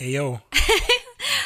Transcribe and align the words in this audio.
Ayo. 0.00 0.40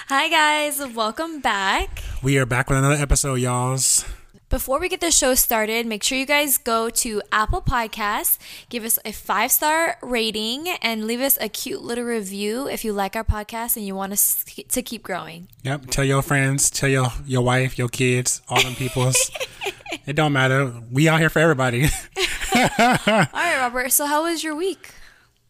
Hi, 0.07 0.29
guys. 0.29 0.79
Welcome 0.95 1.41
back. 1.41 2.05
We 2.23 2.39
are 2.39 2.47
back 2.47 2.69
with 2.69 2.79
another 2.79 2.95
episode, 2.95 3.41
y'alls. 3.41 4.05
Before 4.49 4.79
we 4.79 4.89
get 4.89 5.01
the 5.01 5.11
show 5.11 5.35
started, 5.35 5.87
make 5.87 6.05
sure 6.05 6.17
you 6.17 6.25
guys 6.25 6.57
go 6.57 6.89
to 6.89 7.21
Apple 7.33 7.61
Podcasts, 7.61 8.39
give 8.69 8.85
us 8.85 8.97
a 9.05 9.11
five 9.11 9.51
star 9.51 9.99
rating, 10.03 10.69
and 10.81 11.09
leave 11.09 11.21
us 11.21 11.37
a 11.41 11.49
cute 11.49 11.83
little 11.83 12.05
review 12.05 12.69
if 12.69 12.85
you 12.85 12.93
like 12.93 13.17
our 13.17 13.25
podcast 13.25 13.77
and 13.77 13.85
you 13.85 13.97
want 13.97 14.13
us 14.13 14.45
to 14.45 14.83
keep 14.83 15.03
growing. 15.03 15.49
Yep. 15.65 15.87
Tell 15.87 16.05
your 16.05 16.23
friends, 16.23 16.71
tell 16.71 16.89
your 16.89 17.09
your 17.27 17.43
wife, 17.43 17.77
your 17.77 17.89
kids, 17.89 18.41
all 18.49 18.63
them 18.63 18.77
peoples. 18.77 19.33
it 20.07 20.15
don't 20.15 20.33
matter. 20.33 20.73
We 20.93 21.09
out 21.09 21.19
here 21.19 21.29
for 21.31 21.41
everybody. 21.41 21.87
All 22.55 22.61
right, 22.79 23.57
Robert. 23.59 23.91
So, 23.91 24.07
how 24.07 24.23
was 24.23 24.45
your 24.45 24.55
week? 24.55 24.91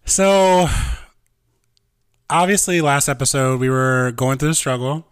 So, 0.06 0.68
obviously, 2.42 2.80
last 2.80 3.08
episode 3.08 3.60
we 3.60 3.68
were 3.70 4.12
going 4.12 4.38
through 4.38 4.48
the 4.48 4.54
struggle, 4.54 5.06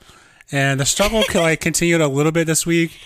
and 0.51 0.79
the 0.80 0.85
struggle 0.87 1.23
like 1.35 1.61
continued 1.61 2.01
a 2.01 2.09
little 2.09 2.33
bit 2.33 2.47
this 2.47 2.67
week. 2.67 2.99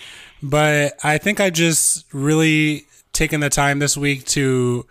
But 0.43 0.93
I 1.03 1.17
think 1.17 1.39
I 1.39 1.49
just 1.49 2.05
really 2.13 2.85
taken 3.13 3.39
the 3.39 3.49
time 3.49 3.79
this 3.79 3.97
week 3.97 4.25
to 4.25 4.85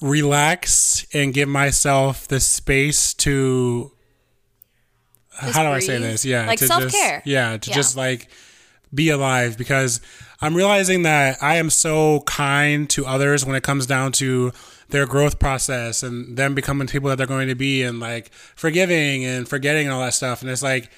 relax 0.00 1.06
and 1.14 1.32
give 1.32 1.48
myself 1.48 2.28
the 2.28 2.40
space 2.40 3.14
to. 3.14 3.90
Just 5.40 5.56
how 5.56 5.64
do 5.64 5.70
I 5.70 5.80
say 5.80 5.98
breathe. 5.98 6.10
this? 6.12 6.24
Yeah, 6.24 6.46
Like 6.46 6.60
to 6.60 6.66
self-care. 6.68 7.16
Just, 7.18 7.26
yeah, 7.26 7.56
to 7.56 7.70
Yeah. 7.70 7.74
just 7.74 7.96
like 7.96 8.28
be 8.94 9.08
alive 9.10 9.58
because 9.58 10.00
I'm 10.40 10.54
realizing 10.54 11.02
that 11.02 11.42
I 11.42 11.56
am 11.56 11.70
so 11.70 12.20
kind 12.20 12.88
to 12.90 13.04
others 13.04 13.44
when 13.44 13.56
it 13.56 13.64
comes 13.64 13.86
down 13.86 14.12
to 14.12 14.52
their 14.94 15.06
growth 15.06 15.40
process 15.40 16.04
and 16.04 16.36
them 16.36 16.54
becoming 16.54 16.86
people 16.86 17.08
that 17.08 17.16
they're 17.16 17.26
going 17.26 17.48
to 17.48 17.56
be 17.56 17.82
and 17.82 17.98
like 17.98 18.32
forgiving 18.32 19.24
and 19.24 19.48
forgetting 19.48 19.86
and 19.86 19.92
all 19.92 20.00
that 20.00 20.14
stuff. 20.14 20.40
And 20.40 20.48
it's 20.48 20.62
like, 20.62 20.88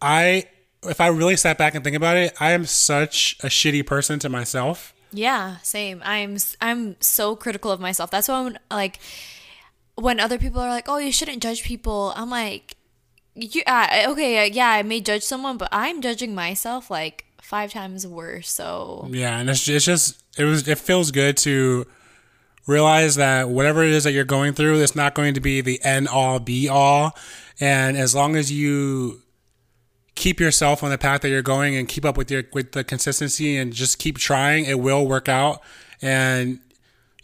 I, 0.00 0.44
if 0.84 1.00
I 1.00 1.08
really 1.08 1.34
sat 1.34 1.58
back 1.58 1.74
and 1.74 1.82
think 1.82 1.96
about 1.96 2.16
it, 2.16 2.32
I 2.38 2.52
am 2.52 2.64
such 2.64 3.36
a 3.42 3.48
shitty 3.48 3.84
person 3.84 4.20
to 4.20 4.28
myself. 4.28 4.94
Yeah, 5.10 5.56
same. 5.64 6.00
I'm 6.04 6.36
I'm 6.60 6.94
so 7.00 7.34
critical 7.34 7.72
of 7.72 7.80
myself. 7.80 8.10
That's 8.10 8.28
why 8.28 8.34
I'm 8.40 8.58
like 8.70 9.00
when 9.96 10.20
other 10.20 10.38
people 10.38 10.60
are 10.60 10.68
like, 10.68 10.86
"Oh, 10.86 10.98
you 10.98 11.10
shouldn't 11.10 11.42
judge 11.42 11.64
people," 11.64 12.12
I'm 12.14 12.28
like, 12.28 12.76
"You 13.34 13.62
uh, 13.66 14.04
okay? 14.08 14.44
Uh, 14.44 14.50
yeah, 14.52 14.68
I 14.68 14.82
may 14.82 15.00
judge 15.00 15.22
someone, 15.22 15.56
but 15.56 15.70
I'm 15.72 16.02
judging 16.02 16.34
myself 16.34 16.90
like 16.90 17.24
five 17.40 17.72
times 17.72 18.06
worse." 18.06 18.50
So 18.50 19.08
Yeah, 19.10 19.38
and 19.38 19.48
it's 19.48 19.66
it's 19.66 19.86
just 19.86 20.22
it 20.36 20.44
was 20.44 20.68
it 20.68 20.78
feels 20.78 21.10
good 21.10 21.38
to 21.38 21.86
realize 22.68 23.16
that 23.16 23.48
whatever 23.48 23.82
it 23.82 23.90
is 23.90 24.04
that 24.04 24.12
you're 24.12 24.24
going 24.24 24.52
through, 24.52 24.80
it's 24.80 24.94
not 24.94 25.14
going 25.14 25.34
to 25.34 25.40
be 25.40 25.60
the 25.60 25.82
end 25.82 26.06
all 26.06 26.38
be 26.38 26.68
all, 26.68 27.16
and 27.58 27.96
as 27.96 28.14
long 28.14 28.36
as 28.36 28.52
you 28.52 29.22
keep 30.14 30.38
yourself 30.38 30.82
on 30.82 30.90
the 30.90 30.98
path 30.98 31.22
that 31.22 31.28
you're 31.30 31.42
going 31.42 31.76
and 31.76 31.88
keep 31.88 32.04
up 32.04 32.16
with 32.16 32.30
your 32.30 32.44
with 32.52 32.72
the 32.72 32.84
consistency 32.84 33.56
and 33.56 33.72
just 33.72 33.98
keep 33.98 34.18
trying, 34.18 34.64
it 34.66 34.78
will 34.78 35.06
work 35.06 35.28
out, 35.28 35.60
and 36.00 36.60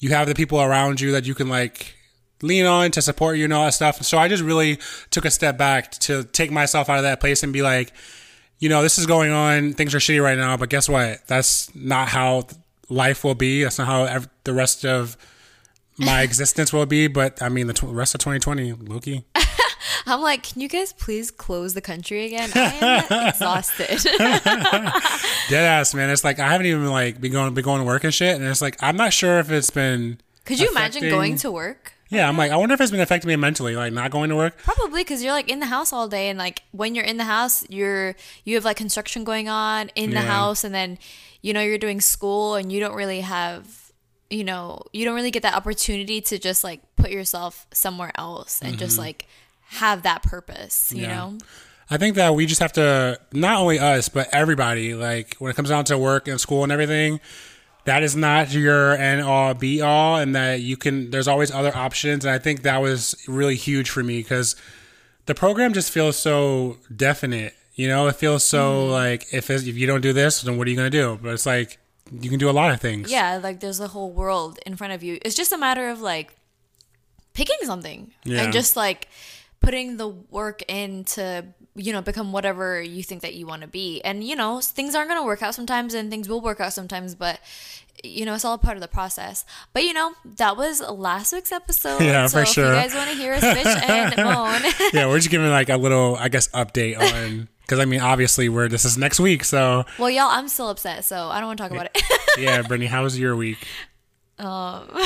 you 0.01 0.11
have 0.11 0.27
the 0.27 0.35
people 0.35 0.61
around 0.61 1.01
you 1.01 1.13
that 1.13 1.27
you 1.27 1.35
can 1.35 1.49
like 1.49 1.95
lean 2.43 2.67
on 2.67 2.91
to 2.91 3.01
support 3.01 3.37
you 3.37 3.45
and 3.45 3.53
all 3.53 3.65
that 3.65 3.73
stuff. 3.73 4.03
So 4.03 4.19
I 4.19 4.29
just 4.29 4.43
really 4.43 4.79
took 5.11 5.25
a 5.25 5.31
step 5.31 5.57
back 5.57 5.93
to 5.93 6.25
take 6.25 6.51
myself 6.51 6.89
out 6.91 6.99
of 6.99 7.05
that 7.05 7.21
place 7.21 7.43
and 7.43 7.53
be 7.53 7.63
like, 7.63 7.93
you 8.59 8.69
know, 8.69 8.83
this 8.83 8.99
is 8.99 9.07
going 9.07 9.31
on. 9.31 9.73
Things 9.73 9.95
are 9.95 9.99
shitty 9.99 10.23
right 10.23 10.37
now, 10.37 10.57
but 10.57 10.69
guess 10.69 10.89
what? 10.89 11.27
That's 11.27 11.75
not 11.75 12.09
how 12.09 12.47
life 12.89 13.25
will 13.25 13.35
be. 13.35 13.63
That's 13.63 13.79
not 13.79 13.87
how 13.87 14.21
the 14.45 14.53
rest 14.53 14.85
of 14.85 15.17
my 15.99 16.23
existence 16.23 16.73
will 16.73 16.87
be. 16.87 17.07
But 17.07 17.41
I 17.43 17.49
mean, 17.49 17.67
the 17.67 17.73
tw- 17.75 17.85
rest 17.85 18.15
of 18.15 18.21
2020, 18.21 18.73
Loki. 18.73 19.25
I'm 20.07 20.21
like, 20.21 20.43
"Can 20.43 20.61
you 20.61 20.69
guys 20.69 20.93
please 20.93 21.31
close 21.31 21.75
the 21.75 21.81
country 21.81 22.27
again? 22.27 22.51
I 22.55 23.05
am 23.11 23.29
exhausted." 23.29 23.99
Dead 25.49 25.65
ass, 25.65 25.95
man. 25.95 26.11
It's 26.11 26.25
like 26.25 26.39
I 26.39 26.51
haven't 26.51 26.67
even 26.67 26.87
like 26.91 27.21
been 27.21 27.33
going, 27.33 27.55
been 27.55 27.65
going 27.65 27.81
to 27.81 27.87
work 27.87 28.05
and 28.05 28.13
shit. 28.15 28.37
And 28.37 28.45
it's 28.45 28.63
like 28.63 28.77
I'm 28.83 28.97
not 28.97 29.13
sure 29.13 29.39
if 29.39 29.51
it's 29.51 29.71
been. 29.71 30.19
Could 30.45 30.59
you 30.61 30.71
imagine 30.71 31.03
going 31.09 31.37
to 31.37 31.51
work? 31.51 31.93
Yeah, 32.11 32.29
I'm 32.29 32.37
like 32.37 32.53
I 32.53 32.57
wonder 32.57 32.75
if 32.75 32.81
it's 32.81 32.91
been 32.91 33.01
affecting 33.01 33.29
me 33.29 33.37
mentally, 33.37 33.77
like 33.77 33.93
not 33.93 34.11
going 34.11 34.29
to 34.31 34.37
work. 34.37 34.59
Probably 34.59 35.01
because 35.03 35.23
you're 35.23 35.33
like 35.33 35.49
in 35.51 35.59
the 35.61 35.67
house 35.67 35.93
all 35.93 36.07
day, 36.09 36.29
and 36.29 36.39
like 36.39 36.63
when 36.73 36.95
you're 36.95 37.05
in 37.05 37.17
the 37.17 37.25
house, 37.25 37.65
you're 37.71 38.15
you 38.45 38.55
have 38.57 38.65
like 38.65 38.77
construction 38.77 39.25
going 39.25 39.49
on 39.49 39.91
in 39.95 40.11
the 40.11 40.17
Yeah. 40.17 40.23
house, 40.23 40.65
and 40.65 40.75
then 40.75 40.99
you 41.41 41.53
know 41.53 41.61
you're 41.63 41.79
doing 41.79 42.01
school, 42.01 42.55
and 42.57 42.71
you 42.71 42.79
don't 42.81 42.95
really 42.95 43.21
have, 43.23 43.84
you 44.31 44.45
know, 44.45 44.83
you 44.93 45.05
don't 45.05 45.15
really 45.15 45.31
get 45.31 45.43
that 45.43 45.55
opportunity 45.55 46.21
to 46.23 46.39
just 46.39 46.65
like 46.65 46.81
put 46.97 47.11
yourself 47.11 47.67
somewhere 47.73 48.13
else 48.17 48.61
and 48.63 48.79
just 48.79 48.99
like 48.99 49.27
have 49.69 50.03
that 50.03 50.23
purpose, 50.23 50.93
you 50.93 51.03
Mm-hmm. 51.03 51.11
Yeah. 51.11 51.17
know. 51.17 51.39
I 51.91 51.99
think 51.99 52.17
that 52.17 52.35
we 52.35 52.47
just 52.47 52.61
have 52.63 52.73
to 52.75 53.21
not 53.33 53.59
only 53.61 53.79
us 53.79 54.09
but 54.09 54.29
everybody 54.33 54.95
like 54.95 55.37
when 55.39 55.51
it 55.51 55.55
comes 55.57 55.69
down 55.69 55.85
to 55.87 55.99
work 55.99 56.27
and 56.29 56.41
school 56.41 56.63
and 56.63 56.73
everything 56.73 57.21
that 57.85 58.03
is 58.03 58.17
not 58.17 58.51
your 58.55 58.93
end 58.97 59.21
all 59.21 59.53
be 59.53 59.83
all 59.83 60.17
and 60.17 60.35
that 60.35 60.63
you 60.63 60.79
can 60.79 61.11
there's 61.11 61.29
always 61.29 61.51
other 61.51 61.77
options 61.77 62.25
and 62.25 62.33
I 62.35 62.39
think 62.39 62.63
that 62.63 62.79
was 62.81 63.15
really 63.29 63.55
huge 63.57 63.91
for 63.91 64.03
me 64.03 64.23
cuz 64.23 64.57
the 65.27 65.35
program 65.35 65.75
just 65.75 65.91
feels 65.93 66.17
so 66.17 66.79
definite 66.95 67.53
you 67.75 67.87
know 67.87 68.07
it 68.09 68.17
feels 68.17 68.43
so 68.45 68.87
like 68.87 69.27
if 69.33 69.51
if 69.51 69.67
you 69.67 69.87
don't 69.87 70.01
do 70.01 70.15
this 70.15 70.41
then 70.41 70.57
what 70.57 70.67
are 70.67 70.71
you 70.71 70.77
going 70.77 70.91
to 70.91 70.99
do 70.99 71.19
but 71.23 71.35
it's 71.35 71.45
like 71.47 71.77
you 72.11 72.29
can 72.31 72.39
do 72.39 72.51
a 72.51 72.53
lot 72.53 72.71
of 72.73 72.81
things 72.81 73.11
Yeah, 73.11 73.41
like 73.43 73.61
there's 73.61 73.81
a 73.81 73.89
whole 73.89 74.13
world 74.13 74.59
in 74.67 74.77
front 74.77 74.93
of 74.93 75.03
you. 75.03 75.19
It's 75.25 75.35
just 75.35 75.53
a 75.53 75.59
matter 75.59 75.89
of 75.89 76.01
like 76.01 76.35
picking 77.33 77.57
something 77.65 78.13
Yeah. 78.25 78.43
and 78.45 78.53
just 78.53 78.77
like 78.77 79.09
putting 79.61 79.97
the 79.97 80.09
work 80.09 80.63
in 80.69 81.05
to 81.05 81.47
you 81.75 81.93
know 81.93 82.03
become 82.03 82.31
whatever 82.33 82.81
you 82.81 83.03
think 83.03 83.23
that 83.23 83.35
you 83.35 83.47
want 83.47 83.63
to 83.63 83.69
be. 83.69 84.01
And 84.03 84.23
you 84.23 84.37
know 84.37 84.61
things 84.61 84.95
aren't 84.95 85.09
gonna 85.09 85.25
work 85.25 85.43
out 85.43 85.55
sometimes, 85.55 85.95
and 85.95 86.11
things 86.11 86.29
will 86.29 86.41
work 86.41 86.61
out 86.61 86.73
sometimes, 86.73 87.15
but. 87.15 87.41
You 88.03 88.27
know, 88.27 88.35
it's 88.35 88.45
all 88.45 88.59
part 88.59 88.77
of 88.77 88.83
the 88.83 88.89
process. 88.89 89.47
But 89.73 89.85
you 89.85 89.95
know, 89.95 90.13
that 90.37 90.57
was 90.59 90.81
last 90.83 91.33
week's 91.33 91.53
episode. 91.53 92.03
Yeah, 92.03 92.27
so 92.27 92.39
for 92.39 92.43
if 92.43 92.49
sure. 92.49 92.67
you 92.67 92.73
guys 92.73 92.93
want 92.93 93.09
to 93.09 93.17
hear 93.17 93.33
us 93.33 93.43
bitch 93.43 93.89
and 93.89 94.17
moan, 94.25 94.61
yeah 94.93 95.07
we're 95.07 95.17
just 95.19 95.31
giving 95.31 95.49
like 95.49 95.71
a 95.71 95.77
little 95.79 96.17
I 96.17 96.29
guess 96.29 96.49
update 96.49 96.99
on 96.99 97.49
cuz 97.67 97.79
I 97.79 97.85
mean 97.85 98.01
obviously 98.01 98.49
we're 98.49 98.69
this 98.69 98.85
is 98.85 98.99
next 98.99 99.21
week 99.21 99.45
so 99.45 99.85
well, 99.99 100.11
y'all, 100.11 100.31
I'm 100.31 100.49
still 100.49 100.71
upset, 100.71 101.05
so 101.05 101.29
I 101.29 101.41
don't 101.41 101.49
want 101.49 101.59
to 101.59 101.65
talk 101.65 101.73
about 101.73 101.87
it. 101.87 102.03
yeah 102.39 102.63
Brittany 102.63 102.87
how 102.87 103.03
was 103.03 103.19
your 103.19 103.37
week 103.37 103.59
um, 104.39 104.89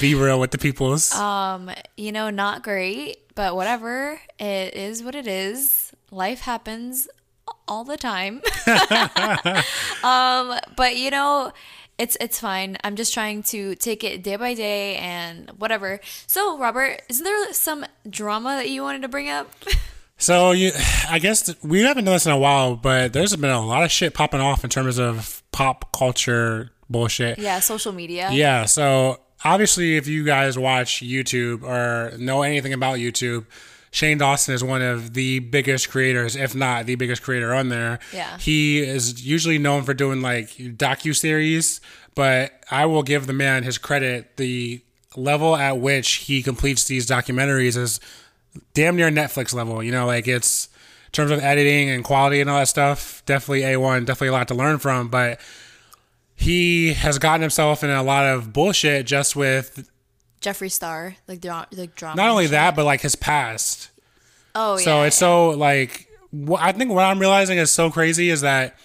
Be 0.00 0.14
real 0.14 0.40
with 0.40 0.50
the 0.50 0.58
peoples. 0.58 1.14
Um, 1.14 1.70
you 1.96 2.12
know, 2.12 2.30
not 2.30 2.62
great, 2.62 3.34
but 3.34 3.54
whatever. 3.54 4.20
It 4.38 4.74
is 4.74 5.02
what 5.02 5.14
it 5.14 5.26
is. 5.26 5.92
Life 6.10 6.40
happens 6.40 7.08
all 7.68 7.84
the 7.84 7.96
time. 7.96 8.42
um, 10.04 10.58
but 10.76 10.96
you 10.96 11.10
know, 11.10 11.52
it's 11.98 12.16
it's 12.20 12.40
fine. 12.40 12.76
I'm 12.82 12.96
just 12.96 13.14
trying 13.14 13.42
to 13.44 13.74
take 13.76 14.02
it 14.02 14.22
day 14.22 14.36
by 14.36 14.54
day 14.54 14.96
and 14.96 15.50
whatever. 15.58 16.00
So, 16.26 16.58
Robert, 16.58 17.02
is 17.08 17.22
there 17.22 17.52
some 17.52 17.86
drama 18.08 18.56
that 18.56 18.68
you 18.68 18.82
wanted 18.82 19.02
to 19.02 19.08
bring 19.08 19.28
up? 19.28 19.52
So 20.18 20.52
you, 20.52 20.72
I 21.08 21.18
guess 21.18 21.54
we 21.62 21.82
haven't 21.82 22.04
done 22.04 22.14
this 22.14 22.26
in 22.26 22.32
a 22.32 22.38
while, 22.38 22.76
but 22.76 23.12
there's 23.12 23.34
been 23.36 23.50
a 23.50 23.64
lot 23.64 23.82
of 23.84 23.90
shit 23.90 24.14
popping 24.14 24.40
off 24.40 24.64
in 24.64 24.70
terms 24.70 24.98
of 24.98 25.42
pop 25.52 25.92
culture 25.92 26.70
bullshit. 26.88 27.38
yeah, 27.38 27.58
social 27.60 27.92
media. 27.92 28.30
Yeah. 28.32 28.64
So 28.66 29.18
obviously, 29.44 29.96
if 29.96 30.06
you 30.06 30.24
guys 30.24 30.58
watch 30.58 31.00
YouTube 31.02 31.62
or 31.62 32.16
know 32.18 32.42
anything 32.42 32.72
about 32.72 32.98
YouTube, 32.98 33.46
Shane 33.90 34.16
Dawson 34.18 34.54
is 34.54 34.64
one 34.64 34.80
of 34.80 35.12
the 35.14 35.40
biggest 35.40 35.90
creators, 35.90 36.34
if 36.36 36.54
not 36.54 36.86
the 36.86 36.94
biggest 36.94 37.22
creator 37.22 37.52
on 37.54 37.68
there. 37.68 37.98
Yeah. 38.12 38.38
He 38.38 38.80
is 38.80 39.26
usually 39.26 39.58
known 39.58 39.82
for 39.82 39.92
doing 39.92 40.22
like 40.22 40.48
docu 40.50 41.14
series, 41.14 41.80
but 42.14 42.52
I 42.70 42.86
will 42.86 43.02
give 43.02 43.26
the 43.26 43.32
man 43.34 43.64
his 43.64 43.76
credit. 43.76 44.36
The 44.38 44.82
level 45.14 45.56
at 45.56 45.78
which 45.78 46.08
he 46.10 46.42
completes 46.42 46.84
these 46.84 47.06
documentaries 47.06 47.76
is 47.76 48.00
damn 48.74 48.96
near 48.96 49.10
Netflix 49.10 49.54
level. 49.54 49.82
You 49.82 49.92
know, 49.92 50.06
like 50.06 50.28
it's 50.28 50.68
in 51.06 51.12
terms 51.12 51.30
of 51.30 51.40
editing 51.40 51.90
and 51.90 52.04
quality 52.04 52.40
and 52.40 52.48
all 52.48 52.58
that 52.58 52.68
stuff. 52.68 53.22
Definitely 53.26 53.64
a 53.64 53.78
one. 53.78 54.04
Definitely 54.04 54.28
a 54.28 54.32
lot 54.32 54.48
to 54.48 54.54
learn 54.54 54.78
from, 54.78 55.08
but 55.08 55.40
he 56.34 56.94
has 56.94 57.18
gotten 57.18 57.40
himself 57.40 57.84
in 57.84 57.90
a 57.90 58.02
lot 58.02 58.24
of 58.26 58.52
bullshit 58.52 59.06
just 59.06 59.36
with 59.36 59.88
Jeffree 60.40 60.72
Star, 60.72 61.16
like 61.28 61.40
dra- 61.40 61.68
like 61.72 61.94
drama. 61.94 62.16
not 62.16 62.30
only 62.30 62.48
that 62.48 62.74
but 62.74 62.84
like 62.84 63.00
his 63.00 63.14
past. 63.14 63.90
Oh 64.54 64.78
yeah. 64.78 64.84
So 64.84 65.02
it's 65.02 65.16
yeah. 65.16 65.20
so 65.20 65.50
like 65.50 66.08
I 66.58 66.72
think 66.72 66.90
what 66.90 67.04
I'm 67.04 67.18
realizing 67.18 67.58
is 67.58 67.70
so 67.70 67.90
crazy 67.90 68.30
is 68.30 68.40
that 68.40 68.76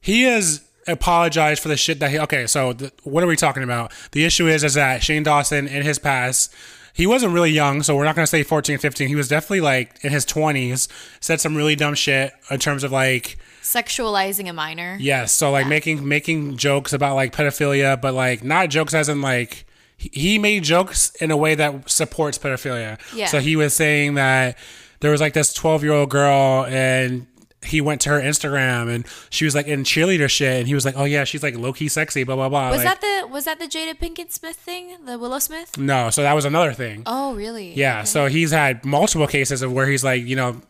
he 0.00 0.22
has 0.22 0.62
apologized 0.86 1.62
for 1.62 1.68
the 1.68 1.76
shit 1.76 2.00
that 2.00 2.10
he. 2.10 2.18
Okay, 2.18 2.46
so 2.46 2.72
th- 2.72 2.92
what 3.04 3.22
are 3.22 3.26
we 3.26 3.36
talking 3.36 3.62
about? 3.62 3.92
The 4.12 4.24
issue 4.24 4.46
is 4.46 4.64
is 4.64 4.74
that 4.74 5.02
Shane 5.02 5.22
Dawson 5.22 5.68
in 5.68 5.82
his 5.82 5.98
past. 5.98 6.54
He 6.92 7.06
wasn't 7.06 7.32
really 7.32 7.50
young, 7.50 7.82
so 7.82 7.96
we're 7.96 8.04
not 8.04 8.14
going 8.16 8.24
to 8.24 8.30
say 8.30 8.42
14, 8.42 8.78
15. 8.78 9.08
He 9.08 9.14
was 9.14 9.28
definitely 9.28 9.60
like 9.60 10.04
in 10.04 10.10
his 10.12 10.26
20s, 10.26 10.88
said 11.20 11.40
some 11.40 11.56
really 11.56 11.76
dumb 11.76 11.94
shit 11.94 12.32
in 12.50 12.58
terms 12.58 12.84
of 12.84 12.92
like 12.92 13.38
sexualizing 13.62 14.48
a 14.48 14.52
minor. 14.52 14.96
Yes, 15.00 15.32
so 15.32 15.50
like 15.50 15.66
making 15.66 16.06
making 16.06 16.56
jokes 16.56 16.92
about 16.92 17.14
like 17.14 17.32
pedophilia, 17.34 18.00
but 18.00 18.14
like 18.14 18.42
not 18.42 18.68
jokes 18.70 18.94
as 18.94 19.08
in 19.08 19.20
like 19.22 19.64
he- 19.96 20.10
he 20.12 20.38
made 20.38 20.64
jokes 20.64 21.10
in 21.20 21.30
a 21.30 21.36
way 21.36 21.54
that 21.54 21.88
supports 21.88 22.38
pedophilia. 22.38 22.98
Yeah. 23.14 23.26
So 23.26 23.38
he 23.40 23.54
was 23.56 23.74
saying 23.74 24.14
that 24.14 24.58
there 25.00 25.10
was 25.10 25.20
like 25.20 25.32
this 25.34 25.52
12 25.54 25.84
year 25.84 25.92
old 25.92 26.10
girl 26.10 26.64
and 26.66 27.26
he 27.62 27.80
went 27.80 28.00
to 28.02 28.08
her 28.08 28.20
Instagram 28.20 28.88
and 28.94 29.06
she 29.28 29.44
was 29.44 29.54
like 29.54 29.66
in 29.66 29.82
cheerleader 29.84 30.30
shit 30.30 30.60
and 30.60 30.66
he 30.66 30.74
was 30.74 30.84
like, 30.86 30.94
oh 30.96 31.04
yeah, 31.04 31.24
she's 31.24 31.42
like 31.42 31.54
low 31.56 31.72
key 31.72 31.88
sexy, 31.88 32.24
blah 32.24 32.34
blah 32.36 32.48
blah. 32.48 32.70
Was 32.70 32.84
like, 32.84 33.00
that 33.00 33.22
the 33.22 33.28
was 33.28 33.44
that 33.44 33.58
the 33.58 33.66
Jada 33.66 33.94
Pinkett 33.98 34.32
Smith 34.32 34.56
thing? 34.56 34.96
The 35.04 35.18
Willow 35.18 35.38
Smith? 35.38 35.76
no? 35.76 36.08
So 36.10 36.22
that 36.22 36.32
was 36.32 36.44
another 36.46 36.72
thing. 36.72 37.02
Oh, 37.06 37.34
really? 37.34 37.74
Yeah, 37.74 37.98
Okay. 37.98 38.06
so 38.06 38.26
he's 38.26 38.50
had 38.50 38.84
multiple 38.84 39.26
cases 39.26 39.60
of 39.62 39.72
where 39.72 39.86
he's 39.86 40.02
like, 40.02 40.24
you 40.24 40.36
know, 40.36 40.60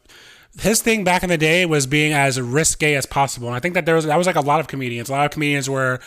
his 0.58 0.82
thing 0.82 1.04
back 1.04 1.22
in 1.22 1.28
the 1.28 1.38
day 1.38 1.64
was 1.64 1.86
being 1.86 2.12
as 2.12 2.40
risque 2.40 2.94
as 2.96 3.06
possible, 3.06 3.46
and 3.46 3.56
I 3.56 3.60
think 3.60 3.74
that 3.74 3.86
there 3.86 3.94
was 3.94 4.04
that 4.06 4.16
was 4.18 4.26
like 4.26 4.34
a 4.36 4.40
lot 4.40 4.58
of 4.58 4.66
comedians. 4.66 5.08
A 5.08 5.12
lot 5.12 5.26
of 5.26 5.30
comedians 5.30 5.70
were 5.70 6.00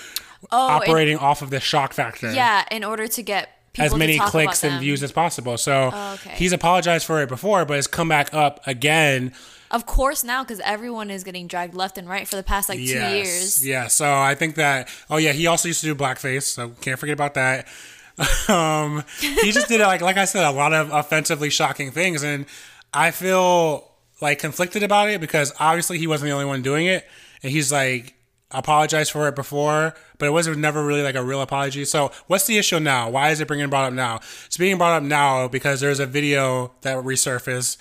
Oh, 0.51 0.67
and- 0.67 0.83
operating 0.83 1.17
off 1.17 1.41
of 1.41 1.49
the 1.49 1.61
shock 1.61 1.93
factor. 1.93 2.33
yeah, 2.33 2.65
in 2.69 2.83
order 2.83 3.07
to 3.07 3.21
get 3.23 3.49
people 3.71 3.85
As 3.85 3.95
many 3.95 4.19
clicks 4.19 4.61
and 4.65 4.81
views 4.81 5.01
as 5.01 5.13
possible. 5.13 5.57
So 5.57 5.91
Oh, 5.93 6.13
okay. 6.15 6.35
he's 6.35 6.51
apologized 6.51 7.05
for 7.07 7.21
it 7.23 7.29
before, 7.29 7.63
but 7.63 7.77
it's 7.77 7.87
come 7.87 8.09
back 8.09 8.33
up 8.33 8.59
again. 8.67 9.31
Of 9.73 9.87
course, 9.87 10.23
now 10.23 10.43
because 10.43 10.59
everyone 10.59 11.09
is 11.09 11.23
getting 11.23 11.47
dragged 11.47 11.73
left 11.73 11.97
and 11.97 12.07
right 12.07 12.27
for 12.27 12.35
the 12.35 12.43
past 12.43 12.69
like 12.69 12.77
two 12.77 12.83
years. 12.83 13.65
Yeah. 13.65 13.87
So 13.87 14.05
I 14.05 14.35
think 14.35 14.53
that. 14.55 14.87
Oh 15.09 15.17
yeah, 15.17 15.31
he 15.31 15.47
also 15.47 15.67
used 15.67 15.81
to 15.81 15.87
do 15.87 15.95
blackface, 15.95 16.43
so 16.43 16.69
can't 16.79 16.99
forget 16.99 17.13
about 17.13 17.33
that. 17.33 17.67
um, 18.49 19.03
he 19.19 19.51
just 19.51 19.67
did 19.67 19.81
like 19.81 20.01
like 20.01 20.17
I 20.17 20.25
said, 20.25 20.45
a 20.45 20.51
lot 20.51 20.73
of 20.73 20.93
offensively 20.93 21.49
shocking 21.49 21.89
things, 21.89 22.21
and 22.21 22.45
I 22.93 23.09
feel 23.09 23.89
like 24.21 24.37
conflicted 24.37 24.83
about 24.83 25.09
it 25.09 25.19
because 25.19 25.51
obviously 25.59 25.97
he 25.97 26.05
wasn't 26.05 26.29
the 26.29 26.33
only 26.33 26.45
one 26.45 26.61
doing 26.61 26.85
it, 26.85 27.07
and 27.41 27.51
he's 27.51 27.71
like 27.71 28.13
apologized 28.51 29.11
for 29.11 29.27
it 29.27 29.35
before, 29.35 29.95
but 30.19 30.27
it 30.27 30.29
was 30.29 30.47
never 30.55 30.85
really 30.85 31.01
like 31.01 31.15
a 31.15 31.23
real 31.23 31.41
apology. 31.41 31.83
So 31.83 32.11
what's 32.27 32.45
the 32.45 32.59
issue 32.59 32.79
now? 32.79 33.09
Why 33.09 33.31
is 33.31 33.41
it 33.41 33.47
being 33.47 33.67
brought 33.71 33.85
up 33.85 33.93
now? 33.93 34.17
It's 34.45 34.57
being 34.57 34.77
brought 34.77 34.97
up 34.97 35.03
now 35.03 35.47
because 35.47 35.81
there's 35.81 35.99
a 35.99 36.05
video 36.05 36.73
that 36.81 36.97
resurfaced 37.03 37.77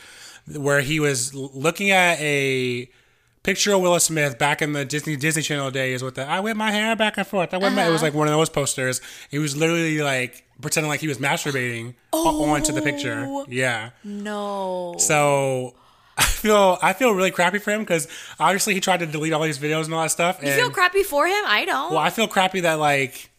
where 0.47 0.81
he 0.81 1.00
was 1.00 1.35
looking 1.35 1.91
at 1.91 2.19
a 2.21 2.89
picture 3.43 3.73
of 3.73 3.81
Will 3.81 3.99
Smith 4.00 4.39
back 4.39 4.62
in 4.62 4.73
the 4.73 4.85
Disney 4.85 5.17
Disney 5.17 5.43
Channel 5.43 5.71
days 5.71 6.03
with 6.03 6.15
the 6.15 6.27
I 6.27 6.41
whip 6.41 6.56
my 6.56 6.71
hair 6.71 6.94
back 6.97 7.17
and 7.19 7.27
forth. 7.27 7.53
I 7.53 7.59
whip 7.59 7.73
my, 7.73 7.87
it 7.87 7.91
was 7.91 8.03
uh-huh. 8.03 8.06
like 8.06 8.15
one 8.15 8.29
of 8.29 8.35
those 8.35 8.49
posters. 8.49 9.00
He 9.31 9.39
was 9.39 9.56
literally 9.56 10.00
like 10.00 10.44
pretending 10.61 10.89
like 10.89 11.00
he 11.00 11.09
was 11.09 11.19
masturbating 11.19 11.94
o- 12.12 12.44
onto 12.44 12.73
the 12.73 12.83
picture. 12.83 13.25
Oh, 13.27 13.47
yeah. 13.49 13.91
No. 14.05 14.94
So 14.99 15.75
I 16.17 16.25
feel 16.25 16.79
I 16.83 16.93
feel 16.93 17.12
really 17.12 17.31
crappy 17.31 17.59
for 17.59 17.71
him 17.71 17.81
because 17.81 18.09
obviously 18.39 18.75
he 18.75 18.81
tried 18.81 19.00
to 19.00 19.06
delete 19.06 19.33
all 19.33 19.43
these 19.43 19.59
videos 19.59 19.85
and 19.85 19.94
all 19.94 20.03
that 20.03 20.11
stuff. 20.11 20.41
You 20.43 20.53
feel 20.53 20.71
crappy 20.71 21.03
for 21.03 21.27
him? 21.27 21.43
I 21.47 21.65
don't. 21.65 21.91
well, 21.91 22.00
I 22.00 22.11
feel 22.11 22.29
crappy 22.29 22.61
that 22.61 22.75
like 22.75 23.31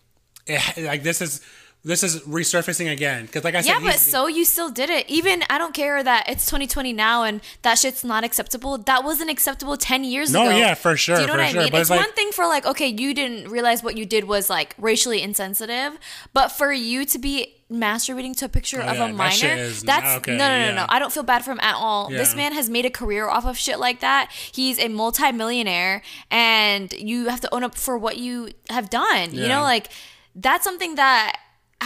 it, 0.46 0.84
like 0.84 1.04
this 1.04 1.22
is 1.22 1.42
this 1.85 2.01
is 2.01 2.21
resurfacing 2.21 2.89
again 2.91 3.25
because 3.25 3.44
like 3.44 3.56
I 3.56 3.62
said, 3.62 3.71
yeah, 3.74 3.80
but 3.81 3.95
so 4.00 4.27
you 4.27 4.45
still 4.45 4.69
did 4.69 4.89
it. 4.89 5.09
Even 5.09 5.44
I 5.50 5.57
don't 5.57 5.74
care 5.74 6.01
that 6.01 6.30
it's 6.30 6.45
2020 6.45 6.94
now 6.94 7.24
and 7.24 7.41
that 7.63 7.77
shit's 7.77 8.06
not 8.06 8.24
acceptable. 8.24 8.77
That 8.77 9.03
wasn't 9.03 9.30
acceptable 9.30 9.75
10 9.75 10.06
years 10.06 10.31
No, 10.31 10.44
ago. 10.44 10.56
yeah, 10.56 10.75
for 10.75 10.95
sure, 10.95 11.15
Do 11.18 11.21
you 11.24 11.27
know 11.27 11.33
for 11.33 11.39
what 11.39 11.50
sure. 11.50 11.59
I 11.59 11.63
mean? 11.63 11.71
But 11.71 11.81
it's 11.81 11.89
it's 11.89 11.89
like- 11.89 12.00
one 12.07 12.13
thing 12.13 12.31
for 12.31 12.45
like, 12.47 12.65
okay, 12.65 12.88
you 12.88 13.13
didn't 13.13 13.50
realize 13.50 13.83
what 13.83 13.97
you 13.97 14.06
did 14.06 14.24
was 14.24 14.50
like 14.50 14.75
racially 14.77 15.21
insensitive, 15.21 15.97
but 16.31 16.50
for 16.50 16.71
you 16.71 17.06
to 17.06 17.19
be 17.19 17.53
masturbating 17.69 18.38
to 18.38 18.45
a 18.45 18.50
picture 18.50 18.77
oh, 18.80 18.85
of 18.85 18.89
Oh, 18.89 18.94
yeah, 18.94 19.03
a 19.06 19.07
that 19.07 19.13
minor, 19.15 19.31
shit 19.31 19.57
is 19.57 19.81
that's 19.81 20.18
okay, 20.19 20.38
no, 20.38 20.47
no, 20.47 20.59
no, 20.59 20.65
yeah. 20.68 20.75
no. 20.75 20.85
I 20.88 21.00
don't 21.00 21.12
feel 21.12 21.24
bad 21.24 21.44
for 21.44 21.51
him 21.51 21.59
at 21.62 21.75
all. 21.75 22.09
This 22.09 22.33
man 22.35 22.53
has 22.53 22.69
made 22.69 22.85
a 22.85 22.89
career 22.91 23.27
off 23.27 23.45
of 23.45 23.57
shit 23.57 23.80
like 23.80 24.00
that. 24.01 24.31
He's 24.31 24.80
a 24.80 24.88
multimillionaire, 24.89 26.01
and 26.31 26.94
you 26.94 27.27
have 27.30 27.41
to 27.41 27.53
own 27.53 27.63
up 27.63 27.75
for 27.75 27.97
what 27.97 28.18
you 28.18 28.50
have 28.69 28.89
done. 28.89 29.33
You 29.33 29.47
know, 29.47 29.63
like 29.63 29.89
that's 30.35 30.63
something 30.63 30.95
that 30.95 31.38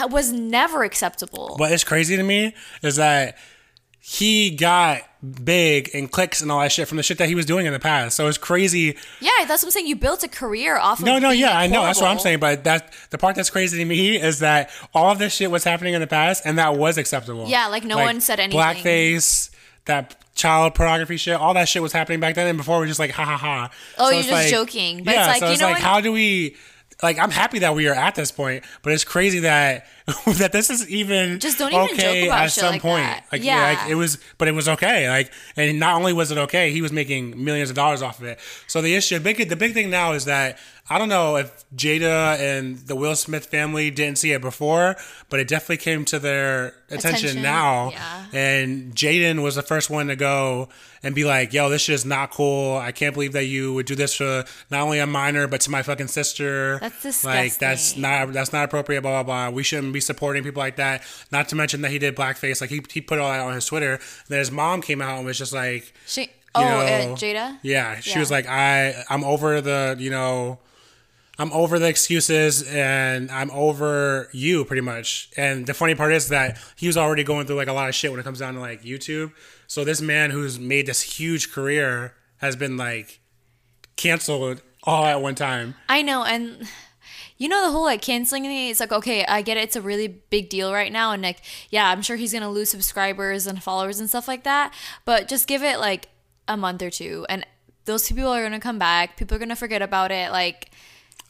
was 0.06 0.32
never 0.32 0.84
acceptable. 0.84 1.56
What 1.58 1.72
is 1.72 1.84
crazy 1.84 2.16
to 2.16 2.24
me 2.24 2.54
is 2.82 2.96
that 2.98 3.38
he 4.00 4.52
got 4.52 5.02
big 5.44 5.90
and 5.94 6.10
clicks 6.10 6.42
and 6.42 6.52
all 6.52 6.62
that 6.62 6.72
shit 6.72 6.88
from 6.88 6.96
the 6.96 7.04
shit 7.04 7.18
that 7.18 7.28
he 7.28 7.36
was 7.36 7.46
doing 7.46 7.66
in 7.66 7.74
the 7.74 7.80
past. 7.80 8.16
So 8.16 8.28
it's 8.28 8.38
crazy. 8.38 8.96
Yeah, 9.20 9.32
that's 9.40 9.64
what 9.64 9.66
I'm 9.66 9.72
saying. 9.72 9.88
You 9.88 9.96
built 9.98 10.24
a 10.24 10.30
career 10.30 10.78
off 10.78 11.00
of 11.00 11.06
No, 11.06 11.20
no, 11.20 11.32
yeah, 11.32 11.58
I 11.58 11.68
know. 11.68 11.84
That's 11.84 12.00
what 12.00 12.10
I'm 12.10 12.20
saying. 12.20 12.40
But 12.40 12.64
that 12.64 12.94
the 13.10 13.18
part 13.18 13.36
that's 13.36 13.50
crazy 13.50 13.78
to 13.80 13.86
me 13.86 14.16
is 14.18 14.40
that 14.40 14.70
all 14.94 15.12
of 15.12 15.20
this 15.20 15.34
shit 15.34 15.52
was 15.52 15.64
happening 15.64 15.94
in 15.94 16.00
the 16.00 16.08
past, 16.08 16.44
and 16.46 16.58
that 16.58 16.78
was 16.78 16.98
acceptable. 16.98 17.48
Yeah, 17.48 17.68
like, 17.68 17.84
no 17.84 17.98
one 17.98 18.22
said 18.22 18.40
anything. 18.40 18.60
Blackface, 18.60 19.50
that 19.86 20.16
child 20.36 20.76
pornography 20.76 21.18
shit, 21.18 21.36
all 21.36 21.54
that 21.56 21.68
shit 21.68 21.82
was 21.82 21.92
happening 21.92 22.22
back 22.22 22.36
then, 22.36 22.48
and 22.48 22.58
before 22.58 22.78
we 22.78 22.82
were 22.82 22.88
just 22.88 23.00
like 23.00 23.12
ha 23.12 23.26
ha 23.26 23.36
ha. 23.36 23.72
Oh, 23.98 24.10
you're 24.10 24.20
it's 24.20 24.30
just 24.30 24.50
joking. 24.50 25.04
But 25.04 25.16
it's 25.16 25.18
yeah, 25.18 25.28
like, 25.28 25.40
so 25.40 25.46
you 25.48 25.52
it's 25.54 25.62
know 25.62 25.68
like, 25.72 25.80
how 25.80 26.00
do 26.00 26.14
we? 26.14 26.56
Like, 27.04 27.20
I'm 27.20 27.30
happy 27.30 27.60
that 27.60 27.76
we 27.76 27.88
are 27.88 27.94
at 27.94 28.16
this 28.16 28.32
point, 28.32 28.64
but 28.82 28.92
it's 28.92 29.04
crazy 29.04 29.40
that 29.40 29.86
that 30.38 30.52
this 30.52 30.70
is 30.70 30.90
even 30.90 31.40
Just 31.40 31.60
don't 31.60 31.72
even 31.72 31.88
joke 31.90 32.00
okay 32.00 32.28
about 32.28 32.40
at 32.46 32.52
shit 32.52 32.62
some 32.64 32.72
like 32.72 32.82
point. 32.82 33.04
that. 33.04 33.26
Like, 33.32 33.44
Yeah. 33.44 33.62
like 33.80 33.90
it 33.92 33.96
was, 33.96 34.18
but 34.38 34.48
it 34.48 34.54
was 34.54 34.68
okay. 34.70 35.08
Like, 35.10 35.32
and 35.56 35.80
not 35.80 35.96
only 35.96 36.14
was 36.14 36.32
it 36.32 36.38
okay, 36.40 36.72
he 36.72 36.82
was 36.82 36.92
making 36.92 37.44
millions 37.44 37.70
of 37.70 37.76
dollars 37.76 38.02
off 38.02 38.20
of 38.20 38.26
it. 38.26 38.40
So 38.68 38.82
the 38.82 38.96
issue, 38.96 39.20
big, 39.20 39.48
the 39.48 39.56
big 39.56 39.74
thing 39.74 39.90
now 39.92 40.14
is 40.14 40.26
that 40.26 40.58
I 40.90 40.98
don't 40.98 41.10
know 41.10 41.36
if 41.36 41.66
Jada 41.76 42.40
and 42.40 42.78
the 42.78 42.96
Will 42.96 43.16
Smith 43.16 43.48
family 43.48 43.92
didn't 43.92 44.18
see 44.20 44.32
it 44.32 44.42
before, 44.42 44.96
but 45.30 45.40
it 45.42 45.48
definitely 45.50 45.78
came 45.78 46.06
to 46.06 46.18
their 46.20 46.68
attention, 46.90 47.10
Attention, 47.30 47.42
now. 47.42 47.92
yeah. 47.92 48.26
And 48.32 48.96
Jaden 48.96 49.44
was 49.44 49.56
the 49.56 49.62
first 49.64 49.90
one 49.90 50.08
to 50.08 50.16
go 50.16 50.70
and 51.04 51.14
be 51.14 51.26
like, 51.26 51.52
"Yo, 51.52 51.70
this 51.70 51.82
shit 51.82 51.96
is 51.96 52.06
not 52.06 52.32
cool. 52.32 52.78
I 52.78 52.94
can't 52.94 53.14
believe 53.14 53.34
that 53.34 53.46
you 53.46 53.74
would 53.74 53.86
do 53.86 53.96
this 53.96 54.16
to 54.18 54.46
not 54.72 54.82
only 54.82 55.00
a 55.00 55.06
minor 55.08 55.46
but 55.48 55.60
to 55.62 55.70
my 55.72 55.84
fucking 55.84 56.08
sister. 56.08 56.80
That's 56.80 57.02
disgusting. 57.04 57.30
Like 57.32 57.58
that's 57.60 57.98
not 57.98 58.32
that's 58.32 58.54
not 58.54 58.64
appropriate. 58.64 59.02
Blah 59.02 59.24
blah 59.24 59.48
blah. 59.50 59.56
We 59.56 59.64
shouldn't 59.64 59.92
be 59.92 60.00
supporting 60.00 60.44
people 60.44 60.62
like 60.62 60.78
that. 60.78 61.04
Not 61.34 61.50
to 61.50 61.56
mention 61.56 61.82
that 61.82 61.92
he 61.92 62.00
did 62.00 62.16
blackface. 62.16 62.62
Like 62.62 62.70
he 62.70 62.82
he 62.90 63.02
put 63.02 63.20
all 63.20 63.30
that 63.30 63.42
on 63.42 63.54
his 63.54 63.66
Twitter. 63.66 64.00
Then 64.30 64.40
his 64.40 64.52
mom 64.52 64.82
came 64.82 65.02
out 65.02 65.18
and 65.18 65.26
was 65.26 65.38
just 65.38 65.52
like, 65.54 65.94
She, 66.06 66.30
oh, 66.56 66.62
you 66.62 66.68
uh, 66.68 66.80
know, 67.10 67.14
Jada. 67.16 67.58
yeah, 67.62 68.00
she 68.00 68.12
Yeah. 68.12 68.20
was 68.20 68.32
like, 68.32 68.48
I 68.48 69.04
I'm 69.10 69.26
over 69.26 69.60
the 69.60 69.98
you 70.00 70.10
know. 70.10 70.60
I'm 71.40 71.52
over 71.54 71.78
the 71.78 71.88
excuses 71.88 72.64
and 72.64 73.30
I'm 73.30 73.52
over 73.52 74.30
you 74.32 74.66
pretty 74.66 74.82
much. 74.82 75.30
And 75.38 75.68
the 75.68 75.74
funny 75.74 75.94
part 75.94 76.14
is 76.14 76.30
that 76.30 76.58
he 76.76 76.88
was 76.88 76.98
already 76.98 77.24
going 77.24 77.46
through 77.46 77.58
like 77.58 77.68
a 77.68 77.74
lot 77.74 77.90
of 77.90 77.96
shit 77.96 78.10
when 78.12 78.20
it 78.20 78.24
comes 78.24 78.40
down 78.40 78.56
to 78.56 78.60
like 78.60 78.84
YouTube. 78.84 79.32
So 79.68 79.84
this 79.84 80.02
man 80.02 80.32
who's 80.32 80.60
made 80.60 80.88
this 80.88 81.02
huge 81.02 81.52
career 81.52 82.14
has 82.38 82.56
been 82.56 82.78
like 82.78 83.20
canceled 83.96 84.62
all 84.84 85.06
at 85.06 85.22
one 85.22 85.36
time. 85.36 85.76
I 85.90 86.02
know, 86.02 86.24
and 86.24 86.68
you 87.38 87.50
know 87.50 87.66
the 87.66 87.72
whole 87.72 87.84
like 87.84 88.02
canceling 88.02 88.44
thing. 88.44 88.70
It's 88.70 88.80
like 88.80 88.92
okay, 88.92 89.26
I 89.26 89.42
get 89.42 89.58
it. 89.58 89.64
It's 89.66 89.76
a 89.76 89.82
really 89.82 90.08
big 90.08 90.50
deal 90.50 90.74
right 90.74 90.92
now, 90.92 91.12
and 91.12 91.22
like 91.22 91.42
yeah, 91.70 91.90
I'm 91.90 92.02
sure 92.02 92.16
he's 92.16 92.34
gonna 92.34 92.50
lose 92.50 92.70
subscribers 92.70 93.46
and 93.46 93.62
followers 93.62 94.00
and 94.00 94.10
stuff 94.10 94.28
like 94.28 94.44
that. 94.44 94.74
But 95.06 95.28
just 95.28 95.48
give 95.48 95.62
it 95.64 95.80
like 95.80 96.08
a 96.48 96.58
month 96.58 96.82
or 96.82 96.90
two, 96.90 97.26
and 97.30 97.46
those 97.86 98.08
people 98.08 98.30
are 98.30 98.42
gonna 98.42 98.60
come 98.60 98.80
back. 98.80 99.18
People 99.18 99.36
are 99.36 99.40
gonna 99.40 99.56
forget 99.56 99.82
about 99.82 100.12
it. 100.12 100.32
Like 100.32 100.72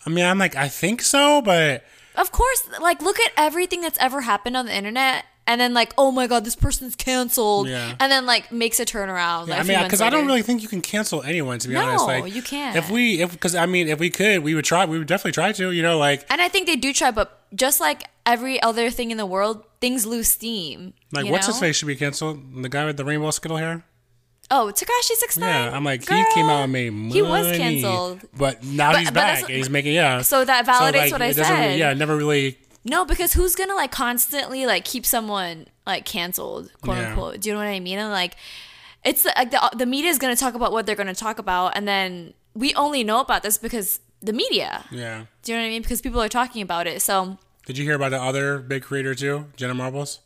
I 0.08 0.10
mean, 0.10 0.26
I'm 0.26 0.40
like, 0.40 0.56
I 0.56 0.70
think 0.70 1.02
so, 1.02 1.42
but 1.42 1.84
of 2.16 2.32
course, 2.32 2.68
like 2.82 3.02
look 3.02 3.20
at 3.20 3.32
everything 3.36 3.82
that's 3.82 3.98
ever 4.00 4.22
happened 4.22 4.56
on 4.58 4.66
the 4.66 4.74
internet. 4.76 5.26
And 5.50 5.62
then 5.62 5.74
like, 5.74 5.94
oh 5.98 6.12
my 6.12 6.28
god, 6.28 6.44
this 6.46 6.56
person's 6.58 6.96
canceled. 6.96 7.68
Yeah. 7.70 7.96
And 8.00 8.12
then 8.12 8.26
like 8.26 8.52
makes 8.52 8.80
a 8.80 8.86
turnaround. 8.86 9.48
like, 9.48 9.60
I 9.60 9.62
a 9.62 9.64
few 9.64 9.68
mean, 9.74 9.80
months 9.80 9.88
because 9.88 10.02
I 10.02 10.10
don't 10.10 10.22
later. 10.22 10.28
really 10.28 10.42
think 10.42 10.62
you 10.62 10.68
can 10.68 10.82
cancel 10.82 11.24
anyone 11.24 11.60
to 11.60 11.68
be 11.70 11.74
No, 11.74 11.82
honest. 11.86 12.06
Like, 12.06 12.34
you 12.36 12.42
can't. 12.42 12.76
If 12.76 12.90
we, 12.90 13.22
if 13.22 13.32
because 13.32 13.54
I 13.56 13.66
mean, 13.66 13.88
if 13.88 14.00
we 14.00 14.10
could, 14.10 14.44
we 14.44 14.56
would 14.56 14.66
try. 14.66 14.86
We 14.86 14.98
would 14.98 15.08
definitely 15.08 15.32
try 15.34 15.52
to. 15.54 15.72
You 15.72 15.84
know, 15.84 15.98
like 15.98 16.26
And 16.30 16.42
I 16.42 16.48
think 16.50 16.68
they 16.68 16.76
do 16.78 16.92
try, 16.94 17.12
but 17.12 17.42
just 17.56 17.80
like 17.80 18.04
every 18.26 18.62
other 18.62 18.90
thing 18.90 19.12
in 19.12 19.18
the 19.18 19.26
world, 19.26 19.64
things 19.80 20.06
lose 20.06 20.28
steam. 20.30 20.94
like 21.14 21.26
you 21.26 21.32
what's 21.32 21.48
know? 21.48 21.54
his 21.54 21.60
face 21.62 21.76
should 21.78 21.88
be 21.88 21.96
canceled. 21.96 22.62
The 22.64 22.70
guy 22.70 22.86
with 22.86 22.98
the 22.98 23.06
rainbow 23.06 23.32
skittle 23.32 23.58
hair. 23.58 23.86
Oh, 24.50 24.72
Tekashi 24.74 25.16
Six 25.16 25.38
Nine. 25.38 25.50
Yeah, 25.50 25.76
I'm 25.76 25.84
like 25.84 26.02
he 26.08 26.24
came 26.34 26.46
out 26.46 26.64
and 26.64 26.72
made 26.72 26.92
money. 26.92 27.14
He 27.14 27.22
was 27.22 27.56
canceled. 27.58 28.22
but 28.38 28.64
now 28.64 28.92
But- 28.94 29.00
he's 29.02 29.10
but 29.10 29.14
back 29.16 29.42
and 29.44 29.50
he's 29.52 29.70
making 29.70 29.94
yeah. 29.94 30.22
So 30.22 30.46
that 30.46 30.66
validates 30.66 30.94
like, 30.94 31.12
what 31.12 31.22
I 31.22 31.32
said. 31.34 31.78
yeah, 31.80 31.94
never 31.94 32.16
really. 32.16 32.58
No, 32.86 33.04
because 33.04 33.34
who's 33.34 33.56
gonna 33.56 33.76
like 33.76 33.92
constantly 33.92 34.66
like 34.66 34.86
keep 34.86 35.06
someone 35.06 35.68
like 35.86 36.06
canceled, 36.06 36.72
quote 36.82 36.98
Yeah. 36.98 37.10
unquote? 37.10 37.42
Do 37.42 37.50
you 37.50 37.54
know 37.56 37.60
what 37.60 37.68
I 37.68 37.80
mean? 37.82 38.00
And 38.00 38.12
like, 38.12 38.36
it's 39.04 39.26
like 39.26 39.52
the 39.52 39.70
the 39.76 39.86
media 39.86 40.10
is 40.10 40.18
gonna 40.18 40.38
talk 40.38 40.54
about 40.54 40.72
what 40.72 40.86
they're 40.86 40.96
gonna 40.96 41.14
talk 41.14 41.40
about, 41.40 41.76
and 41.76 41.86
then 41.86 42.34
we 42.54 42.74
only 42.76 43.04
know 43.04 43.20
about 43.20 43.44
this 43.44 43.58
because 43.58 44.00
the 44.22 44.32
media. 44.34 44.86
Yeah. 44.92 45.26
Do 45.44 45.52
you 45.52 45.58
know 45.58 45.64
what 45.64 45.68
I 45.68 45.72
mean? 45.72 45.82
Because 45.82 46.00
people 46.02 46.22
are 46.22 46.30
talking 46.30 46.62
about 46.62 46.88
it. 46.88 47.02
So, 47.02 47.38
Did 47.66 47.78
you 47.78 47.84
hear 47.84 47.96
about 47.96 48.12
the 48.12 48.22
other 48.22 48.60
big 48.60 48.84
creator 48.84 49.14
too, 49.14 49.48
Jenna 49.58 49.74
Marbles? 49.74 50.22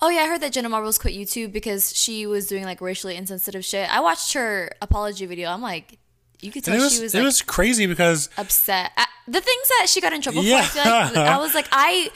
Oh 0.00 0.08
yeah, 0.08 0.22
I 0.22 0.26
heard 0.28 0.40
that 0.42 0.52
Jenna 0.52 0.68
Marbles 0.68 0.98
quit 0.98 1.14
YouTube 1.14 1.52
because 1.52 1.96
she 1.96 2.26
was 2.26 2.46
doing 2.46 2.64
like 2.64 2.80
racially 2.80 3.16
insensitive 3.16 3.64
shit. 3.64 3.92
I 3.94 4.00
watched 4.00 4.32
her 4.34 4.70
apology 4.80 5.26
video. 5.26 5.50
I'm 5.50 5.62
like, 5.62 5.98
you 6.40 6.50
could 6.50 6.64
tell 6.64 6.74
And 6.74 6.80
it 6.80 6.84
was, 6.84 6.94
she 6.96 7.02
was 7.02 7.14
it 7.14 7.18
like 7.18 7.24
was 7.24 7.42
crazy 7.42 7.86
because 7.86 8.28
upset. 8.36 8.92
I, 8.96 9.06
the 9.26 9.40
things 9.40 9.68
that 9.78 9.86
she 9.88 10.00
got 10.00 10.12
in 10.12 10.20
trouble 10.22 10.42
Yeah. 10.42 10.62
for, 10.62 10.80
I 10.80 11.04
like 11.04 11.16
I 11.16 11.38
was 11.38 11.54
like, 11.54 11.68
I 11.72 12.10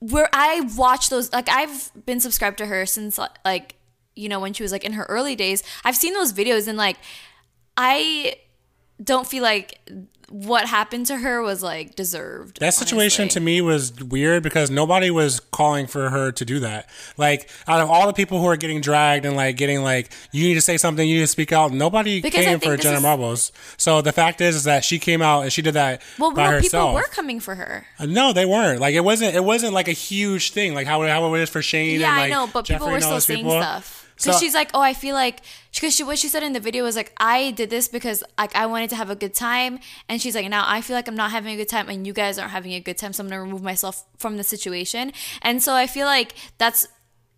where 0.00 0.28
I 0.32 0.60
watched 0.76 1.10
those 1.10 1.32
like 1.32 1.48
I've 1.48 1.90
been 2.06 2.20
subscribed 2.20 2.58
to 2.58 2.66
her 2.66 2.86
since 2.86 3.18
like 3.44 3.74
you 4.14 4.28
know 4.28 4.38
when 4.40 4.52
she 4.52 4.62
was 4.62 4.72
like 4.72 4.84
in 4.84 4.92
her 4.92 5.04
early 5.04 5.34
days. 5.34 5.62
I've 5.84 5.96
seen 5.96 6.14
those 6.14 6.32
videos 6.32 6.68
and 6.68 6.78
like 6.78 6.96
I 7.76 8.36
don't 9.02 9.26
feel 9.26 9.42
like 9.42 9.80
what 10.30 10.66
happened 10.66 11.06
to 11.06 11.16
her 11.16 11.40
was 11.42 11.62
like 11.62 11.94
deserved. 11.96 12.60
That 12.60 12.74
situation 12.74 13.24
honestly. 13.24 13.40
to 13.40 13.44
me 13.44 13.60
was 13.60 13.92
weird 14.02 14.42
because 14.42 14.70
nobody 14.70 15.10
was 15.10 15.40
calling 15.40 15.86
for 15.86 16.10
her 16.10 16.32
to 16.32 16.44
do 16.44 16.60
that. 16.60 16.88
Like 17.16 17.48
out 17.66 17.80
of 17.80 17.90
all 17.90 18.06
the 18.06 18.12
people 18.12 18.38
who 18.40 18.46
are 18.46 18.56
getting 18.56 18.80
dragged 18.80 19.24
and 19.24 19.36
like 19.36 19.56
getting 19.56 19.82
like 19.82 20.10
you 20.32 20.46
need 20.46 20.54
to 20.54 20.60
say 20.60 20.76
something, 20.76 21.08
you 21.08 21.14
need 21.16 21.20
to 21.22 21.26
speak 21.26 21.52
out. 21.52 21.72
Nobody 21.72 22.20
Because 22.20 22.44
came 22.44 22.60
for 22.60 22.76
Jenna 22.76 22.96
is- 22.96 23.02
Marbles. 23.02 23.52
So 23.76 24.02
the 24.02 24.12
fact 24.12 24.40
is, 24.40 24.56
is 24.56 24.64
that 24.64 24.84
she 24.84 24.98
came 24.98 25.22
out 25.22 25.42
and 25.42 25.52
she 25.52 25.62
did 25.62 25.74
that 25.74 26.02
Well, 26.18 26.32
by 26.32 26.50
no, 26.50 26.60
people 26.60 26.92
were 26.94 27.02
coming 27.04 27.40
for 27.40 27.54
her. 27.54 27.86
Uh, 27.98 28.06
No, 28.06 28.32
they 28.32 28.44
weren't. 28.44 28.80
Like 28.80 28.94
it 28.94 29.04
wasn't. 29.04 29.34
It 29.34 29.44
wasn't 29.44 29.72
like 29.72 29.88
a 29.88 29.92
huge 29.92 30.52
thing. 30.52 30.74
Like 30.74 30.86
how 30.86 31.02
how 31.06 31.34
it 31.34 31.40
is 31.40 31.48
for 31.50 31.62
Shane. 31.62 32.00
Yeah, 32.00 32.12
and, 32.12 32.20
I 32.20 32.28
know, 32.28 32.46
but 32.52 32.64
Jeffrey 32.66 32.78
people 32.78 32.92
were 32.92 33.00
still 33.00 33.20
saying 33.20 33.44
people. 33.44 33.60
stuff. 33.60 33.97
Because 34.18 34.36
So- 34.36 34.40
she's 34.40 34.54
like, 34.54 34.70
oh, 34.74 34.80
I 34.80 34.94
feel 34.94 35.14
like, 35.14 35.40
because 35.72 35.94
she 35.94 36.02
what 36.02 36.18
she 36.18 36.28
said 36.28 36.42
in 36.42 36.52
the 36.52 36.60
video 36.60 36.84
was 36.84 36.96
like, 36.96 37.12
I 37.18 37.52
did 37.52 37.70
this 37.70 37.86
because 37.88 38.22
like 38.36 38.54
I 38.56 38.66
wanted 38.66 38.90
to 38.90 38.96
have 38.96 39.10
a 39.10 39.16
good 39.16 39.32
time, 39.34 39.78
and 40.08 40.20
she's 40.20 40.34
like, 40.34 40.48
now 40.48 40.64
I 40.66 40.80
feel 40.80 40.96
like 40.96 41.06
I'm 41.08 41.14
not 41.16 41.30
having 41.30 41.54
a 41.54 41.56
good 41.56 41.68
time, 41.68 41.88
and 41.88 42.06
you 42.06 42.12
guys 42.12 42.38
aren't 42.38 42.50
having 42.52 42.72
a 42.72 42.80
good 42.80 42.98
time, 42.98 43.12
so 43.12 43.22
I'm 43.22 43.28
gonna 43.28 43.40
remove 43.42 43.62
myself 43.62 44.04
from 44.18 44.36
the 44.36 44.44
situation. 44.44 45.12
And 45.42 45.62
so 45.62 45.74
I 45.74 45.86
feel 45.86 46.06
like 46.06 46.34
that's 46.58 46.88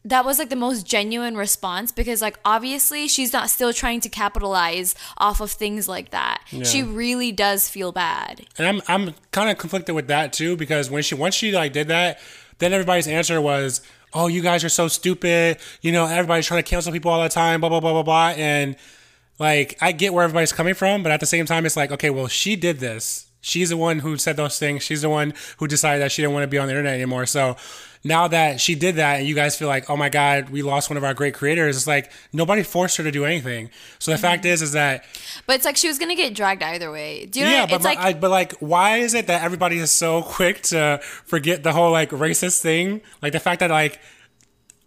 that 0.03 0.25
was 0.25 0.39
like 0.39 0.49
the 0.49 0.57
most 0.57 0.87
genuine 0.87 1.37
response 1.37 1.93
because 1.93 2.23
like 2.23 2.39
obviously 2.43 3.07
she's 3.07 3.35
not 3.35 3.51
still 3.51 3.71
trying 3.71 4.01
to 4.01 4.09
capitalize 4.09 4.95
off 5.19 5.43
of 5.43 5.51
things 5.51 5.87
like 5.89 6.09
that. 6.11 6.43
She 6.65 6.83
really 6.83 7.33
does 7.33 7.69
feel 7.69 7.93
bad. 7.93 8.47
And 8.57 8.67
I'm 8.67 8.81
I'm 8.89 9.15
kind 9.31 9.51
of 9.51 9.59
conflicted 9.59 9.95
with 9.95 10.09
that 10.09 10.33
too 10.33 10.57
because 10.57 10.89
when 10.91 11.03
she 11.03 11.15
once 11.15 11.35
she 11.35 11.53
like 11.53 11.75
did 11.75 11.89
that, 11.89 12.19
then 12.61 12.73
everybody's 12.73 13.09
answer 13.09 13.43
was, 13.43 13.83
"Oh, 14.13 14.27
you 14.27 14.43
guys 14.43 14.65
are 14.65 14.69
so 14.69 14.89
stupid." 14.89 15.59
You 15.83 15.93
know, 15.93 16.07
everybody's 16.07 16.47
trying 16.47 16.63
to 16.63 16.69
cancel 16.69 16.93
people 16.93 17.11
all 17.11 17.23
the 17.23 17.29
time. 17.29 17.61
Blah 17.61 17.69
blah 17.69 17.81
blah 17.81 17.93
blah 17.93 18.03
blah. 18.03 18.35
And 18.37 18.77
like, 19.39 19.79
I 19.81 19.93
get 19.93 20.13
where 20.13 20.23
everybody's 20.23 20.53
coming 20.53 20.75
from, 20.75 21.03
but 21.03 21.11
at 21.11 21.21
the 21.21 21.27
same 21.27 21.47
time, 21.47 21.65
it's 21.65 21.77
like, 21.77 21.91
okay, 21.91 22.11
well, 22.11 22.29
she 22.29 22.57
did 22.57 22.79
this. 22.79 23.27
She's 23.41 23.71
the 23.71 23.77
one 23.77 24.01
who 24.01 24.19
said 24.19 24.37
those 24.37 24.59
things. 24.59 24.83
She's 24.83 25.01
the 25.01 25.09
one 25.09 25.33
who 25.57 25.67
decided 25.67 26.03
that 26.03 26.13
she 26.13 26.21
didn't 26.21 26.35
want 26.35 26.45
to 26.45 26.49
be 26.49 26.59
on 26.59 26.67
the 26.67 26.73
internet 26.73 26.93
anymore. 26.93 27.25
So 27.25 27.57
now 28.03 28.29
that 28.29 28.61
she 28.61 28.75
did 28.75 28.97
that, 28.97 29.19
and 29.19 29.29
you 29.29 29.35
guys 29.35 29.57
feel 29.57 29.69
like, 29.69 29.91
oh 29.91 29.97
my 29.97 30.09
god, 30.09 30.49
we 30.49 30.63
lost 30.63 30.89
one 30.89 30.97
of 30.97 31.05
our 31.05 31.13
great 31.13 31.35
creators. 31.35 31.77
It's 31.77 31.87
like 31.87 32.11
nobody 32.33 32.63
forced 32.63 32.97
her 32.97 33.05
to 33.05 33.11
do 33.11 33.25
anything. 33.27 33.69
So 33.99 34.11
the 34.11 34.17
fact 34.19 34.45
is, 34.47 34.63
is 34.63 34.73
that 34.73 35.05
But 35.47 35.57
it's 35.57 35.65
like 35.67 35.77
she 35.77 35.89
was 35.89 35.99
gonna 35.99 36.15
get 36.17 36.35
dragged 36.35 36.63
either 36.63 36.91
way. 36.91 37.27
Do 37.27 37.41
you 37.41 37.45
know? 37.47 37.51
yeah, 37.53 37.61
what- 37.63 37.71
but 37.71 37.83
my- 37.83 37.91
like 37.91 37.99
I, 37.99 38.13
but 38.15 38.31
like, 38.31 38.53
why 38.61 38.97
is 38.99 39.13
it 39.15 39.27
that 39.27 39.43
everybody 39.43 39.79
is 39.79 39.91
so 39.91 40.23
quick 40.37 40.63
to 40.65 41.01
forget 41.27 41.63
the 41.63 41.73
whole 41.73 41.91
like 41.93 42.11
racist 42.11 42.63
thing? 42.63 43.03
Like 43.21 43.33
the 43.33 43.41
fact 43.41 43.61
that 43.61 43.71
like, 43.71 44.01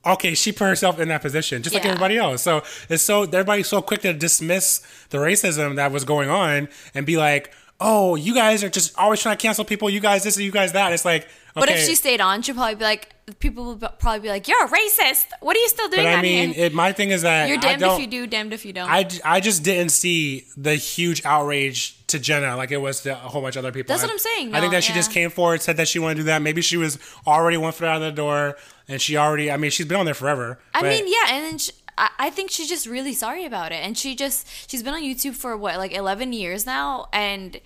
okay, 0.06 0.34
she 0.34 0.52
put 0.52 0.66
herself 0.66 1.00
in 1.00 1.08
that 1.10 1.22
position, 1.22 1.64
just 1.64 1.74
like 1.74 1.86
everybody 1.86 2.18
else. 2.18 2.42
So 2.42 2.64
it's 2.90 3.04
so 3.04 3.24
everybody's 3.24 3.68
so 3.68 3.82
quick 3.82 4.02
to 4.02 4.14
dismiss 4.14 4.82
the 5.12 5.18
racism 5.20 5.76
that 5.76 5.92
was 5.92 6.04
going 6.04 6.30
on 6.30 6.68
and 6.94 7.06
be 7.06 7.16
like, 7.18 7.54
oh, 7.84 8.16
you 8.16 8.34
guys 8.34 8.64
are 8.64 8.70
just 8.70 8.98
always 8.98 9.22
trying 9.22 9.38
to 9.38 9.42
cancel 9.42 9.66
people. 9.66 9.90
You 9.90 10.00
guys 10.00 10.24
this 10.24 10.38
and 10.38 10.46
you 10.46 10.52
guys 10.52 10.72
that. 10.72 10.94
It's 10.94 11.06
like, 11.06 11.24
okay, 11.24 11.30
But 11.56 11.70
if 11.70 11.86
she 11.86 11.96
stayed 11.96 12.22
on, 12.22 12.42
she'd 12.42 12.56
probably 12.56 12.76
be 12.76 12.84
like, 12.84 13.10
people 13.40 13.66
would 13.76 13.80
probably 14.00 14.20
be 14.22 14.30
like, 14.30 14.48
"You're 14.48 14.66
a 14.66 14.68
racist. 14.68 15.26
What 15.42 15.56
are 15.56 15.60
you 15.60 15.70
still 15.70 15.88
doing 15.90 16.04
but 16.04 16.16
I 16.16 16.22
mean, 16.22 16.54
it, 16.56 16.74
my 16.74 16.92
thing 16.92 17.12
is 17.12 17.22
that 17.22 17.48
You're 17.48 17.58
damned 17.58 17.82
if 17.82 18.00
you 18.00 18.08
do, 18.08 18.28
damned 18.28 18.54
if 18.54 18.66
you 18.66 18.74
don't." 18.74 18.90
I, 18.90 19.08
I 19.24 19.40
just 19.40 19.64
didn't 19.64 19.92
see 19.92 20.46
the 20.58 20.76
huge 20.76 21.24
outrage 21.26 22.06
to 22.08 22.20
Jenna 22.20 22.56
like 22.58 22.72
it 22.72 22.78
was 22.78 23.02
to 23.02 23.12
a 23.12 23.16
whole 23.16 23.42
bunch 23.42 23.56
of 23.56 23.66
other 23.66 23.72
people. 23.72 23.94
That's 23.94 24.04
what 24.04 24.10
I- 24.10 24.14
I'm 24.14 24.20
saying, 24.20 24.56
I 24.56 24.60
think 24.60 24.72
no, 24.72 24.78
that 24.78 24.84
she 24.84 24.94
just 24.94 25.12
came 25.12 25.30
forward, 25.30 25.62
said 25.62 25.78
that 25.78 25.88
she 25.88 26.00
wanted 26.00 26.16
to 26.16 26.20
do 26.22 26.26
that. 26.26 26.42
Maybe 26.42 26.62
she 26.62 26.78
was 26.78 26.98
already 27.28 27.58
one 27.58 27.72
foot 27.72 27.88
out 27.88 27.98
of 27.98 28.02
the 28.02 28.12
door, 28.12 28.58
and 28.88 29.02
she 29.02 29.18
already. 29.18 29.52
I 29.52 29.58
mean, 29.58 29.72
she's 29.72 29.86
been 29.86 29.98
on 29.98 30.06
there 30.06 30.14
forever. 30.14 30.60
I 30.74 30.82
mean, 30.84 31.06
yeah, 31.08 31.36
and 31.36 31.46
then 31.46 31.58
she, 31.58 31.72
I, 31.98 32.10
I 32.20 32.30
think 32.30 32.52
she's 32.52 32.70
just 32.70 32.88
really 32.88 33.14
sorry 33.14 33.46
about 33.46 33.72
it, 33.72 33.84
and 33.84 33.98
she 33.98 34.16
just 34.16 34.48
she's 34.70 34.84
been 34.84 34.94
on 34.94 35.02
YouTube 35.02 35.36
for 35.36 35.56
what 35.58 35.78
like 35.78 35.94
11 35.94 36.34
years 36.34 36.66
now, 36.66 37.08
and 37.14 37.60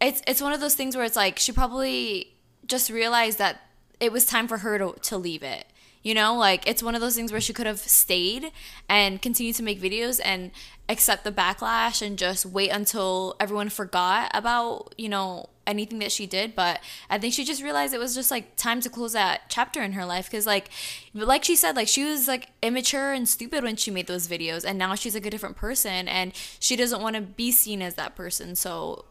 it's 0.00 0.22
it's 0.26 0.42
one 0.42 0.52
of 0.52 0.60
those 0.60 0.74
things 0.74 0.96
where 0.96 1.04
it's 1.04 1.16
like 1.16 1.38
she 1.38 1.52
probably 1.52 2.34
just 2.66 2.90
realized 2.90 3.38
that 3.38 3.60
it 4.00 4.12
was 4.12 4.24
time 4.24 4.48
for 4.48 4.58
her 4.58 4.78
to 4.78 4.94
to 5.02 5.16
leave 5.16 5.42
it. 5.42 5.66
You 6.02 6.14
know, 6.14 6.34
like 6.34 6.66
it's 6.66 6.82
one 6.82 6.94
of 6.96 7.00
those 7.00 7.14
things 7.14 7.30
where 7.30 7.40
she 7.40 7.52
could 7.52 7.66
have 7.66 7.78
stayed 7.78 8.50
and 8.88 9.22
continued 9.22 9.54
to 9.56 9.62
make 9.62 9.80
videos 9.80 10.20
and 10.24 10.50
accept 10.92 11.24
the 11.24 11.32
backlash 11.32 12.06
and 12.06 12.18
just 12.18 12.46
wait 12.46 12.70
until 12.70 13.34
everyone 13.40 13.68
forgot 13.68 14.30
about, 14.34 14.94
you 14.96 15.08
know, 15.08 15.48
anything 15.66 15.98
that 16.00 16.12
she 16.12 16.26
did. 16.26 16.54
But 16.54 16.80
I 17.08 17.18
think 17.18 17.34
she 17.34 17.44
just 17.44 17.62
realized 17.62 17.94
it 17.94 17.98
was 17.98 18.14
just 18.14 18.30
like 18.30 18.56
time 18.56 18.80
to 18.80 18.90
close 18.90 19.12
that 19.12 19.42
chapter 19.48 19.82
in 19.82 19.92
her 19.92 20.04
life. 20.04 20.30
Cause 20.30 20.46
like, 20.46 20.68
like 21.14 21.44
she 21.44 21.56
said, 21.56 21.76
like 21.76 21.88
she 21.88 22.04
was 22.04 22.28
like 22.28 22.48
immature 22.62 23.12
and 23.12 23.28
stupid 23.28 23.64
when 23.64 23.76
she 23.76 23.90
made 23.90 24.06
those 24.06 24.28
videos. 24.28 24.64
And 24.64 24.78
now 24.78 24.94
she's 24.94 25.14
like 25.14 25.26
a 25.26 25.30
different 25.30 25.56
person 25.56 26.08
and 26.08 26.32
she 26.58 26.76
doesn't 26.76 27.02
want 27.02 27.16
to 27.16 27.22
be 27.22 27.50
seen 27.50 27.82
as 27.82 27.94
that 27.94 28.14
person. 28.14 28.54
So, 28.54 29.04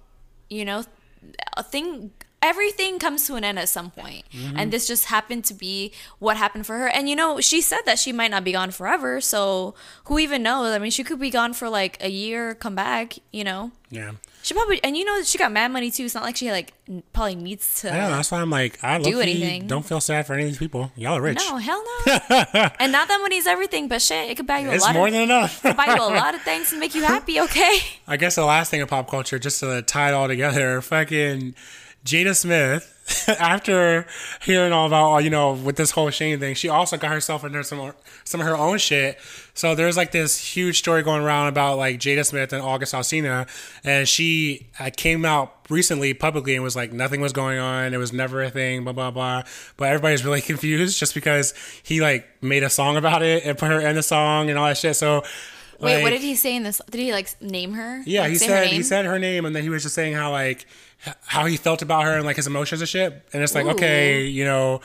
you 0.49 0.65
know, 0.65 0.83
a 1.57 1.63
thing 1.63 2.11
everything 2.41 2.97
comes 2.99 3.27
to 3.27 3.35
an 3.35 3.43
end 3.43 3.59
at 3.59 3.69
some 3.69 3.91
point. 3.91 4.25
Mm-hmm. 4.33 4.57
and 4.57 4.71
this 4.73 4.87
just 4.87 5.05
happened 5.05 5.45
to 5.45 5.53
be 5.53 5.91
what 6.19 6.37
happened 6.37 6.65
for 6.65 6.77
her 6.77 6.87
and 6.87 7.07
you 7.09 7.15
know 7.15 7.39
she 7.39 7.61
said 7.61 7.81
that 7.85 7.99
she 7.99 8.11
might 8.11 8.31
not 8.31 8.43
be 8.43 8.51
gone 8.53 8.71
forever 8.71 9.21
so 9.21 9.75
who 10.05 10.17
even 10.19 10.41
knows 10.41 10.73
i 10.73 10.79
mean 10.79 10.89
she 10.91 11.03
could 11.03 11.19
be 11.19 11.29
gone 11.29 11.53
for 11.53 11.69
like 11.69 11.97
a 12.01 12.09
year 12.09 12.55
come 12.55 12.73
back 12.75 13.17
you 13.31 13.43
know 13.43 13.71
yeah. 13.91 14.11
she 14.41 14.53
probably 14.53 14.81
and 14.83 14.95
you 14.97 15.03
know 15.05 15.21
she 15.23 15.37
got 15.37 15.51
mad 15.51 15.71
money 15.71 15.91
too 15.91 16.05
it's 16.05 16.15
not 16.15 16.23
like 16.23 16.35
she 16.37 16.49
like 16.51 16.73
n- 16.87 17.03
probably 17.13 17.35
needs 17.35 17.81
to 17.81 17.87
yeah. 17.87 18.07
That's 18.09 18.31
why 18.31 18.39
I'm 18.41 18.49
like, 18.49 18.81
I 18.83 18.97
Do 18.99 19.19
anything. 19.19 19.67
don't 19.67 19.85
feel 19.85 19.99
sad 19.99 20.25
for 20.25 20.33
any 20.33 20.43
of 20.43 20.49
these 20.49 20.57
people. 20.57 20.91
Y'all 20.95 21.17
are 21.17 21.21
rich. 21.21 21.37
no 21.49 21.57
hell 21.57 21.83
no 22.07 22.13
and 22.79 22.91
not 22.91 23.07
that 23.09 23.19
money's 23.21 23.45
everything 23.47 23.87
but 23.89 24.01
shit 24.01 24.29
it 24.31 24.35
could 24.37 24.47
buy 24.47 24.59
you 24.59 24.67
a 24.67 24.69
lot. 24.69 24.75
it's 24.75 24.85
lot 24.85 24.95
more 24.95 25.07
of 25.07 25.13
than 25.13 25.23
enough. 25.23 25.57
It 25.63 25.69
could 25.69 25.77
buy 25.77 25.87
you 25.87 26.01
a 26.01 26.15
lot 26.15 26.33
of 26.33 26.41
things 26.41 26.71
and 26.71 26.79
make 26.79 26.95
you 26.95 27.03
happy 27.03 27.39
okay 27.41 27.77
I 28.07 28.17
guess 28.17 28.35
the 28.35 28.45
last 28.45 28.71
thing 28.71 28.81
of 28.81 28.89
pop 28.89 29.09
culture, 29.09 29.37
just 29.39 29.59
to 29.59 29.81
tie 29.81 30.09
it 30.09 30.13
all 30.13 30.27
together, 30.27 30.81
fucking 30.81 31.53
Jada 32.05 32.35
Smith, 32.35 32.91
after 33.27 34.05
hearing 34.43 34.71
all 34.71 34.87
about, 34.87 35.19
you 35.19 35.29
know, 35.29 35.53
with 35.53 35.75
this 35.75 35.91
whole 35.91 36.09
Shane 36.09 36.39
thing, 36.39 36.55
she 36.55 36.69
also 36.69 36.97
got 36.97 37.11
herself 37.11 37.43
into 37.43 37.63
some 37.63 37.93
some 38.23 38.41
of 38.41 38.47
her 38.47 38.55
own 38.55 38.77
shit. 38.77 39.17
So 39.53 39.75
there's 39.75 39.97
like 39.97 40.11
this 40.11 40.37
huge 40.37 40.79
story 40.79 41.03
going 41.03 41.21
around 41.21 41.47
about 41.47 41.77
like 41.77 41.99
Jada 41.99 42.25
Smith 42.25 42.53
and 42.53 42.61
August 42.61 42.93
Alsina, 42.93 43.47
and 43.83 44.07
she 44.07 44.67
uh, 44.79 44.89
came 44.95 45.25
out 45.25 45.53
recently 45.69 46.13
publicly 46.13 46.55
and 46.55 46.63
was 46.63 46.75
like 46.75 46.91
nothing 46.93 47.21
was 47.21 47.33
going 47.33 47.59
on, 47.59 47.93
it 47.93 47.97
was 47.97 48.13
never 48.13 48.41
a 48.43 48.49
thing, 48.49 48.83
blah 48.83 48.93
blah 48.93 49.11
blah. 49.11 49.43
But 49.77 49.89
everybody's 49.89 50.25
really 50.25 50.41
confused 50.41 50.97
just 50.97 51.13
because 51.13 51.53
he 51.83 52.01
like 52.01 52.27
made 52.41 52.63
a 52.63 52.69
song 52.69 52.97
about 52.97 53.21
it 53.21 53.45
and 53.45 53.57
put 53.57 53.69
her 53.69 53.79
in 53.79 53.95
the 53.95 54.03
song 54.03 54.49
and 54.49 54.57
all 54.57 54.67
that 54.67 54.77
shit. 54.77 54.95
So. 54.95 55.23
wait 55.79 56.03
what 56.03 56.11
did 56.11 56.21
he 56.21 56.35
say 56.35 56.55
in 56.55 56.61
this 56.61 56.79
did 56.91 57.01
he 57.01 57.11
like 57.11 57.27
name 57.41 57.73
her 57.73 58.03
yeah, 58.05 58.21
Like, 58.21 58.31
he 58.31 58.37
said 58.37 58.67
he 58.67 58.83
said 58.83 59.05
her 59.05 59.17
name, 59.17 59.45
and 59.45 59.55
then 59.55 59.63
he 59.63 59.69
was 59.69 59.81
just 59.83 59.95
saying 59.95 60.13
how 60.13 60.31
like 60.31 60.67
how 61.25 61.45
he 61.45 61.57
felt 61.57 61.81
about 61.81 62.03
her 62.03 62.15
and 62.15 62.25
like 62.25 62.35
his 62.35 62.47
emotions 62.47 62.81
and 62.81 62.89
shit. 62.89 63.25
And 63.33 63.41
it's 63.41 63.55
like, 63.55 63.65
Ooh. 63.65 63.71
okay, 63.71 64.25
you 64.25 64.45
know, 64.45 64.81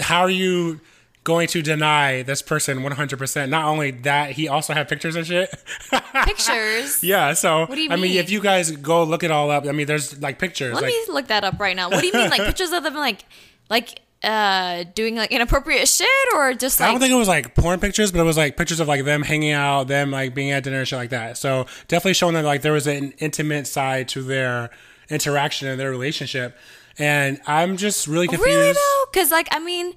how 0.00 0.20
are 0.20 0.30
you 0.30 0.80
going 1.24 1.46
to 1.48 1.62
deny 1.62 2.22
this 2.22 2.42
person 2.42 2.82
one 2.82 2.92
hundred 2.92 3.18
percent? 3.18 3.50
Not 3.50 3.64
only 3.64 3.90
that, 3.90 4.32
he 4.32 4.48
also 4.48 4.72
had 4.72 4.88
pictures 4.88 5.16
and 5.16 5.26
shit. 5.26 5.50
pictures 6.24 7.02
yeah, 7.02 7.32
so 7.34 7.60
what 7.60 7.74
do 7.74 7.80
you 7.80 7.90
I 7.90 7.96
mean, 7.96 8.12
mean? 8.12 8.18
if 8.18 8.30
you 8.30 8.40
guys 8.40 8.70
go 8.72 9.04
look 9.04 9.22
it 9.22 9.30
all 9.30 9.50
up, 9.50 9.66
I 9.66 9.72
mean, 9.72 9.86
there's 9.86 10.20
like 10.20 10.38
pictures. 10.38 10.74
Let 10.74 10.84
like, 10.84 10.92
me 10.92 11.04
look 11.08 11.28
that 11.28 11.44
up 11.44 11.58
right 11.58 11.76
now. 11.76 11.90
What 11.90 12.00
do 12.00 12.06
you 12.06 12.12
mean, 12.12 12.30
like 12.30 12.40
pictures 12.46 12.72
of 12.72 12.82
them, 12.82 12.94
like, 12.94 13.24
like, 13.70 14.00
uh, 14.22 14.84
doing 14.94 15.14
like 15.16 15.30
inappropriate 15.30 15.88
shit, 15.88 16.08
or 16.34 16.52
just 16.52 16.80
I 16.80 16.90
don't 16.90 17.00
think 17.00 17.12
it 17.12 17.16
was 17.16 17.28
like 17.28 17.54
porn 17.54 17.78
pictures, 17.78 18.10
but 18.10 18.20
it 18.20 18.24
was 18.24 18.36
like 18.36 18.56
pictures 18.56 18.80
of 18.80 18.88
like 18.88 19.04
them 19.04 19.22
hanging 19.22 19.52
out, 19.52 19.86
them 19.86 20.10
like 20.10 20.34
being 20.34 20.50
at 20.50 20.64
dinner 20.64 20.80
and 20.80 20.88
shit 20.88 20.98
like 20.98 21.10
that. 21.10 21.38
So 21.38 21.66
definitely 21.86 22.14
showing 22.14 22.34
that 22.34 22.44
like 22.44 22.62
there 22.62 22.72
was 22.72 22.86
an 22.86 23.12
intimate 23.18 23.66
side 23.66 24.08
to 24.08 24.22
their 24.22 24.70
interaction 25.10 25.68
in 25.68 25.78
their 25.78 25.90
relationship. 25.90 26.56
And 26.98 27.40
I'm 27.46 27.76
just 27.76 28.06
really 28.06 28.26
confused. 28.26 28.48
really 28.48 28.72
though, 28.72 29.04
because 29.12 29.30
like, 29.30 29.48
I 29.52 29.58
mean, 29.60 29.94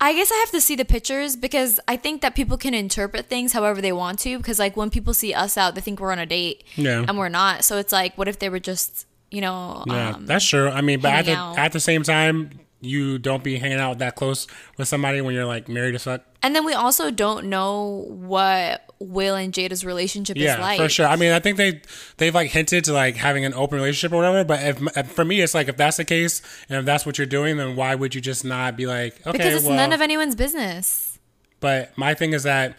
I 0.00 0.14
guess 0.14 0.32
I 0.32 0.36
have 0.36 0.50
to 0.52 0.60
see 0.62 0.74
the 0.76 0.86
pictures 0.86 1.36
because 1.36 1.78
I 1.86 1.96
think 1.96 2.22
that 2.22 2.34
people 2.34 2.56
can 2.56 2.72
interpret 2.72 3.26
things 3.26 3.52
however 3.52 3.82
they 3.82 3.92
want 3.92 4.18
to. 4.20 4.38
Because 4.38 4.58
like 4.58 4.74
when 4.76 4.88
people 4.88 5.12
see 5.12 5.34
us 5.34 5.58
out, 5.58 5.74
they 5.74 5.82
think 5.82 6.00
we're 6.00 6.12
on 6.12 6.18
a 6.18 6.24
date, 6.24 6.64
Yeah. 6.76 7.04
and 7.06 7.18
we're 7.18 7.28
not. 7.28 7.64
So 7.64 7.76
it's 7.76 7.92
like, 7.92 8.16
what 8.16 8.26
if 8.26 8.38
they 8.38 8.48
were 8.48 8.58
just, 8.60 9.06
you 9.30 9.42
know, 9.42 9.84
Yeah, 9.86 10.14
um, 10.14 10.24
that's 10.26 10.46
true. 10.46 10.70
I 10.70 10.80
mean, 10.80 11.00
but 11.00 11.12
at 11.12 11.24
the, 11.26 11.34
out. 11.34 11.58
at 11.58 11.72
the 11.72 11.80
same 11.80 12.02
time, 12.02 12.50
you 12.80 13.18
don't 13.18 13.44
be 13.44 13.58
hanging 13.58 13.78
out 13.78 13.98
that 13.98 14.16
close 14.16 14.46
with 14.78 14.88
somebody 14.88 15.20
when 15.20 15.34
you're 15.34 15.44
like 15.44 15.68
married 15.68 15.94
as 15.94 16.04
fuck. 16.04 16.22
and 16.42 16.54
then 16.56 16.64
we 16.64 16.72
also 16.72 17.10
don't 17.10 17.46
know 17.46 18.06
what 18.08 18.86
Will 18.98 19.34
and 19.34 19.52
Jada's 19.52 19.84
relationship 19.84 20.36
Yeah, 20.36 20.54
is 20.54 20.60
like. 20.60 20.78
for 20.80 20.88
sure. 20.88 21.06
I 21.06 21.16
mean, 21.16 21.32
I 21.32 21.40
think 21.40 21.56
they 21.56 21.80
they've 22.18 22.34
like 22.34 22.50
hinted 22.50 22.84
to 22.84 22.92
like 22.92 23.16
having 23.16 23.44
an 23.44 23.54
open 23.54 23.76
relationship 23.78 24.12
or 24.12 24.16
whatever. 24.16 24.44
But 24.44 24.62
if, 24.62 24.96
if- 24.96 25.12
for 25.12 25.24
me, 25.24 25.40
it's 25.40 25.54
like 25.54 25.68
if 25.68 25.76
that's 25.76 25.96
the 25.98 26.04
case 26.04 26.42
and 26.68 26.78
if 26.78 26.84
that's 26.84 27.04
what 27.06 27.16
you're 27.18 27.26
doing, 27.26 27.56
then 27.56 27.76
why 27.76 27.94
would 27.94 28.14
you 28.14 28.20
just 28.20 28.44
not 28.44 28.76
be 28.76 28.86
like 28.86 29.14
okay? 29.26 29.32
Because 29.32 29.54
it's 29.54 29.64
well, 29.66 29.76
none 29.76 29.92
of 29.92 30.00
anyone's 30.00 30.34
business. 30.34 31.18
But 31.60 31.96
my 31.98 32.14
thing 32.14 32.32
is 32.32 32.42
that 32.44 32.76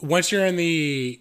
once 0.00 0.32
you're 0.32 0.46
in 0.46 0.56
the 0.56 1.20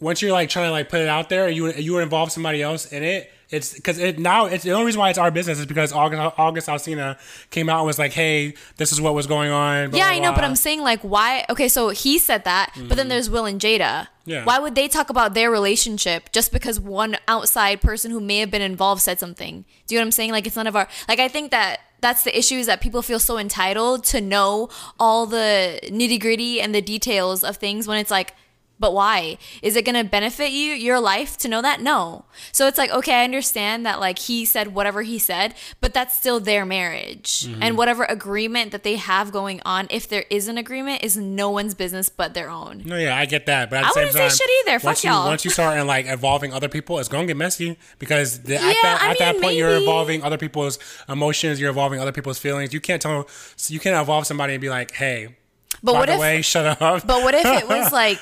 once 0.00 0.22
you're 0.22 0.32
like 0.32 0.48
trying 0.48 0.66
to 0.66 0.72
like 0.72 0.88
put 0.88 1.00
it 1.00 1.08
out 1.08 1.28
there, 1.28 1.48
you 1.48 1.72
you 1.72 1.98
involve 1.98 2.32
somebody 2.32 2.62
else 2.62 2.86
in 2.92 3.02
it, 3.04 3.30
It's 3.52 3.74
because 3.74 3.98
it 3.98 4.18
now 4.18 4.46
it's 4.46 4.64
the 4.64 4.72
only 4.72 4.86
reason 4.86 4.98
why 4.98 5.10
it's 5.10 5.18
our 5.18 5.30
business 5.30 5.58
is 5.58 5.66
because 5.66 5.92
August 5.92 6.34
August 6.38 6.68
Alsina 6.68 7.18
came 7.50 7.68
out 7.68 7.80
and 7.80 7.86
was 7.86 7.98
like, 7.98 8.12
"Hey, 8.12 8.54
this 8.78 8.92
is 8.92 9.00
what 9.00 9.14
was 9.14 9.26
going 9.26 9.50
on." 9.50 9.90
blah, 9.90 9.98
yeah, 9.98 10.06
blah, 10.06 10.16
I 10.16 10.18
know, 10.18 10.32
but. 10.32 10.42
I'm 10.42 10.56
saying 10.56 10.80
like 10.80 11.02
why? 11.02 11.44
Okay, 11.50 11.68
so 11.68 11.90
he 11.90 12.18
said 12.18 12.44
that, 12.44 12.72
but 12.74 12.88
then 12.88 12.96
mm-hmm. 12.96 13.08
there's 13.10 13.28
Will 13.28 13.44
and 13.44 13.60
Jada. 13.60 14.08
Yeah. 14.24 14.44
Why 14.44 14.58
would 14.58 14.74
they 14.74 14.88
talk 14.88 15.10
about 15.10 15.34
their 15.34 15.50
relationship 15.50 16.32
just 16.32 16.50
because 16.50 16.80
one 16.80 17.18
outside 17.28 17.82
person 17.82 18.10
who 18.10 18.20
may 18.20 18.38
have 18.38 18.50
been 18.50 18.62
involved 18.62 19.02
said 19.02 19.18
something? 19.20 19.66
Do 19.86 19.94
you 19.94 20.00
know 20.00 20.04
what 20.04 20.06
I'm 20.06 20.12
saying? 20.12 20.30
Like 20.30 20.46
it's 20.46 20.56
none 20.56 20.66
of 20.66 20.74
our 20.74 20.88
like 21.06 21.18
I 21.18 21.28
think 21.28 21.50
that 21.50 21.80
that's 22.00 22.24
the 22.24 22.36
issue 22.36 22.56
is 22.56 22.66
that 22.66 22.80
people 22.80 23.02
feel 23.02 23.20
so 23.20 23.38
entitled 23.38 24.04
to 24.04 24.20
know 24.20 24.70
all 24.98 25.26
the 25.26 25.78
nitty 25.84 26.20
gritty 26.20 26.60
and 26.60 26.74
the 26.74 26.82
details 26.82 27.44
of 27.44 27.58
things 27.58 27.86
when 27.86 27.98
it's 27.98 28.10
like 28.10 28.34
but 28.82 28.92
why? 28.92 29.38
Is 29.62 29.76
it 29.76 29.84
going 29.84 29.94
to 29.94 30.02
benefit 30.04 30.50
you, 30.50 30.72
your 30.74 30.98
life 31.00 31.38
to 31.38 31.48
know 31.48 31.62
that? 31.62 31.80
No. 31.80 32.24
So 32.50 32.66
it's 32.66 32.76
like, 32.76 32.90
okay, 32.90 33.20
I 33.20 33.24
understand 33.24 33.86
that 33.86 34.00
like 34.00 34.18
he 34.18 34.44
said 34.44 34.74
whatever 34.74 35.02
he 35.02 35.18
said, 35.20 35.54
but 35.80 35.94
that's 35.94 36.16
still 36.16 36.40
their 36.40 36.66
marriage. 36.66 37.46
Mm-hmm. 37.46 37.62
And 37.62 37.78
whatever 37.78 38.02
agreement 38.04 38.72
that 38.72 38.82
they 38.82 38.96
have 38.96 39.30
going 39.30 39.60
on, 39.64 39.86
if 39.88 40.08
there 40.08 40.24
is 40.30 40.48
an 40.48 40.58
agreement, 40.58 41.04
is 41.04 41.16
no 41.16 41.48
one's 41.48 41.74
business 41.74 42.08
but 42.08 42.34
their 42.34 42.50
own. 42.50 42.82
No, 42.84 42.96
yeah, 42.96 43.16
I 43.16 43.24
get 43.26 43.46
that, 43.46 43.70
but 43.70 43.76
at 43.76 43.84
I 43.84 43.88
the 43.88 43.94
same 43.94 44.06
wouldn't 44.08 44.32
say 44.32 44.44
shit 44.44 44.50
either. 44.66 44.78
Fuck 44.80 44.84
once 44.86 45.04
you 45.04 45.10
y'all. 45.10 45.26
once 45.28 45.44
you 45.44 45.50
start 45.52 45.78
and 45.78 45.86
like 45.86 46.06
involving 46.06 46.52
other 46.52 46.68
people, 46.68 46.98
it's 46.98 47.08
gonna 47.08 47.26
get 47.26 47.36
messy 47.36 47.78
because 48.00 48.40
the, 48.42 48.56
at 48.56 48.74
that 48.82 48.98
I 49.00 49.10
at 49.12 49.18
that 49.20 49.32
mean, 49.36 49.42
point 49.42 49.56
you're 49.56 49.70
maybe. 49.70 49.84
involving 49.84 50.22
other 50.24 50.38
people's 50.38 50.80
emotions, 51.08 51.60
you're 51.60 51.70
involving 51.70 52.00
other 52.00 52.12
people's 52.12 52.38
feelings. 52.40 52.74
You 52.74 52.80
can't 52.80 53.00
tell 53.00 53.28
you 53.68 53.78
can't 53.78 53.96
involve 53.96 54.26
somebody 54.26 54.54
and 54.54 54.60
be 54.60 54.68
like, 54.70 54.90
hey, 54.92 55.36
But 55.84 55.92
by 55.92 55.98
what 56.00 56.06
the 56.06 56.14
if 56.14 56.20
way, 56.20 56.42
shut 56.42 56.66
up. 56.82 57.06
but 57.06 57.22
what 57.22 57.34
if 57.34 57.46
it 57.46 57.68
was 57.68 57.92
like 58.02 58.18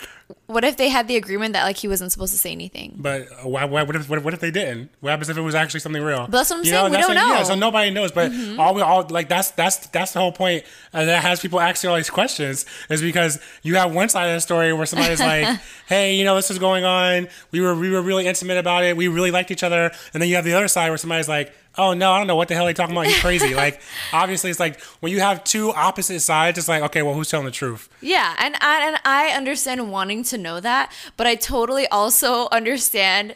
what 0.47 0.65
if 0.65 0.77
they 0.77 0.89
had 0.89 1.07
the 1.09 1.17
agreement 1.17 1.53
that 1.55 1.65
like 1.65 1.77
he 1.77 1.89
wasn't 1.89 2.13
supposed 2.13 2.33
to 2.33 2.39
say 2.39 2.53
anything? 2.53 2.95
But 2.99 3.27
why, 3.45 3.65
why, 3.65 3.83
what, 3.83 3.97
if, 3.97 4.09
what, 4.09 4.19
if, 4.19 4.25
what 4.25 4.35
if 4.35 4.41
they 4.41 4.51
didn't? 4.51 4.91
What 5.01 5.11
happens 5.11 5.29
if 5.29 5.37
it 5.37 5.41
was 5.41 5.55
actually 5.55 5.81
something 5.81 6.03
real? 6.03 6.27
But 6.27 6.31
that's 6.33 6.51
what 6.51 6.59
I'm 6.61 6.65
You 6.65 6.71
saying, 6.71 6.85
we 6.87 6.91
that's 6.93 7.07
don't 7.07 7.17
what- 7.17 7.23
Yeah, 7.23 7.29
know. 7.35 7.37
Mm-hmm. 7.41 7.45
so 7.47 7.55
nobody 7.55 7.91
knows. 7.91 8.13
But 8.13 8.33
all 8.59 8.75
we 8.75 8.83
all 8.83 9.07
like 9.11 9.29
that's 9.29 9.51
that's 9.53 9.87
that's 9.89 10.13
the 10.13 10.21
whole 10.21 10.33
point 10.33 10.65
and 10.93 11.09
that 11.09 11.23
has 11.23 11.41
people 11.41 11.61
asking 11.61 11.91
all 11.91 11.97
these 11.97 12.11
questions 12.11 12.67
is 12.89 13.01
because 13.03 13.39
you 13.63 13.77
have 13.77 13.95
one 13.95 14.09
side 14.09 14.27
of 14.29 14.35
the 14.37 14.41
story 14.41 14.73
where 14.73 14.87
somebody's 14.87 15.21
like, 15.33 15.59
"Hey, 15.87 16.15
you 16.17 16.25
know, 16.25 16.35
this 16.37 16.51
is 16.51 16.59
going 16.59 16.85
on. 16.85 17.29
We 17.53 17.61
were 17.61 17.75
we 17.75 17.91
were 17.91 18.03
really 18.03 18.27
intimate 18.27 18.59
about 18.59 18.85
it. 18.85 18.97
We 18.97 19.09
really 19.09 19.31
liked 19.31 19.51
each 19.51 19.63
other," 19.63 19.91
and 20.13 20.23
then 20.23 20.29
you 20.29 20.37
have 20.37 20.45
the 20.45 20.55
other 20.55 20.69
side 20.69 20.89
where 20.91 20.99
somebody's 20.99 21.29
like. 21.29 21.53
Oh 21.81 21.95
no, 21.95 22.13
I 22.13 22.19
don't 22.19 22.27
know 22.27 22.37
what 22.37 22.49
the 22.49 22.55
hell 22.55 22.67
they 22.67 22.75
talking 22.75 22.95
about. 22.95 23.07
He's 23.07 23.19
crazy. 23.21 23.55
like, 23.67 23.81
obviously, 24.13 24.51
it's 24.51 24.61
like 24.61 24.81
when 25.01 25.11
you 25.11 25.21
have 25.21 25.43
two 25.45 25.73
opposite 25.73 26.21
sides. 26.21 26.59
It's 26.59 26.69
like, 26.69 26.83
okay, 26.83 27.01
well, 27.01 27.15
who's 27.15 27.31
telling 27.31 27.47
the 27.47 27.53
truth? 27.53 27.89
Yeah, 28.03 28.37
and 28.39 28.55
I, 28.61 28.87
and 28.87 29.01
I 29.05 29.29
understand 29.31 29.91
wanting 29.91 30.23
to 30.25 30.37
know 30.37 30.61
that, 30.61 30.93
but 31.17 31.27
I 31.27 31.37
totally 31.37 31.87
also 31.89 32.49
understand 32.53 33.35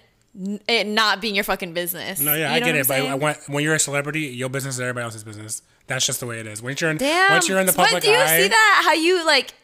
it 0.68 0.86
not 0.86 1.20
being 1.20 1.34
your 1.34 1.44
fucking 1.44 1.72
business. 1.72 2.20
No, 2.20 2.34
yeah, 2.34 2.50
You 2.50 2.56
I 2.56 2.60
get 2.60 2.74
it. 2.74 2.86
But 2.86 3.00
I'm 3.00 3.20
when, 3.20 3.34
when 3.46 3.64
you're 3.64 3.74
a 3.74 3.78
celebrity, 3.78 4.20
your 4.20 4.50
business 4.50 4.74
is 4.74 4.80
everybody 4.80 5.04
else's 5.04 5.24
business. 5.24 5.62
That's 5.86 6.04
just 6.04 6.20
the 6.20 6.26
way 6.26 6.40
it 6.40 6.46
is. 6.46 6.62
Once 6.62 6.80
you're 6.80 6.90
in, 6.90 6.98
Damn. 6.98 7.32
once 7.32 7.48
you're 7.48 7.60
in 7.60 7.66
the 7.66 7.72
public 7.72 7.92
but 7.92 8.02
do 8.02 8.10
you 8.10 8.16
eye, 8.16 8.42
see 8.42 8.48
that? 8.48 8.82
How 8.84 8.92
you 8.92 9.24
like? 9.24 9.54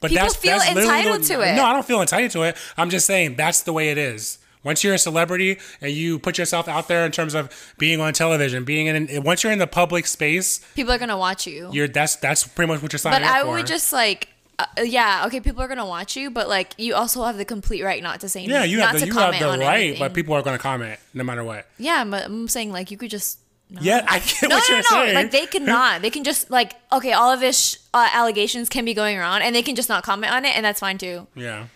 But 0.00 0.10
People 0.10 0.26
that's, 0.26 0.36
feel 0.36 0.58
that's 0.58 0.70
entitled 0.70 1.24
to 1.24 1.40
it. 1.40 1.56
No, 1.56 1.64
I 1.64 1.72
don't 1.72 1.84
feel 1.84 2.00
entitled 2.00 2.30
to 2.32 2.42
it. 2.42 2.56
I'm 2.76 2.88
just 2.88 3.06
saying 3.06 3.34
that's 3.34 3.62
the 3.62 3.72
way 3.72 3.90
it 3.90 3.98
is. 3.98 4.38
Once 4.68 4.84
you're 4.84 4.94
a 4.94 4.98
celebrity 5.10 5.58
and 5.80 5.90
you 5.92 6.18
put 6.18 6.36
yourself 6.40 6.68
out 6.68 6.88
there 6.88 7.02
in 7.06 7.12
terms 7.12 7.34
of 7.34 7.44
being 7.78 8.00
on 8.00 8.12
television, 8.12 8.64
being 8.64 8.86
in, 8.86 9.22
once 9.24 9.42
you're 9.42 9.52
in 9.52 9.58
the 9.58 9.66
public 9.80 10.06
space, 10.06 10.60
People 10.74 10.92
are 10.92 10.98
gonna 10.98 11.16
watch 11.26 11.46
you. 11.46 11.70
you're 11.72 11.88
that's 11.88 12.16
that's 12.16 12.46
pretty 12.46 12.70
much 12.70 12.82
what 12.82 12.92
you're 12.92 12.98
signing 12.98 13.22
But 13.22 13.28
up 13.28 13.34
I 13.36 13.40
for. 13.42 13.52
would 13.52 13.66
just 13.66 13.92
like, 13.92 14.28
uh, 14.58 14.66
yeah, 14.84 15.24
okay, 15.26 15.40
people 15.40 15.62
are 15.62 15.68
gonna 15.68 15.86
watch 15.86 16.16
you, 16.16 16.30
but 16.30 16.48
like, 16.56 16.74
you 16.84 16.94
also 16.94 17.24
have 17.24 17.36
the 17.38 17.44
complete 17.44 17.82
right 17.82 18.02
not 18.02 18.20
to 18.20 18.28
say 18.28 18.44
yeah, 18.44 18.64
you 18.64 18.80
have 18.80 18.98
the 19.00 19.06
you 19.06 19.12
have 19.14 19.38
the 19.38 19.58
right, 19.64 19.78
anything. 19.80 19.98
but 20.00 20.12
people 20.14 20.34
are 20.34 20.42
going 20.42 20.56
to 20.58 20.62
comment 20.62 20.98
no 21.14 21.24
matter 21.24 21.44
what. 21.44 21.64
yeah, 21.78 22.04
but 22.04 22.24
I'm 22.26 22.46
saying 22.48 22.70
like 22.72 22.90
you 22.90 22.98
could 22.98 23.10
just. 23.10 23.38
No. 23.70 23.80
Yeah, 23.82 24.04
I 24.08 24.18
get 24.20 24.42
No, 24.48 24.56
what 24.56 24.64
no, 24.68 24.74
you're 24.74 24.84
no, 24.90 24.90
saying. 25.04 25.14
Like 25.14 25.30
they 25.30 25.46
cannot. 25.54 26.00
They 26.02 26.10
can 26.10 26.24
just 26.24 26.50
like 26.50 26.70
okay, 26.90 27.12
all 27.12 27.30
of 27.32 27.40
this 27.40 27.56
sh- 27.64 27.76
uh, 27.94 28.08
allegations 28.14 28.68
can 28.68 28.84
be 28.84 28.94
going 28.94 29.16
around, 29.18 29.42
and 29.42 29.54
they 29.54 29.62
can 29.62 29.76
just 29.76 29.88
not 29.90 30.02
comment 30.04 30.32
on 30.32 30.44
it, 30.46 30.56
and 30.56 30.64
that's 30.64 30.80
fine 30.80 30.96
too. 30.98 31.26
Yeah. 31.34 31.66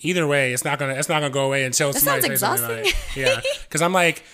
Either 0.00 0.26
way, 0.26 0.52
it's 0.52 0.64
not 0.64 0.78
gonna 0.78 0.94
it's 0.94 1.08
not 1.08 1.20
gonna 1.20 1.32
go 1.32 1.46
away 1.46 1.64
until 1.64 1.92
somebody 1.92 2.22
says 2.22 2.40
something 2.40 2.64
about 2.64 2.86
it. 2.86 2.94
Yeah, 3.16 3.40
because 3.64 3.82
I'm 3.82 3.92
like, 3.92 4.24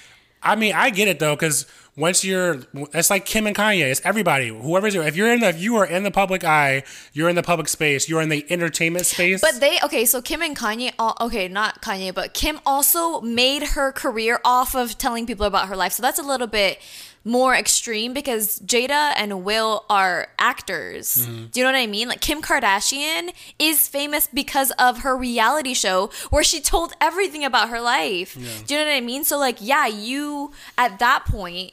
I 0.42 0.57
mean, 0.57 0.75
I 0.75 0.90
get 0.90 1.09
it 1.09 1.19
though, 1.19 1.35
because 1.35 1.66
once 1.97 2.25
you're, 2.25 2.61
it's 2.95 3.11
like 3.11 3.26
Kim 3.26 3.47
and 3.47 3.54
Kanye. 3.54 3.90
It's 3.90 4.00
everybody. 4.04 4.49
Whoever's 4.49 4.95
if 4.95 5.16
you're 5.16 5.33
in 5.33 5.40
the 5.40 5.49
if 5.49 5.61
you 5.61 5.76
are 5.76 5.85
in 5.85 6.02
the 6.02 6.11
public 6.11 6.45
eye, 6.45 6.83
you're 7.12 7.28
in 7.28 7.37
the 7.37 7.42
public 7.42 7.69
space. 7.69 8.09
You're 8.09 8.23
in 8.23 8.28
the 8.30 8.47
entertainment 8.50 9.06
space. 9.06 9.41
But 9.41 9.60
they 9.60 9.78
okay, 9.84 10.04
so 10.06 10.23
Kim 10.23 10.41
and 10.41 10.56
Kanye, 10.56 10.93
all, 10.99 11.17
okay, 11.21 11.49
not 11.49 11.82
Kanye, 11.82 12.15
but 12.15 12.32
Kim 12.32 12.58
also 12.65 13.21
made 13.21 13.63
her 13.63 13.93
career 13.93 14.41
off 14.45 14.75
of 14.75 14.97
telling 14.97 15.26
people 15.26 15.45
about 15.47 15.69
her 15.69 15.76
life. 15.76 15.93
So 15.93 16.02
that's 16.02 16.19
a 16.19 16.23
little 16.23 16.47
bit 16.47 16.78
more 17.25 17.54
extreme 17.54 18.13
because 18.13 18.61
Jada 18.61 19.13
and 19.17 19.45
Will 19.45 19.85
are 19.91 20.28
actors. 20.39 21.26
Mm-hmm. 21.26 21.47
Do 21.47 21.61
you 21.61 21.67
know 21.67 21.73
what 21.73 21.78
I 21.78 21.87
mean? 21.87 22.09
Like 22.09 22.21
Kim 22.21 22.41
Kardashian 22.41 23.33
is 23.59 23.89
famous 23.89 24.28
because 24.33 24.71
of 24.73 25.00
her 25.00 25.17
reality 25.17 25.75
show 25.75 26.11
where 26.30 26.43
she 26.43 26.61
told 26.61 26.95
everything 27.00 27.45
about 27.45 27.69
her 27.69 27.80
life. 27.80 28.35
Do 28.35 28.75
you 28.75 28.80
know 28.80 28.87
what 28.87 28.97
I 28.97 29.00
mean? 29.00 29.25
So 29.25 29.39
like, 29.39 29.59
yeah, 29.61 29.87
you 29.87 30.52
at 30.78 30.99
that 30.99 31.25
point 31.26 31.73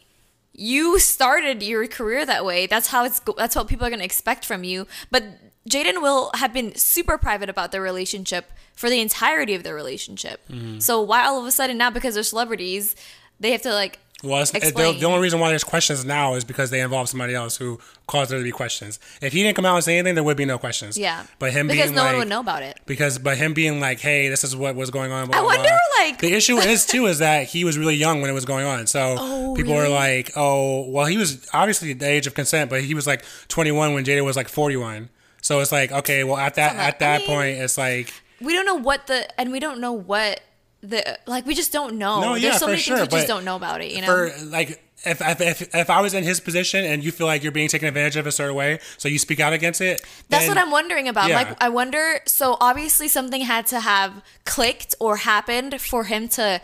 you 0.58 0.98
started 1.00 1.62
your 1.62 1.88
career 1.88 2.26
that 2.26 2.44
way. 2.44 2.66
That's 2.66 2.88
how 2.88 3.06
it's. 3.06 3.22
That's 3.38 3.56
what 3.56 3.68
people 3.68 3.86
are 3.86 3.90
going 3.90 4.00
to 4.00 4.06
expect 4.06 4.44
from 4.44 4.64
you. 4.64 4.88
But 5.12 5.24
Jada 5.70 5.90
and 5.90 6.02
Will 6.02 6.32
have 6.34 6.52
been 6.52 6.76
super 6.76 7.18
private 7.18 7.48
about 7.48 7.72
their 7.72 7.82
relationship 7.82 8.52
for 8.74 8.90
the 8.90 9.00
entirety 9.00 9.54
of 9.54 9.64
their 9.64 9.76
relationship. 9.76 10.42
Mm-hmm. 10.50 10.80
So 10.80 11.02
why 11.02 11.26
all 11.26 11.40
of 11.40 11.46
a 11.46 11.52
sudden 11.52 11.78
now 11.78 11.92
because 11.92 12.16
they're 12.16 12.24
celebrities, 12.24 12.96
they 13.40 13.52
have 13.52 13.62
to 13.62 13.74
like 13.74 14.00
Well, 14.24 14.42
it, 14.42 14.52
the, 14.52 14.98
the 15.00 15.06
only 15.06 15.20
reason 15.20 15.40
why 15.40 15.50
there's 15.50 15.64
questions 15.64 16.04
now 16.04 16.34
is 16.34 16.44
because 16.44 16.72
they 16.72 16.82
involve 16.82 17.08
somebody 17.08 17.36
else 17.36 17.56
who 17.58 17.80
caused 18.08 18.32
there 18.32 18.40
to 18.40 18.44
be 18.44 18.50
questions. 18.52 19.00
If 19.22 19.32
he 19.32 19.44
didn't 19.44 19.56
come 19.56 19.66
out 19.66 19.76
and 19.76 19.84
say 19.84 20.00
anything, 20.00 20.16
there 20.16 20.24
would 20.24 20.38
be 20.38 20.46
no 20.46 20.58
questions. 20.58 20.98
yeah. 20.98 21.26
But 21.38 21.54
him 21.54 21.68
because 21.68 21.86
being 21.86 21.96
no 21.96 22.02
like, 22.02 22.12
one 22.14 22.20
would 22.20 22.28
know 22.28 22.40
about 22.40 22.64
it. 22.64 22.80
Because, 22.88 23.20
but 23.20 23.38
him 23.38 23.54
being 23.54 23.80
like, 23.80 24.00
"Hey, 24.00 24.28
this 24.28 24.44
is 24.44 24.56
what 24.56 24.76
was 24.76 24.90
going 24.90 25.12
on." 25.12 25.28
blah, 25.28 25.38
I 25.40 25.44
wonder, 25.44 25.62
blah. 25.62 26.04
like- 26.04 26.20
the 26.20 26.34
issue 26.34 26.58
is 26.58 26.86
too 26.88 27.06
is 27.06 27.20
that 27.20 27.46
he 27.48 27.64
was 27.64 27.78
really 27.78 27.94
young 27.96 28.22
when 28.22 28.30
it 28.32 28.34
was 28.34 28.46
going 28.46 28.66
on. 28.66 28.88
So 28.88 29.16
Oh, 29.20 29.54
people 29.56 29.76
were 29.76 29.84
really? 29.84 29.94
like, 29.94 30.32
"Oh, 30.36 30.90
well, 30.90 31.06
he 31.06 31.18
was 31.18 31.48
obviously 31.54 31.94
the 31.94 32.08
age 32.10 32.26
of 32.26 32.34
consent, 32.34 32.72
but 32.72 32.82
he 32.82 32.96
was 32.96 33.06
like 33.06 33.24
21 33.50 33.94
when 33.94 34.04
Jada 34.04 34.24
was 34.26 34.36
like 34.36 34.50
41." 34.50 35.10
So 35.44 35.60
it's 35.60 35.72
like, 35.72 35.92
okay, 35.92 36.24
well, 36.24 36.38
at 36.38 36.56
that 36.56 36.76
at 36.76 36.98
that 37.00 37.16
I 37.16 37.18
mean- 37.20 37.28
point, 37.28 37.58
it's 37.60 37.78
like, 37.78 38.12
We 38.42 38.54
don't 38.54 38.66
know 38.66 38.76
what 38.76 39.06
the 39.06 39.28
and 39.40 39.52
we 39.52 39.60
don't 39.60 39.80
know 39.80 39.92
what 39.94 40.40
the 40.90 41.20
like 41.26 41.46
we 41.46 41.54
just 41.54 41.72
don't 41.72 41.98
know. 41.98 42.22
No, 42.22 42.30
There's 42.32 42.44
yeah, 42.44 42.52
so 42.58 42.66
for 42.66 42.72
many 42.72 42.82
sure, 42.82 42.98
things 42.98 43.12
we 43.12 43.18
just 43.18 43.28
don't 43.28 43.46
know 43.46 43.56
about 43.56 43.82
it. 43.82 43.92
You 43.94 44.02
know. 44.02 44.08
for 44.08 44.32
like. 44.46 44.84
If, 45.06 45.22
if, 45.22 45.76
if, 45.76 45.90
I 45.92 46.02
was 46.02 46.16
in 46.16 46.24
his 46.24 46.40
position 46.40 46.84
and 46.84 47.04
you 47.04 47.12
feel 47.12 47.28
like 47.28 47.44
you're 47.44 47.52
being 47.52 47.70
taken 47.70 47.88
advantage 47.88 48.16
of 48.16 48.26
a 48.26 48.32
certain 48.32 48.56
way, 48.56 48.80
so 48.98 49.08
you 49.08 49.20
speak 49.20 49.40
out 49.40 49.54
against 49.54 49.80
it, 49.80 50.02
That's 50.28 50.48
then- 50.48 50.56
what 50.56 50.58
I'm 50.58 50.72
wondering 50.72 51.08
about. 51.08 51.30
yeah. 51.30 51.36
Like, 51.36 51.64
I 51.64 51.70
wonder. 51.70 52.20
So 52.26 52.58
obviously, 52.60 53.08
something 53.08 53.42
had 53.42 53.68
to 53.68 53.80
have 53.80 54.24
clicked 54.44 54.96
or 55.00 55.18
happened 55.18 55.80
for 55.80 56.06
him 56.06 56.28
to 56.30 56.62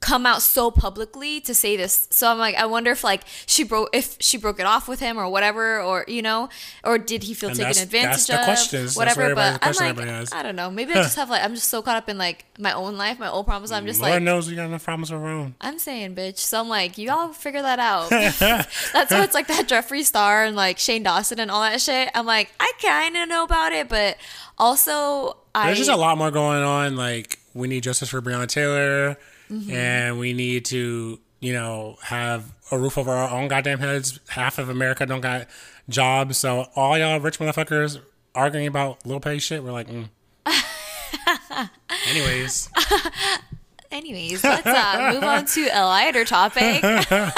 come 0.00 0.26
out 0.26 0.42
so 0.42 0.70
publicly 0.70 1.40
to 1.40 1.54
say 1.54 1.76
this. 1.76 2.06
So 2.10 2.30
I'm 2.30 2.38
like, 2.38 2.54
I 2.54 2.66
wonder 2.66 2.92
if 2.92 3.02
like 3.02 3.22
she 3.46 3.64
broke, 3.64 3.88
if 3.92 4.16
she 4.20 4.36
broke 4.38 4.60
it 4.60 4.66
off 4.66 4.86
with 4.88 5.00
him 5.00 5.18
or 5.18 5.28
whatever, 5.28 5.80
or 5.80 6.04
you 6.06 6.22
know, 6.22 6.48
or 6.84 6.98
did 6.98 7.24
he 7.24 7.34
feel 7.34 7.50
And 7.50 7.58
taken 7.58 7.82
advantage 7.82 8.10
that's 8.10 8.26
the 8.28 8.38
of? 8.38 8.44
questions. 8.44 8.96
Whatever. 8.96 9.34
what 9.34 9.34
but 9.34 9.58
I'm 9.62 9.96
like. 9.96 10.32
I 10.32 10.42
don't 10.42 10.56
know. 10.56 10.70
Maybe 10.70 10.92
I 10.92 10.96
just 11.02 11.16
have 11.16 11.30
like, 11.30 11.42
I'm 11.42 11.54
just 11.54 11.68
so 11.68 11.82
caught 11.82 11.96
up 11.96 12.08
in 12.08 12.16
like 12.16 12.44
my 12.58 12.72
own 12.72 12.96
life, 12.96 13.18
my 13.18 13.28
own 13.30 13.44
problems. 13.44 13.72
I'm 13.72 13.86
just 13.86 14.00
Lord 14.00 14.14
like. 14.14 14.22
knows 14.22 14.48
we 14.48 14.54
got 14.54 14.66
enough 14.66 14.84
problems 14.84 15.10
of 15.10 15.20
our 15.22 15.28
own. 15.28 15.54
I'm 15.60 15.78
saying, 15.78 16.14
bitch. 16.14 16.38
So 16.38 16.60
I'm 16.60 16.68
like, 16.68 16.96
you 16.96 17.10
all 17.10 17.32
figure 17.32 17.62
that 17.62 17.78
out. 17.78 18.10
That's 18.10 19.10
why 19.12 19.24
it's 19.24 19.34
like 19.34 19.48
that 19.48 19.66
Jeffree 19.68 20.04
Star 20.04 20.44
and 20.44 20.54
like 20.54 20.78
Shane 20.78 21.02
Dawson 21.02 21.40
and 21.40 21.50
all 21.50 21.62
that 21.62 21.80
shit. 21.80 22.10
I'm 22.14 22.26
like, 22.26 22.52
I 22.60 22.72
kind 22.80 23.16
of 23.16 23.28
know 23.28 23.42
about 23.44 23.72
it, 23.72 23.88
but 23.88 24.16
also 24.58 25.36
I. 25.54 25.66
There's 25.66 25.78
just 25.78 25.90
a 25.90 25.96
lot 25.96 26.18
more 26.18 26.30
going 26.30 26.62
on. 26.62 26.96
Like 26.96 27.38
we 27.54 27.66
need 27.68 27.82
justice 27.82 28.08
for 28.10 28.22
Breonna 28.22 28.46
Taylor, 28.46 29.16
Mm-hmm. 29.50 29.70
and 29.70 30.18
we 30.18 30.32
need 30.32 30.66
to, 30.66 31.18
you 31.40 31.52
know, 31.52 31.96
have 32.02 32.52
a 32.70 32.78
roof 32.78 32.98
over 32.98 33.10
our 33.10 33.30
own 33.30 33.48
goddamn 33.48 33.78
heads. 33.78 34.20
Half 34.28 34.58
of 34.58 34.68
America 34.68 35.06
don't 35.06 35.20
got 35.20 35.46
jobs, 35.88 36.36
so 36.36 36.66
all 36.76 36.98
y'all 36.98 37.18
rich 37.20 37.38
motherfuckers 37.38 38.00
arguing 38.34 38.66
about 38.66 39.04
little 39.06 39.20
pay 39.20 39.38
shit. 39.38 39.62
We're 39.62 39.72
like, 39.72 39.88
mm. 39.88 40.08
anyways, 42.10 42.68
Anyways, 43.90 44.44
let's 44.44 44.66
uh, 44.66 45.12
move 45.14 45.24
on 45.24 45.46
to 45.46 45.68
a 45.72 45.82
lighter 45.84 46.26
topic. 46.26 46.84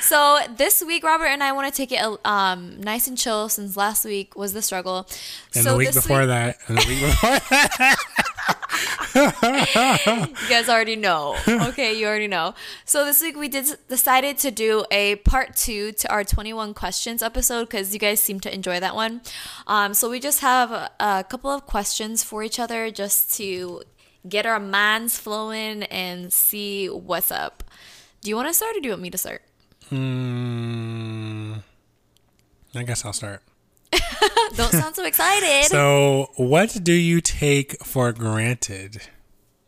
so 0.00 0.40
this 0.56 0.82
week, 0.82 1.04
Robert 1.04 1.26
and 1.26 1.44
I 1.44 1.52
want 1.52 1.72
to 1.72 1.76
take 1.76 1.92
it 1.92 2.02
um, 2.26 2.80
nice 2.80 3.06
and 3.06 3.16
chill 3.16 3.48
since 3.48 3.76
last 3.76 4.04
week 4.04 4.36
was 4.36 4.52
the 4.52 4.62
struggle. 4.62 5.06
and 5.54 5.62
so 5.62 5.72
the 5.72 5.76
week 5.76 5.94
before 5.94 6.20
week, 6.20 6.26
that, 6.28 6.58
and 6.66 6.78
the 6.78 6.86
week 6.88 7.00
before 7.00 7.30
that, 7.30 7.96
you 9.42 10.48
guys 10.48 10.68
already 10.68 10.96
know. 10.96 11.36
Okay, 11.48 11.98
you 11.98 12.06
already 12.06 12.28
know. 12.28 12.54
So 12.84 13.04
this 13.06 13.22
week 13.22 13.36
we 13.36 13.48
did 13.48 13.66
decided 13.88 14.36
to 14.38 14.50
do 14.50 14.84
a 14.90 15.16
part 15.16 15.56
two 15.56 15.92
to 15.92 16.10
our 16.10 16.22
21 16.22 16.74
questions 16.74 17.22
episode 17.22 17.64
because 17.64 17.94
you 17.94 17.98
guys 17.98 18.20
seem 18.20 18.40
to 18.40 18.52
enjoy 18.52 18.78
that 18.78 18.94
one. 18.94 19.22
Um, 19.66 19.94
so 19.94 20.10
we 20.10 20.20
just 20.20 20.40
have 20.40 20.70
a, 20.70 20.90
a 21.00 21.24
couple 21.24 21.50
of 21.50 21.66
questions 21.66 22.22
for 22.22 22.42
each 22.42 22.58
other 22.60 22.90
just 22.90 23.34
to 23.36 23.82
get 24.28 24.44
our 24.44 24.60
minds 24.60 25.18
flowing 25.18 25.84
and 25.84 26.30
see 26.30 26.88
what's 26.88 27.30
up. 27.30 27.64
Do 28.20 28.28
you 28.28 28.36
want 28.36 28.48
to 28.48 28.54
start 28.54 28.76
or 28.76 28.80
do 28.80 28.86
you 28.88 28.92
want 28.92 29.02
me 29.02 29.10
to 29.10 29.18
start? 29.18 29.42
Hmm. 29.88 31.54
I 32.74 32.82
guess 32.82 33.04
I'll 33.06 33.14
start. 33.14 33.42
Don't 34.56 34.72
sound 34.72 34.94
so 34.96 35.04
excited. 35.04 35.68
So, 35.68 36.30
what 36.36 36.78
do 36.82 36.92
you 36.92 37.20
take 37.20 37.82
for 37.84 38.12
granted? 38.12 39.02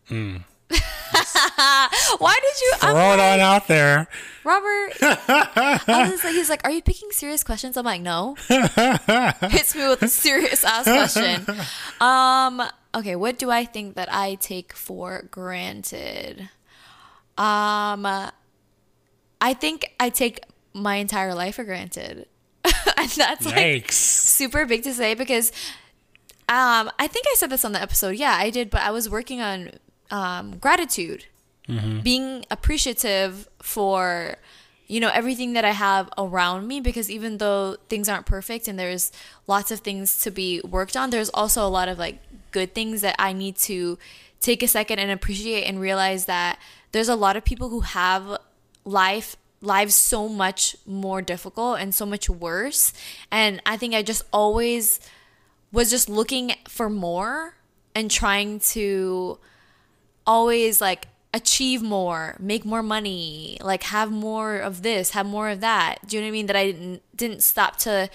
Why 0.10 0.40
did 0.68 2.60
you? 2.60 2.72
I'm 2.82 2.94
Throw 2.94 3.12
it 3.14 3.20
on 3.20 3.40
out 3.40 3.68
there. 3.68 4.08
Robert. 4.44 4.92
Like, 5.88 6.34
he's 6.34 6.50
like, 6.50 6.62
are 6.64 6.70
you 6.70 6.82
picking 6.82 7.10
serious 7.10 7.44
questions? 7.44 7.76
I'm 7.76 7.84
like, 7.84 8.00
no. 8.00 8.34
Hits 8.48 9.74
me 9.74 9.88
with 9.88 10.02
a 10.02 10.08
serious 10.08 10.64
ass 10.64 10.84
question. 10.84 11.46
Um. 12.00 12.62
Okay, 12.94 13.16
what 13.16 13.38
do 13.38 13.50
I 13.50 13.64
think 13.64 13.96
that 13.96 14.12
I 14.12 14.36
take 14.36 14.72
for 14.72 15.28
granted? 15.30 16.48
Um, 17.36 18.04
I 19.40 19.54
think 19.54 19.94
I 20.00 20.10
take 20.10 20.40
my 20.72 20.96
entire 20.96 21.34
life 21.34 21.56
for 21.56 21.64
granted, 21.64 22.26
and 22.96 23.10
that's 23.10 23.46
like 23.46 23.90
super 23.92 24.66
big 24.66 24.82
to 24.82 24.92
say 24.92 25.14
because 25.14 25.50
um 26.48 26.90
I 26.98 27.06
think 27.06 27.26
I 27.30 27.34
said 27.36 27.50
this 27.50 27.64
on 27.64 27.72
the 27.72 27.80
episode. 27.80 28.16
Yeah, 28.16 28.32
I 28.38 28.50
did, 28.50 28.70
but 28.70 28.82
I 28.82 28.90
was 28.90 29.08
working 29.08 29.40
on 29.40 29.70
um 30.10 30.58
gratitude. 30.58 31.26
Being 32.02 32.46
appreciative 32.50 33.46
for 33.62 34.36
you 34.86 35.00
know 35.00 35.10
everything 35.12 35.52
that 35.52 35.66
I 35.66 35.72
have 35.72 36.08
around 36.16 36.66
me 36.66 36.80
because 36.80 37.10
even 37.10 37.36
though 37.38 37.76
things 37.90 38.08
aren't 38.08 38.24
perfect 38.24 38.68
and 38.68 38.78
there's 38.78 39.12
lots 39.46 39.70
of 39.70 39.80
things 39.80 40.18
to 40.22 40.30
be 40.30 40.62
worked 40.62 40.96
on, 40.96 41.10
there's 41.10 41.28
also 41.30 41.64
a 41.64 41.68
lot 41.68 41.88
of 41.88 41.98
like 41.98 42.20
good 42.52 42.74
things 42.74 43.02
that 43.02 43.16
I 43.18 43.34
need 43.34 43.56
to 43.68 43.98
take 44.40 44.62
a 44.62 44.68
second 44.68 44.98
and 44.98 45.10
appreciate 45.10 45.64
and 45.64 45.78
realize 45.80 46.24
that 46.24 46.58
there's 46.92 47.08
a 47.08 47.16
lot 47.16 47.36
of 47.36 47.44
people 47.44 47.68
who 47.68 47.80
have 47.80 48.38
life 48.84 49.36
lives 49.60 49.94
so 49.94 50.28
much 50.28 50.76
more 50.86 51.20
difficult 51.20 51.78
and 51.80 51.94
so 51.94 52.06
much 52.06 52.30
worse 52.30 52.92
and 53.30 53.60
I 53.66 53.76
think 53.76 53.94
I 53.94 54.02
just 54.02 54.22
always 54.32 55.00
was 55.72 55.90
just 55.90 56.08
looking 56.08 56.54
for 56.68 56.88
more 56.88 57.54
and 57.94 58.10
trying 58.10 58.60
to 58.60 59.38
always 60.26 60.80
like 60.80 61.08
achieve 61.34 61.82
more, 61.82 62.36
make 62.38 62.64
more 62.64 62.82
money, 62.82 63.58
like 63.62 63.84
have 63.84 64.10
more 64.10 64.56
of 64.56 64.82
this, 64.82 65.10
have 65.10 65.26
more 65.26 65.48
of 65.48 65.60
that. 65.60 65.98
Do 66.06 66.16
you 66.16 66.22
know 66.22 66.26
what 66.26 66.28
I 66.28 66.32
mean? 66.32 66.46
That 66.46 66.56
I 66.56 66.66
didn't 66.72 67.02
didn't 67.16 67.42
stop 67.42 67.76
to 67.78 68.08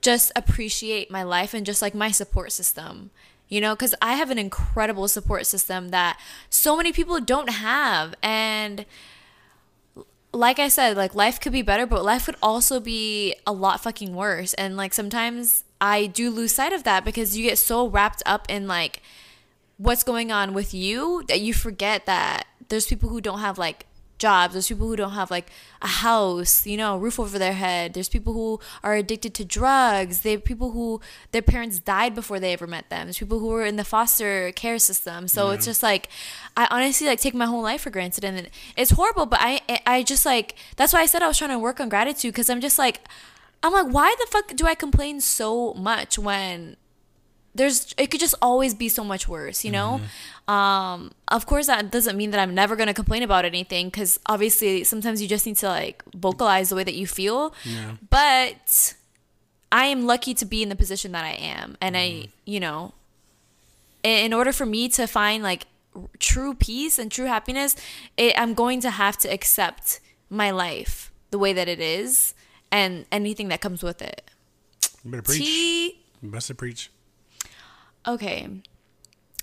just 0.00 0.30
appreciate 0.36 1.10
my 1.10 1.22
life 1.22 1.54
and 1.54 1.64
just 1.64 1.82
like 1.82 1.94
my 1.94 2.10
support 2.10 2.52
system. 2.52 3.10
You 3.48 3.60
know, 3.60 3.74
cuz 3.76 3.94
I 4.00 4.14
have 4.14 4.30
an 4.30 4.38
incredible 4.38 5.08
support 5.08 5.46
system 5.46 5.88
that 5.90 6.18
so 6.50 6.76
many 6.76 6.92
people 6.92 7.20
don't 7.20 7.50
have 7.50 8.14
and 8.22 8.84
like 10.34 10.58
I 10.58 10.68
said, 10.68 10.96
like 10.96 11.14
life 11.14 11.40
could 11.40 11.52
be 11.52 11.62
better, 11.62 11.86
but 11.86 12.04
life 12.04 12.26
could 12.26 12.36
also 12.42 12.80
be 12.80 13.34
a 13.46 13.52
lot 13.52 13.80
fucking 13.80 14.14
worse. 14.14 14.52
And 14.54 14.76
like 14.76 14.92
sometimes 14.92 15.64
I 15.80 16.06
do 16.06 16.30
lose 16.30 16.54
sight 16.54 16.72
of 16.72 16.84
that 16.84 17.04
because 17.04 17.36
you 17.36 17.44
get 17.44 17.58
so 17.58 17.88
wrapped 17.88 18.22
up 18.26 18.46
in 18.50 18.66
like 18.66 19.02
what's 19.76 20.02
going 20.02 20.32
on 20.32 20.54
with 20.54 20.74
you 20.74 21.24
that 21.28 21.40
you 21.40 21.54
forget 21.54 22.06
that 22.06 22.46
there's 22.68 22.86
people 22.86 23.08
who 23.08 23.20
don't 23.20 23.40
have 23.40 23.58
like 23.58 23.86
jobs 24.18 24.54
there's 24.54 24.68
people 24.68 24.86
who 24.86 24.96
don't 24.96 25.12
have 25.12 25.30
like 25.30 25.50
a 25.82 25.86
house 25.86 26.66
you 26.66 26.76
know 26.76 26.94
a 26.94 26.98
roof 26.98 27.18
over 27.20 27.38
their 27.38 27.52
head. 27.52 27.94
There's 27.94 28.08
people 28.08 28.32
who 28.32 28.60
are 28.82 28.94
addicted 28.94 29.34
to 29.34 29.44
drugs. 29.44 30.20
They 30.20 30.32
have 30.32 30.44
people 30.44 30.70
who 30.72 31.00
their 31.32 31.42
parents 31.42 31.78
died 31.78 32.14
before 32.14 32.40
they 32.40 32.52
ever 32.52 32.66
met 32.66 32.90
them. 32.90 33.06
There's 33.06 33.18
people 33.18 33.38
who 33.38 33.52
are 33.52 33.64
in 33.64 33.76
the 33.76 33.84
foster 33.84 34.52
care 34.52 34.78
system. 34.78 35.28
So 35.28 35.50
it's 35.50 35.66
just 35.66 35.82
like 35.82 36.08
i 36.56 36.66
honestly 36.70 37.06
like 37.06 37.20
take 37.20 37.34
my 37.34 37.46
whole 37.46 37.62
life 37.62 37.82
for 37.82 37.90
granted 37.90 38.24
and 38.24 38.48
it's 38.76 38.92
horrible 38.92 39.26
but 39.26 39.38
i 39.42 39.60
i 39.86 40.02
just 40.02 40.24
like 40.24 40.56
that's 40.76 40.92
why 40.92 41.00
i 41.00 41.06
said 41.06 41.22
i 41.22 41.28
was 41.28 41.38
trying 41.38 41.50
to 41.50 41.58
work 41.58 41.80
on 41.80 41.88
gratitude 41.88 42.32
because 42.32 42.48
i'm 42.50 42.60
just 42.60 42.78
like 42.78 43.00
i'm 43.62 43.72
like 43.72 43.86
why 43.86 44.14
the 44.18 44.26
fuck 44.26 44.54
do 44.54 44.66
i 44.66 44.74
complain 44.74 45.20
so 45.20 45.74
much 45.74 46.18
when 46.18 46.76
there's 47.54 47.94
it 47.96 48.10
could 48.10 48.20
just 48.20 48.34
always 48.42 48.74
be 48.74 48.88
so 48.88 49.04
much 49.04 49.28
worse 49.28 49.64
you 49.64 49.70
know 49.70 50.00
um 50.52 51.12
of 51.28 51.46
course 51.46 51.66
that 51.68 51.90
doesn't 51.90 52.16
mean 52.16 52.30
that 52.32 52.40
i'm 52.40 52.54
never 52.54 52.74
going 52.76 52.88
to 52.88 52.94
complain 52.94 53.22
about 53.22 53.44
anything 53.44 53.86
because 53.88 54.18
obviously 54.26 54.82
sometimes 54.84 55.22
you 55.22 55.28
just 55.28 55.46
need 55.46 55.56
to 55.56 55.66
like 55.68 56.02
vocalize 56.14 56.68
the 56.70 56.76
way 56.76 56.84
that 56.84 56.94
you 56.94 57.06
feel 57.06 57.54
Yeah. 57.64 57.92
but 58.10 58.94
i 59.70 59.86
am 59.86 60.04
lucky 60.06 60.34
to 60.34 60.44
be 60.44 60.62
in 60.62 60.68
the 60.68 60.76
position 60.76 61.12
that 61.12 61.24
i 61.24 61.30
am 61.32 61.76
and 61.80 61.96
i 61.96 62.26
you 62.44 62.58
know 62.60 62.92
in 64.02 64.32
order 64.32 64.52
for 64.52 64.66
me 64.66 64.88
to 64.90 65.06
find 65.06 65.42
like 65.42 65.66
true 66.18 66.54
peace 66.54 66.98
and 66.98 67.10
true 67.10 67.26
happiness 67.26 67.76
it, 68.16 68.34
i'm 68.36 68.54
going 68.54 68.80
to 68.80 68.90
have 68.90 69.16
to 69.18 69.28
accept 69.28 70.00
my 70.28 70.50
life 70.50 71.12
the 71.30 71.38
way 71.38 71.52
that 71.52 71.68
it 71.68 71.80
is 71.80 72.34
and 72.72 73.06
anything 73.12 73.48
that 73.48 73.60
comes 73.60 73.82
with 73.82 74.02
it 74.02 74.22
You 75.04 75.10
better 75.12 75.22
preach. 75.22 75.38
T 75.38 76.00
You 76.22 76.30
Best 76.30 76.48
to 76.48 76.54
preach. 76.54 76.90
Okay. 78.06 78.48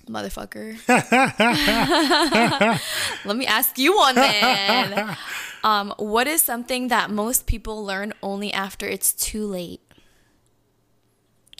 Motherfucker. 0.08 0.78
Let 3.26 3.38
me 3.38 3.45
ask 3.45 3.78
you 3.78 3.95
one 3.95 4.15
then. 4.15 5.17
Um, 5.63 5.93
what 5.97 6.28
is 6.28 6.41
something 6.41 6.88
that 6.88 7.12
most 7.12 7.45
people 7.45 7.86
learn 7.86 8.13
only 8.24 8.52
after 8.52 8.88
it's 8.88 9.13
too 9.13 9.45
late? 9.45 9.82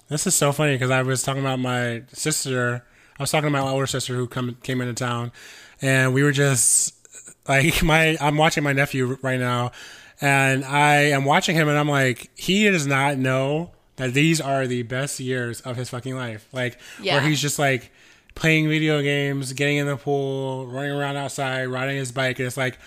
This 0.08 0.28
is 0.28 0.36
so 0.36 0.52
funny 0.52 0.74
because 0.76 0.92
I 0.92 1.04
was 1.04 1.24
talking 1.24 1.42
about 1.42 1.60
my 1.60 2.04
sister. 2.12 2.86
I 3.18 3.24
was 3.24 3.32
talking 3.32 3.48
to 3.48 3.52
my 3.52 3.62
older 3.62 3.88
sister 3.88 4.16
who 4.16 4.28
come 4.28 4.58
came 4.64 4.82
into 4.82 4.94
town, 4.94 5.32
and 5.82 6.14
we 6.14 6.24
were 6.24 6.34
just 6.34 6.94
like 7.48 7.82
my. 7.84 8.18
I'm 8.20 8.38
watching 8.38 8.64
my 8.64 8.74
nephew 8.74 9.18
right 9.22 9.40
now, 9.40 9.72
and 10.20 10.66
I 10.66 11.12
am 11.12 11.24
watching 11.24 11.56
him, 11.56 11.70
and 11.70 11.78
I'm 11.78 11.88
like, 11.88 12.30
he 12.36 12.70
does 12.70 12.86
not 12.86 13.18
know 13.18 13.72
that 13.98 14.14
these 14.14 14.40
are 14.42 14.68
the 14.68 14.84
best 14.84 15.20
years 15.20 15.62
of 15.62 15.76
his 15.78 15.90
fucking 15.90 16.16
life. 16.16 16.48
Like 16.52 16.80
Yeah. 17.02 17.16
where 17.16 17.28
he's 17.28 17.42
just 17.42 17.60
like 17.60 17.92
playing 18.36 18.70
video 18.70 19.02
games, 19.02 19.54
getting 19.54 19.78
in 19.78 19.88
the 19.88 19.98
pool, 19.98 20.68
running 20.68 20.92
around 20.92 21.18
outside, 21.18 21.66
riding 21.66 21.98
his 21.98 22.12
bike, 22.12 22.40
and 22.40 22.48
it's 22.48 22.58
like 22.58 22.78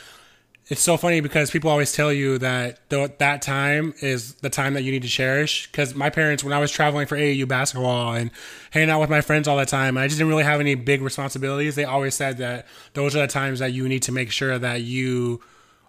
it's 0.69 0.81
so 0.81 0.97
funny 0.97 1.21
because 1.21 1.51
people 1.51 1.71
always 1.71 1.93
tell 1.93 2.11
you 2.11 2.39
that 2.39 2.89
th- 2.89 3.19
that 3.19 3.43
time 3.43 3.93
is 4.01 4.35
the 4.37 4.49
time 4.49 4.73
that 4.73 4.83
you 4.83 4.93
need 4.93 5.03
to 5.03 5.09
cherish. 5.09 5.67
Because 5.71 5.95
my 5.95 6.09
parents, 6.09 6.43
when 6.43 6.55
I 6.55 6.59
was 6.59 6.71
traveling 6.71 7.07
for 7.07 7.17
AAU 7.19 7.47
basketball 7.47 8.15
and 8.15 8.31
hanging 8.71 8.89
out 8.89 8.99
with 8.99 9.11
my 9.11 9.21
friends 9.21 9.47
all 9.47 9.59
the 9.59 9.67
time, 9.67 9.99
I 9.99 10.07
just 10.07 10.17
didn't 10.19 10.31
really 10.31 10.45
have 10.45 10.61
any 10.61 10.75
big 10.75 11.03
responsibilities. 11.03 11.75
They 11.75 11.85
always 11.85 12.15
said 12.15 12.39
that 12.39 12.67
those 12.95 13.15
are 13.15 13.21
the 13.21 13.27
times 13.27 13.59
that 13.59 13.75
you 13.75 13.87
need 13.91 14.05
to 14.05 14.13
make 14.13 14.31
sure 14.31 14.59
that 14.59 14.81
you 14.81 15.43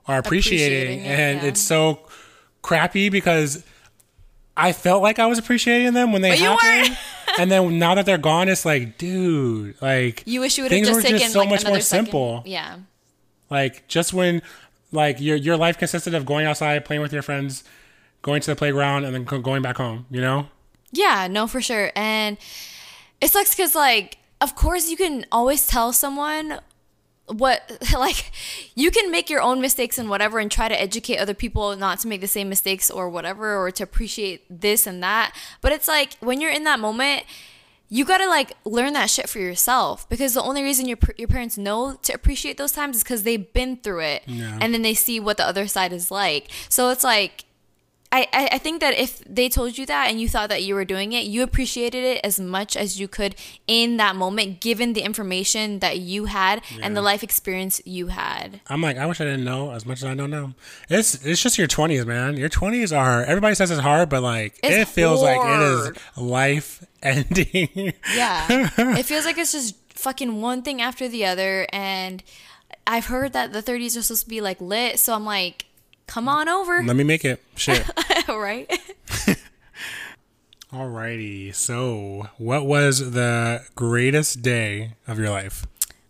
are 0.08 0.18
appreciating. 0.18 1.00
Appreciating 1.00 1.06
it, 1.06 1.20
and 1.20 1.42
yeah. 1.42 1.48
it's 1.48 1.62
so 1.62 2.00
crappy 2.62 3.08
because 3.08 3.64
I 4.58 4.72
felt 4.72 5.02
like 5.04 5.20
I 5.20 5.26
was 5.26 5.38
appreciating 5.38 5.94
them 5.94 6.12
when 6.14 6.22
they 6.22 6.30
But 6.32 6.40
happened. 6.40 6.90
weren't. 6.90 7.00
and 7.40 7.52
then 7.52 7.78
now 7.80 7.96
that 7.96 8.06
they're 8.06 8.18
gone, 8.18 8.48
it's 8.50 8.66
like, 8.66 8.98
dude, 8.98 9.76
like 9.82 10.24
You 10.26 10.40
wish 10.42 10.58
you 10.58 10.64
would 10.64 10.72
have 10.72 10.82
just 10.84 10.96
were 10.96 11.02
taken 11.02 11.20
just 11.20 11.34
so 11.34 11.40
like 11.40 11.50
much 11.50 11.66
more 11.66 11.80
second. 11.82 12.06
simple. 12.06 12.44
Yeah. 12.46 12.78
Like 13.50 13.88
just 13.88 14.14
when 14.14 14.42
like 14.92 15.20
your 15.20 15.36
your 15.36 15.58
life 15.58 15.78
consisted 15.78 16.14
of 16.14 16.26
going 16.26 16.46
outside, 16.46 16.86
playing 16.86 17.02
with 17.02 17.12
your 17.14 17.22
friends, 17.22 17.64
going 18.22 18.42
to 18.42 18.50
the 18.52 18.56
playground, 18.56 19.04
and 19.04 19.14
then 19.14 19.24
going 19.26 19.62
back 19.62 19.78
home. 19.78 20.06
You 20.10 20.22
know? 20.22 20.48
Yeah, 20.92 21.28
no, 21.30 21.48
for 21.48 21.60
sure. 21.62 21.92
And 21.96 22.38
it 23.20 23.30
sucks 23.30 23.54
because, 23.54 23.76
like, 23.76 24.18
of 24.40 24.56
course, 24.56 24.90
you 24.90 24.96
can 24.98 25.26
always 25.32 25.68
tell 25.68 25.92
someone 25.92 26.60
what, 27.28 27.80
like, 27.94 28.32
you 28.76 28.92
can 28.92 29.10
make 29.12 29.30
your 29.30 29.42
own 29.42 29.62
mistakes 29.62 29.98
and 29.98 30.10
whatever 30.10 30.40
and 30.40 30.52
try 30.52 30.68
to 30.68 30.80
educate 30.80 31.18
other 31.18 31.34
people 31.34 31.76
not 31.76 32.00
to 32.02 32.08
make 32.08 32.22
the 32.22 32.28
same 32.28 32.50
mistakes 32.50 32.90
or 32.92 33.10
whatever 33.10 33.58
or 33.58 33.72
to 33.72 33.84
appreciate 33.84 34.44
this 34.50 34.86
and 34.88 35.02
that. 35.04 35.36
But 35.62 35.72
it's 35.72 35.88
like 35.88 36.16
when 36.20 36.40
you're 36.42 36.52
in 36.52 36.64
that 36.66 36.80
moment, 36.80 37.24
you 37.88 38.04
gotta 38.04 38.28
like 38.28 38.54
learn 38.66 38.94
that 38.94 39.10
shit 39.12 39.30
for 39.30 39.38
yourself 39.40 40.10
because 40.10 40.34
the 40.34 40.42
only 40.42 40.64
reason 40.64 40.88
your 40.88 40.98
your 41.18 41.28
parents 41.28 41.56
know 41.56 41.96
to 42.02 42.14
appreciate 42.14 42.58
those 42.58 42.72
times 42.72 42.98
is 42.98 43.04
because 43.04 43.22
they've 43.22 43.54
been 43.54 43.78
through 43.78 44.00
it 44.02 44.24
Yeah. 44.26 44.58
and 44.60 44.74
then 44.74 44.82
they 44.82 44.96
see 44.96 45.20
what 45.20 45.38
the 45.38 45.46
other 45.48 45.68
side 45.68 45.94
is 45.94 46.10
like. 46.10 46.48
So 46.68 46.90
it's 46.90 47.04
like 47.04 47.46
I, 48.32 48.50
I 48.54 48.58
think 48.58 48.82
that 48.82 48.94
if 48.94 49.20
they 49.26 49.50
told 49.50 49.78
you 49.78 49.86
that 49.88 50.10
and 50.10 50.22
you 50.22 50.30
thought 50.30 50.50
that 50.50 50.64
you 50.64 50.76
were 50.76 50.86
doing 50.86 51.12
it, 51.14 51.26
you 51.26 51.44
appreciated 51.44 52.04
it 52.04 52.22
as 52.24 52.40
much 52.40 52.78
as 52.78 53.00
you 53.00 53.08
could 53.08 53.36
in 53.68 53.98
that 53.98 54.16
moment, 54.16 54.60
given 54.62 54.94
the 54.94 55.02
information 55.02 55.80
that 55.80 56.00
you 56.00 56.26
had 56.26 56.62
and 56.82 56.96
the 56.96 57.02
life 57.02 57.24
experience 57.24 57.82
you 57.86 58.08
had. 58.08 58.62
I'm 58.68 58.82
like, 58.82 58.98
I 58.98 59.06
wish 59.06 59.20
I 59.20 59.26
didn't 59.26 59.44
know 59.44 59.72
as 59.72 59.86
much 59.86 60.00
as 60.00 60.06
I 60.06 60.14
know 60.14 60.28
now. 60.28 60.54
It's 60.90 61.26
it's 61.26 61.42
just 61.42 61.58
your 61.58 61.68
20s, 61.68 62.06
man. 62.06 62.38
Your 62.38 62.50
20s 62.50 62.96
are 62.96 63.24
everybody 63.24 63.56
says 63.56 63.72
it's 63.72 63.82
hard, 63.82 64.10
but 64.10 64.22
like 64.24 64.60
It's 64.64 64.76
it 64.76 64.88
feels 64.88 65.22
like 65.22 65.40
it 65.42 65.62
is 65.62 65.92
life 66.18 66.86
ending. 67.04 67.94
Yeah. 68.14 68.70
it 68.78 69.04
feels 69.04 69.26
like 69.26 69.38
it's 69.38 69.52
just 69.52 69.76
fucking 69.90 70.42
one 70.42 70.62
thing 70.62 70.82
after 70.82 71.08
the 71.08 71.26
other. 71.26 71.68
And 71.74 72.24
I've 72.88 73.08
heard 73.08 73.34
that 73.34 73.52
the 73.52 73.64
30s 73.64 73.98
are 73.98 74.02
supposed 74.02 74.24
to 74.24 74.30
be 74.30 74.42
like 74.42 74.62
lit. 74.62 75.00
So 75.00 75.14
I'm 75.14 75.26
like, 75.26 75.66
come 76.08 76.28
on 76.28 76.48
over. 76.50 76.84
Let 76.84 76.96
me 76.96 77.04
make 77.04 77.26
it. 77.26 77.42
Shit. 77.56 77.86
right? 78.28 78.70
Alrighty. 80.74 81.54
So, 81.56 82.30
what 82.38 82.66
was 82.66 83.12
the 83.12 83.64
greatest 83.76 84.42
day 84.42 84.96
of 85.08 85.18
your 85.18 85.30
life? 85.30 85.66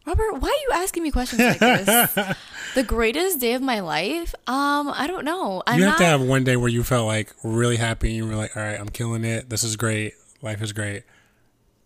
Robert, 0.06 0.40
why 0.40 0.50
are 0.50 0.52
you 0.52 0.84
asking 0.84 1.04
me 1.04 1.12
questions 1.12 1.42
like 1.42 1.60
this? 1.60 2.14
the 2.76 2.84
greatest 2.84 3.40
day 3.40 3.54
of 3.54 3.62
my 3.62 3.80
life? 3.80 4.36
Um, 4.48 4.90
I 4.90 5.08
don't 5.08 5.26
know. 5.26 5.64
I'm 5.66 5.80
you 5.80 5.86
have 5.86 5.94
not, 5.94 5.98
to 6.00 6.06
have 6.06 6.22
one 6.22 6.44
day 6.44 6.56
where 6.56 6.70
you 6.70 6.84
felt 6.84 7.08
like 7.08 7.34
really 7.44 7.78
happy 7.78 8.10
and 8.10 8.18
you 8.18 8.28
were 8.28 8.36
like, 8.36 8.56
all 8.56 8.64
right, 8.64 8.80
I'm 8.80 8.90
killing 8.90 9.24
it. 9.24 9.50
This 9.50 9.64
is 9.64 9.76
great. 9.76 10.14
Life 10.42 10.62
is 10.62 10.74
great. 10.74 11.04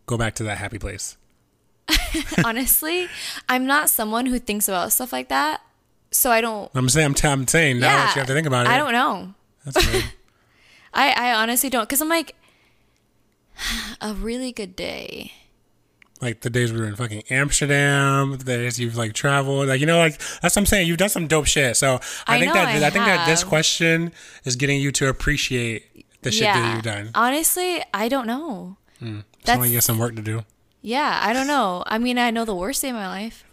Go 0.06 0.18
back 0.18 0.36
to 0.36 0.44
that 0.44 0.58
happy 0.58 0.80
place. 0.80 1.18
honestly, 2.46 3.08
I'm 3.48 3.66
not 3.66 3.90
someone 3.90 4.26
who 4.26 4.38
thinks 4.38 4.68
about 4.68 4.92
stuff 4.92 5.14
like 5.14 5.30
that. 5.30 5.62
So 6.12 6.32
I 6.32 6.42
don't. 6.42 6.72
I'm 6.74 6.90
saying, 6.90 7.16
I'm, 7.24 7.48
saying 7.48 7.80
now 7.80 7.88
yeah, 7.88 7.98
that 7.98 8.16
you 8.16 8.20
have 8.20 8.28
to 8.28 8.34
think 8.34 8.48
about 8.48 8.66
it. 8.66 8.70
I 8.70 8.78
don't 8.78 8.94
know. 8.94 9.34
That's 9.66 9.86
good. 9.86 10.06
I, 10.94 11.12
I 11.12 11.34
honestly 11.42 11.70
don't. 11.70 11.84
Because 11.84 12.02
I'm 12.02 12.10
like, 12.10 12.36
a 14.02 14.14
really 14.14 14.52
good 14.52 14.76
day. 14.76 15.34
like 16.22 16.42
the 16.42 16.50
days 16.50 16.74
we 16.74 16.80
were 16.80 16.88
in 16.88 16.96
fucking 16.96 17.24
Amsterdam, 17.30 18.32
the 18.32 18.44
days 18.44 18.80
you've 18.80 18.98
like 18.98 19.14
traveled, 19.14 19.68
like 19.68 19.80
you 19.80 19.86
know, 19.86 20.00
like 20.00 20.18
that's 20.42 20.56
what 20.56 20.58
I'm 20.58 20.66
saying. 20.66 20.88
You've 20.88 20.98
done 20.98 21.10
some 21.10 21.28
dope 21.28 21.46
shit. 21.46 21.78
So 21.78 22.00
I, 22.28 22.38
I 22.38 22.40
think 22.40 22.54
that 22.54 22.68
I 22.68 22.88
I, 22.88 22.90
think 22.90 23.06
that 23.06 23.28
this 23.28 23.44
question 23.44 24.12
is 24.46 24.56
getting 24.56 24.82
you 24.82 24.92
to 24.94 25.10
appreciate 25.10 26.06
the 26.22 26.32
shit 26.32 26.46
that 26.46 26.74
you've 26.74 26.84
done. 26.84 27.12
Honestly, 27.16 27.84
I 27.94 28.10
don't 28.10 28.28
know. 28.28 28.78
Hmm. 29.00 29.20
Sound 29.46 29.62
That's 29.62 29.68
you 29.70 29.78
got 29.78 29.84
some 29.84 29.98
work 29.98 30.16
to 30.16 30.22
do. 30.22 30.44
yeah. 30.82 31.20
I 31.24 31.34
don't 31.34 31.48
know. 31.48 31.84
I 31.88 31.98
mean, 31.98 32.18
I 32.18 32.32
know 32.32 32.46
the 32.46 32.56
worst 32.56 32.82
day 32.82 32.90
of 32.90 32.96
my 32.96 33.08
life. 33.08 33.46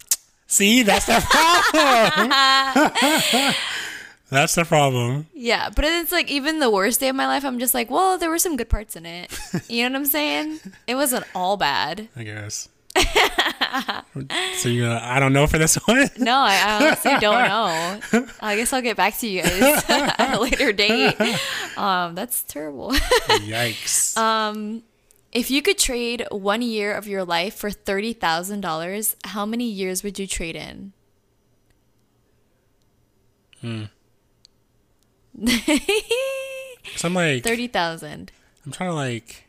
See, 0.47 0.81
that's 0.83 1.05
the 1.05 1.19
problem. 1.29 2.29
that's 4.29 4.55
the 4.55 4.63
problem. 4.65 5.27
Yeah, 5.33 5.69
but 5.75 5.83
it's 5.85 6.11
like 6.11 6.31
even 6.31 6.59
the 6.59 6.69
worst 6.69 6.99
day 7.01 7.09
of 7.09 7.15
my 7.15 7.27
life, 7.27 7.43
I'm 7.43 7.59
just 7.59 7.73
like, 7.73 7.91
well, 7.91 8.17
there 8.17 8.29
were 8.29 8.39
some 8.39 8.55
good 8.55 8.69
parts 8.69 8.95
in 8.95 9.05
it. 9.05 9.37
You 9.67 9.83
know 9.83 9.93
what 9.93 9.99
I'm 9.99 10.05
saying? 10.05 10.59
It 10.87 10.95
wasn't 10.95 11.25
all 11.35 11.57
bad. 11.57 12.07
I 12.15 12.23
guess. 12.23 12.69
so 14.57 14.69
you, 14.69 14.85
uh, 14.85 14.99
I 15.03 15.19
don't 15.19 15.33
know 15.33 15.47
for 15.47 15.57
this 15.57 15.75
one. 15.85 16.09
No, 16.17 16.35
I, 16.37 16.55
I 16.65 16.85
honestly 16.87 17.11
don't 17.19 17.47
know. 17.47 18.25
I 18.41 18.55
guess 18.55 18.71
I'll 18.73 18.81
get 18.81 18.97
back 18.97 19.17
to 19.19 19.27
you 19.27 19.43
guys 19.43 19.83
at 19.89 20.35
a 20.35 20.39
later 20.39 20.71
date. 20.71 21.15
Um, 21.77 22.15
that's 22.15 22.43
terrible. 22.43 22.91
Yikes. 22.93 24.17
Um, 24.17 24.81
if 25.31 25.51
you 25.51 25.61
could 25.61 25.77
trade 25.77 26.25
one 26.31 26.61
year 26.61 26.93
of 26.93 27.07
your 27.07 27.23
life 27.25 27.55
for 27.55 27.69
thirty 27.71 28.13
thousand 28.13 28.61
dollars, 28.61 29.15
how 29.25 29.45
many 29.45 29.65
years 29.69 30.03
would 30.03 30.17
you 30.19 30.27
trade 30.27 30.55
in? 30.55 30.93
Hmm. 33.61 33.83
so 36.95 37.07
I'm 37.07 37.13
like, 37.13 37.43
Thirty 37.43 37.67
thousand. 37.67 38.31
I'm 38.65 38.71
trying 38.71 38.89
to 38.89 38.95
like 38.95 39.45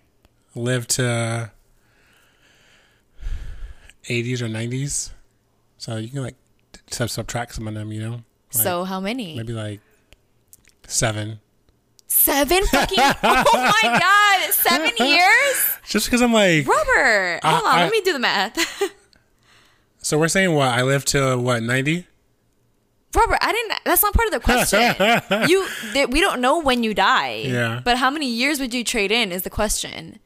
live 0.54 0.86
to 0.88 1.50
80s 4.08 4.40
or 4.40 4.46
90s. 4.46 5.10
So 5.76 5.96
you 5.96 6.08
can 6.08 6.22
like 6.22 6.36
sub- 6.90 7.10
subtract 7.10 7.54
some 7.54 7.68
of 7.68 7.74
them, 7.74 7.92
you 7.92 8.00
know? 8.00 8.10
Like, 8.12 8.22
So 8.64 8.84
how 8.84 9.00
many? 9.00 9.36
maybe 9.36 9.52
like 9.52 9.80
seven. 10.86 11.40
Seven 12.06 12.64
fucking. 12.66 12.98
Oh 13.22 13.72
my 13.82 13.98
god! 13.98 14.27
Seven 14.62 14.90
years, 15.06 15.78
Just 15.88 16.06
because 16.06 16.20
I'm 16.22 16.32
like, 16.32 16.66
Robert. 16.66 17.40
Hold 17.44 17.64
on, 17.64 17.78
I- 17.78 17.82
let 17.84 17.92
me 17.92 18.00
do 18.00 18.12
the 18.12 18.18
math. 18.18 18.82
so 20.02 20.18
we're 20.18 20.28
saying 20.28 20.54
what? 20.54 20.68
I 20.68 20.82
live 20.82 21.04
to 21.06 21.36
what, 21.38 21.62
90? 21.62 22.06
Robert, 23.16 23.38
I 23.40 23.52
didn't. 23.52 23.80
That's 23.84 24.02
not 24.02 24.12
part 24.12 24.26
of 24.26 24.32
the 24.32 24.40
question. 24.40 25.48
you, 25.48 25.66
they, 25.94 26.04
we 26.06 26.20
don't 26.20 26.40
know 26.40 26.60
when 26.60 26.82
you 26.82 26.92
die. 26.92 27.42
Yeah. 27.46 27.80
But 27.82 27.96
how 27.96 28.10
many 28.10 28.28
years 28.28 28.60
would 28.60 28.74
you 28.74 28.84
trade 28.84 29.10
in 29.10 29.32
is 29.32 29.42
the 29.42 29.50
question. 29.50 30.18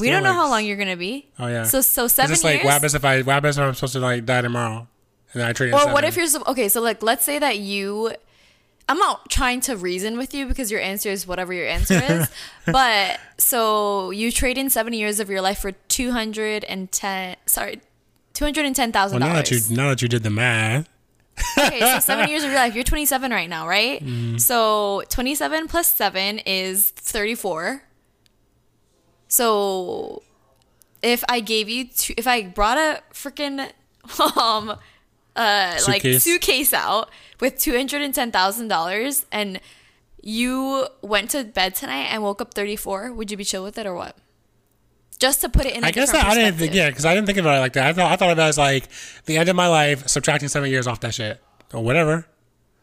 we 0.00 0.08
don't 0.08 0.22
know 0.22 0.32
how 0.32 0.48
long 0.48 0.64
you're 0.64 0.78
gonna 0.78 0.96
be. 0.96 1.28
Oh, 1.38 1.46
yeah. 1.46 1.64
So 1.64 1.82
so 1.82 2.08
seven 2.08 2.30
just 2.30 2.42
like, 2.44 2.54
years. 2.54 2.64
what 2.64 2.72
happens 2.72 2.94
if 2.94 3.04
I, 3.04 3.18
what 3.18 3.34
happens 3.34 3.58
if 3.58 3.64
I'm 3.64 3.74
supposed 3.74 3.92
to 3.94 4.00
like 4.00 4.24
die 4.24 4.40
tomorrow? 4.40 4.88
And 5.32 5.42
then 5.42 5.48
I 5.48 5.52
trade 5.52 5.68
in 5.68 5.74
or 5.74 5.80
seven. 5.80 5.92
what 5.92 6.04
if 6.04 6.16
you're 6.16 6.26
okay? 6.48 6.68
So 6.68 6.80
like, 6.80 7.02
let's 7.02 7.24
say 7.24 7.38
that 7.38 7.58
you. 7.58 8.12
I'm 8.88 8.98
not 8.98 9.28
trying 9.28 9.60
to 9.62 9.76
reason 9.76 10.16
with 10.16 10.32
you 10.32 10.46
because 10.46 10.70
your 10.70 10.80
answer 10.80 11.10
is 11.10 11.26
whatever 11.26 11.52
your 11.52 11.66
answer 11.66 11.94
is. 11.94 12.28
but 12.66 13.18
so 13.36 14.10
you 14.10 14.30
trade 14.30 14.58
in 14.58 14.70
70 14.70 14.96
years 14.96 15.18
of 15.18 15.28
your 15.28 15.40
life 15.40 15.58
for 15.58 15.72
two 15.72 16.12
hundred 16.12 16.62
and 16.64 16.90
ten. 16.92 17.36
Sorry, 17.46 17.80
two 18.32 18.44
hundred 18.44 18.64
and 18.64 18.76
ten 18.76 18.92
thousand 18.92 19.20
Well, 19.20 19.28
now 19.28 19.34
that 19.34 19.50
you, 19.50 19.60
now 19.70 19.88
that 19.88 20.02
you 20.02 20.08
did 20.08 20.22
the 20.22 20.30
math, 20.30 20.88
okay, 21.58 21.80
so 21.80 21.98
seven 21.98 22.28
years 22.30 22.44
of 22.44 22.50
your 22.50 22.58
life. 22.58 22.74
You're 22.74 22.84
27 22.84 23.30
right 23.30 23.48
now, 23.48 23.66
right? 23.66 24.02
Mm-hmm. 24.02 24.38
So 24.38 25.02
27 25.08 25.68
plus 25.68 25.92
seven 25.92 26.38
is 26.40 26.90
34. 26.90 27.82
So 29.28 30.22
if 31.02 31.24
I 31.28 31.40
gave 31.40 31.68
you, 31.68 31.88
two, 31.88 32.14
if 32.16 32.26
I 32.26 32.42
brought 32.42 32.78
a 32.78 33.02
freaking 33.12 33.70
um 34.36 34.76
uh 35.36 35.78
like 35.86 36.02
Suitcase. 36.02 36.24
suitcase 36.24 36.72
out 36.74 37.10
with 37.40 37.58
two 37.58 37.76
hundred 37.76 38.02
and 38.02 38.14
ten 38.14 38.32
thousand 38.32 38.68
dollars, 38.68 39.26
and 39.30 39.60
you 40.22 40.86
went 41.02 41.30
to 41.30 41.44
bed 41.44 41.74
tonight 41.74 42.06
and 42.10 42.20
woke 42.22 42.40
up 42.40 42.52
34, 42.52 43.12
would 43.12 43.30
you 43.30 43.36
be 43.36 43.44
chill 43.44 43.62
with 43.62 43.78
it 43.78 43.86
or 43.86 43.94
what? 43.94 44.16
Just 45.20 45.40
to 45.42 45.48
put 45.48 45.64
it 45.66 45.76
in. 45.76 45.84
I 45.84 45.88
I 45.88 45.90
guess 45.92 46.10
that, 46.12 46.26
I 46.26 46.34
didn't 46.34 46.56
think, 46.58 46.74
yeah, 46.74 46.88
because 46.90 47.04
I 47.04 47.14
didn't 47.14 47.26
think 47.26 47.38
about 47.38 47.56
it 47.56 47.60
like 47.60 47.74
that. 47.74 47.86
I 47.86 47.92
thought, 47.92 48.10
I 48.12 48.16
thought 48.16 48.32
about 48.32 48.46
it 48.46 48.48
as 48.48 48.58
like 48.58 48.88
the 49.26 49.36
end 49.38 49.48
of 49.48 49.54
my 49.56 49.68
life, 49.68 50.08
subtracting 50.08 50.48
seven 50.48 50.68
years 50.68 50.86
off 50.86 51.00
that 51.00 51.14
shit 51.14 51.40
or 51.72 51.82
whatever. 51.82 52.26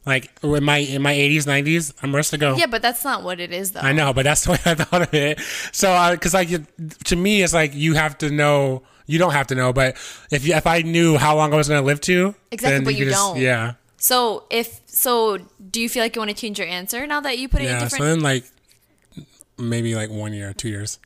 Like 0.06 0.32
in 0.42 0.64
my 0.64 0.78
in 0.78 1.02
my 1.02 1.14
80s, 1.14 1.44
90s, 1.46 1.94
I'm 2.02 2.14
ready 2.16 2.28
to 2.30 2.38
go. 2.38 2.56
Yeah, 2.56 2.66
but 2.68 2.82
that's 2.82 3.04
not 3.04 3.24
what 3.24 3.40
it 3.40 3.52
is, 3.52 3.72
though. 3.74 3.82
I 3.82 3.92
know, 3.92 4.14
but 4.14 4.24
that's 4.24 4.44
the 4.46 4.52
way 4.52 4.60
I 4.66 4.74
thought 4.76 5.02
of 5.04 5.14
it. 5.14 5.40
So, 5.72 6.12
because 6.12 6.34
like 6.34 6.50
it- 6.52 6.66
to 7.06 7.16
me, 7.16 7.44
it's 7.44 7.54
like 7.54 7.76
you 7.76 7.94
have 7.96 8.18
to 8.20 8.30
know. 8.30 8.84
You 9.06 9.20
don't 9.20 9.34
have 9.34 9.48
to 9.48 9.56
know, 9.56 9.74
but 9.74 9.96
if 10.32 10.48
you, 10.48 10.56
if 10.56 10.66
I 10.66 10.82
knew 10.82 11.18
how 11.18 11.36
long 11.36 11.54
I 11.54 11.58
was 11.58 11.68
going 11.68 11.82
to 11.82 11.86
live 11.86 12.02
to, 12.02 12.36
Exactly, 12.52 12.78
then 12.78 12.84
but 12.86 12.96
you 12.96 13.10
don't. 13.10 13.38
Yeah, 13.38 13.74
So 13.98 14.46
if 14.50 14.82
so, 14.86 15.40
do 15.72 15.82
you 15.82 15.90
feel 15.90 16.04
like 16.04 16.16
you 16.16 16.22
want 16.22 16.32
to 16.32 16.38
change 16.38 16.60
your 16.60 16.68
answer 16.68 17.06
now 17.06 17.20
that 17.22 17.38
you 17.38 17.50
put 17.50 17.62
it 17.62 17.66
in 17.66 17.72
yeah. 17.72 17.80
different? 17.80 18.02
So 18.02 18.06
then, 18.06 18.20
like 18.22 18.46
maybe 19.58 19.96
like 19.96 20.10
one 20.10 20.34
year, 20.34 20.54
two 20.54 20.70
years. 20.70 21.00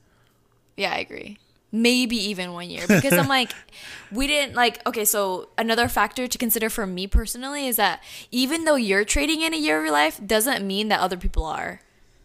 Yeah, 0.76 0.94
I 0.94 1.00
agree. 1.00 1.38
Maybe 1.72 2.16
even 2.16 2.54
one 2.54 2.70
year 2.70 2.86
because 2.88 3.14
I'm 3.14 3.28
like, 3.28 3.52
we 4.12 4.28
didn't 4.28 4.56
like. 4.56 4.86
Okay, 4.88 5.04
so 5.04 5.50
another 5.58 5.88
factor 5.88 6.28
to 6.28 6.38
consider 6.38 6.70
for 6.70 6.86
me 6.86 7.08
personally 7.08 7.68
is 7.68 7.76
that 7.76 8.02
even 8.32 8.64
though 8.64 8.76
you're 8.76 9.04
trading 9.04 9.42
in 9.42 9.54
a 9.54 9.58
year 9.58 9.80
of 9.80 9.86
your 9.86 9.92
life, 9.92 10.20
doesn't 10.26 10.66
mean 10.66 10.88
that 10.90 11.00
other 11.00 11.18
people 11.18 11.46
are. 11.46 11.82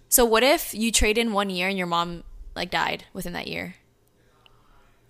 So 0.08 0.24
what 0.24 0.42
if 0.42 0.74
you 0.74 0.92
trade 0.92 1.16
in 1.16 1.32
one 1.32 1.48
year 1.48 1.68
and 1.68 1.78
your 1.78 1.86
mom 1.86 2.22
like 2.54 2.70
died 2.70 3.04
within 3.12 3.32
that 3.32 3.48
year, 3.48 3.76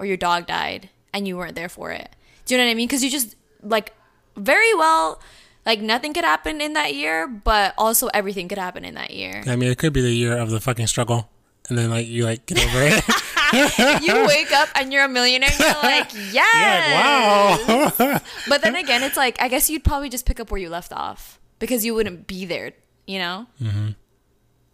or 0.03 0.05
your 0.05 0.17
dog 0.17 0.49
died 0.49 0.91
and 1.15 1.29
you 1.29 1.37
weren't 1.37 1.55
there 1.55 1.69
for 1.69 1.93
it? 1.93 2.11
Do 2.45 2.55
you 2.55 2.59
know 2.59 2.67
what 2.67 2.73
I 2.73 2.75
mean? 2.75 2.88
Because 2.88 3.05
you 3.05 3.11
just 3.11 3.37
like 3.62 3.95
very 4.37 4.75
well. 4.75 5.21
Like 5.65 5.81
nothing 5.81 6.12
could 6.12 6.25
happen 6.25 6.61
in 6.61 6.73
that 6.73 6.93
year, 6.93 7.29
but 7.29 7.73
also 7.79 8.09
everything 8.09 8.49
could 8.49 8.59
happen 8.59 8.85
in 8.85 8.95
that 8.95 9.12
year. 9.12 9.45
I 9.47 9.55
mean, 9.55 9.71
it 9.71 9.79
could 9.79 9.93
be 9.93 10.01
the 10.01 10.11
year 10.11 10.37
of 10.37 10.51
the 10.51 10.61
fucking 10.61 10.88
struggle, 10.88 11.31
and 11.69 11.79
then 11.79 11.88
like 11.88 12.09
you 12.09 12.25
like 12.25 12.47
get 12.47 12.59
over 12.59 12.83
it. 12.83 14.03
you 14.03 14.27
wake 14.27 14.51
up 14.51 14.71
and 14.75 14.93
you're 14.93 15.05
a 15.05 15.09
millionaire 15.09 15.51
and 15.53 15.61
you're 15.61 15.69
like, 15.85 16.11
yes. 16.33 17.61
You're 17.69 17.79
like, 17.79 17.99
wow. 17.99 18.21
But 18.49 18.62
then 18.62 18.75
again, 18.75 19.05
it's 19.05 19.17
like 19.17 19.41
I 19.41 19.47
guess 19.47 19.71
you'd 19.71 19.85
probably 19.85 20.09
just 20.09 20.27
pick 20.27 20.41
up 20.41 20.51
where 20.51 20.61
you 20.61 20.69
left 20.69 20.93
off 20.93 21.38
because 21.61 21.85
you 21.85 21.95
wouldn't 21.95 22.27
be 22.27 22.45
there. 22.45 22.73
You 23.07 23.21
know. 23.21 23.47
Mm-hmm. 23.62 23.91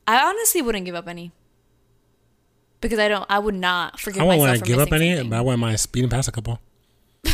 I 0.07 0.25
honestly 0.27 0.63
wouldn't 0.63 0.87
give 0.87 0.95
up 0.95 1.07
any 1.07 1.33
because 2.81 2.99
I 2.99 3.09
don't. 3.09 3.27
I 3.29 3.39
would 3.39 3.55
not 3.55 3.99
forgive 4.01 4.23
I 4.23 4.25
won't 4.25 4.41
myself 4.41 4.57
want 4.59 4.65
to 4.67 4.71
give 4.73 4.79
up 4.79 4.93
any, 4.93 5.11
something. 5.15 5.31
but 5.31 5.37
I 5.37 5.41
wouldn't 5.41 5.61
mind 5.61 5.81
speeding 5.81 6.11
past 6.11 6.29
a 6.29 6.33
couple. 6.33 6.61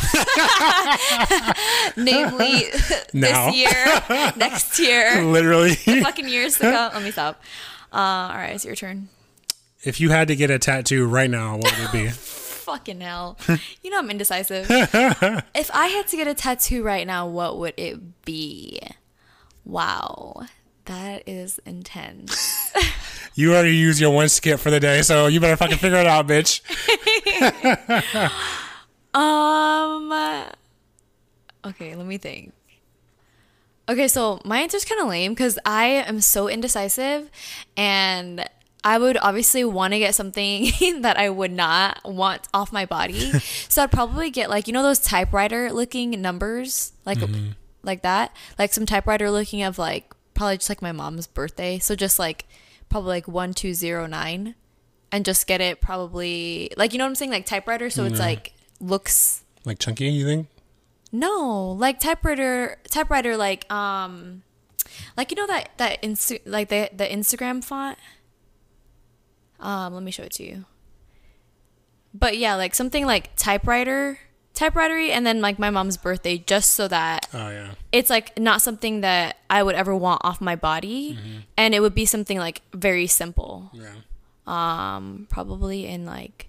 Namely, 1.96 2.64
Now. 3.12 3.50
this 3.50 3.56
year, 3.56 4.32
next 4.36 4.78
year, 4.78 5.22
Literally. 5.24 5.74
fucking 5.74 6.28
years 6.28 6.54
to 6.54 6.62
come. 6.62 6.92
Let 6.94 7.02
me 7.02 7.10
stop. 7.10 7.42
Uh, 7.92 7.96
all 7.96 8.34
right, 8.36 8.54
it's 8.54 8.64
your 8.64 8.74
turn. 8.74 9.08
if 9.84 10.00
you 10.00 10.10
had 10.10 10.28
to 10.28 10.36
get 10.36 10.50
a 10.50 10.58
tattoo 10.58 11.06
right 11.06 11.30
now, 11.30 11.56
what 11.56 11.72
would 11.78 11.84
it 11.88 11.92
be? 11.92 12.08
Fucking 12.08 13.00
hell. 13.00 13.36
You 13.82 13.90
know 13.90 13.98
I'm 13.98 14.10
indecisive. 14.10 14.66
if 14.70 15.70
I 15.74 15.86
had 15.88 16.08
to 16.08 16.16
get 16.16 16.26
a 16.26 16.34
tattoo 16.34 16.82
right 16.82 17.06
now, 17.06 17.26
what 17.26 17.58
would 17.58 17.74
it 17.76 18.24
be? 18.24 18.80
Wow. 19.64 20.46
That 20.86 21.22
is 21.28 21.60
intense. 21.66 22.53
You 23.34 23.52
already 23.52 23.76
used 23.76 24.00
your 24.00 24.10
one 24.12 24.28
skip 24.28 24.60
for 24.60 24.70
the 24.70 24.80
day, 24.80 25.02
so 25.02 25.26
you 25.26 25.40
better 25.40 25.56
fucking 25.56 25.78
figure 25.78 25.98
it 25.98 26.06
out, 26.06 26.26
bitch. 26.26 26.60
Um. 29.14 30.12
Okay, 31.64 31.94
let 31.94 32.04
me 32.04 32.18
think. 32.18 32.52
Okay, 33.88 34.08
so 34.08 34.40
my 34.44 34.58
answer's 34.60 34.84
kind 34.84 35.00
of 35.00 35.08
lame 35.08 35.32
because 35.32 35.58
I 35.64 35.86
am 35.86 36.20
so 36.20 36.48
indecisive, 36.48 37.30
and 37.76 38.48
I 38.82 38.98
would 38.98 39.16
obviously 39.16 39.64
want 39.64 39.92
to 39.92 39.98
get 39.98 40.14
something 40.14 40.70
that 41.02 41.16
I 41.16 41.30
would 41.30 41.52
not 41.52 42.00
want 42.04 42.48
off 42.52 42.72
my 42.72 42.86
body. 42.86 43.38
so 43.68 43.82
I'd 43.82 43.92
probably 43.92 44.30
get 44.30 44.50
like 44.50 44.66
you 44.66 44.72
know 44.72 44.82
those 44.82 44.98
typewriter 44.98 45.72
looking 45.72 46.20
numbers, 46.20 46.92
like 47.06 47.18
like 47.82 48.02
that, 48.02 48.34
like 48.58 48.72
some 48.72 48.84
typewriter 48.84 49.30
looking 49.30 49.62
of 49.62 49.78
like 49.78 50.12
probably 50.34 50.56
just 50.56 50.68
like 50.68 50.82
my 50.82 50.92
mom's 50.92 51.28
birthday. 51.28 51.78
So 51.78 51.94
just 51.94 52.18
like 52.18 52.46
probably 52.94 53.08
like 53.08 53.26
one 53.26 53.52
two 53.52 53.74
zero 53.74 54.06
nine, 54.06 54.54
and 55.10 55.24
just 55.24 55.48
get 55.48 55.60
it 55.60 55.80
probably 55.80 56.70
like 56.76 56.92
you 56.92 56.98
know 56.98 57.04
what 57.04 57.08
I'm 57.08 57.16
saying, 57.16 57.32
like 57.32 57.44
typewriter. 57.44 57.90
So 57.90 58.04
it's 58.04 58.20
like 58.20 58.52
looks 58.78 59.42
Like 59.64 59.80
chunky, 59.80 60.10
you 60.10 60.24
think? 60.24 60.46
No, 61.10 61.72
like 61.72 61.98
typewriter, 61.98 62.78
typewriter, 62.88 63.36
like 63.36 63.68
um, 63.72 64.44
like 65.16 65.32
you 65.32 65.36
know 65.36 65.48
that 65.48 65.70
that 65.78 66.02
insta- 66.02 66.42
like 66.46 66.68
the 66.68 66.88
the 66.94 67.04
Instagram 67.04 67.64
font. 67.64 67.98
Um, 69.58 69.92
let 69.92 70.04
me 70.04 70.12
show 70.12 70.22
it 70.22 70.32
to 70.34 70.44
you. 70.44 70.64
But 72.12 72.38
yeah, 72.38 72.54
like 72.54 72.76
something 72.76 73.06
like 73.06 73.34
typewriter, 73.34 74.20
typewritery, 74.54 75.10
and 75.10 75.26
then 75.26 75.40
like 75.40 75.58
my 75.58 75.70
mom's 75.70 75.96
birthday, 75.96 76.38
just 76.38 76.72
so 76.72 76.88
that 76.88 77.28
Oh 77.34 77.50
yeah. 77.50 77.72
it's 77.92 78.10
like 78.10 78.38
not 78.38 78.62
something 78.62 79.00
that 79.02 79.36
I 79.50 79.62
would 79.62 79.74
ever 79.74 79.94
want 79.94 80.20
off 80.24 80.40
my 80.40 80.56
body, 80.56 81.18
and 81.56 81.74
it 81.74 81.80
would 81.80 81.94
be 81.94 82.04
something 82.06 82.38
like 82.38 82.62
very 82.72 83.06
simple. 83.06 83.70
Yeah. 83.72 83.94
Um, 84.46 85.26
probably 85.30 85.86
in 85.86 86.04
like 86.06 86.48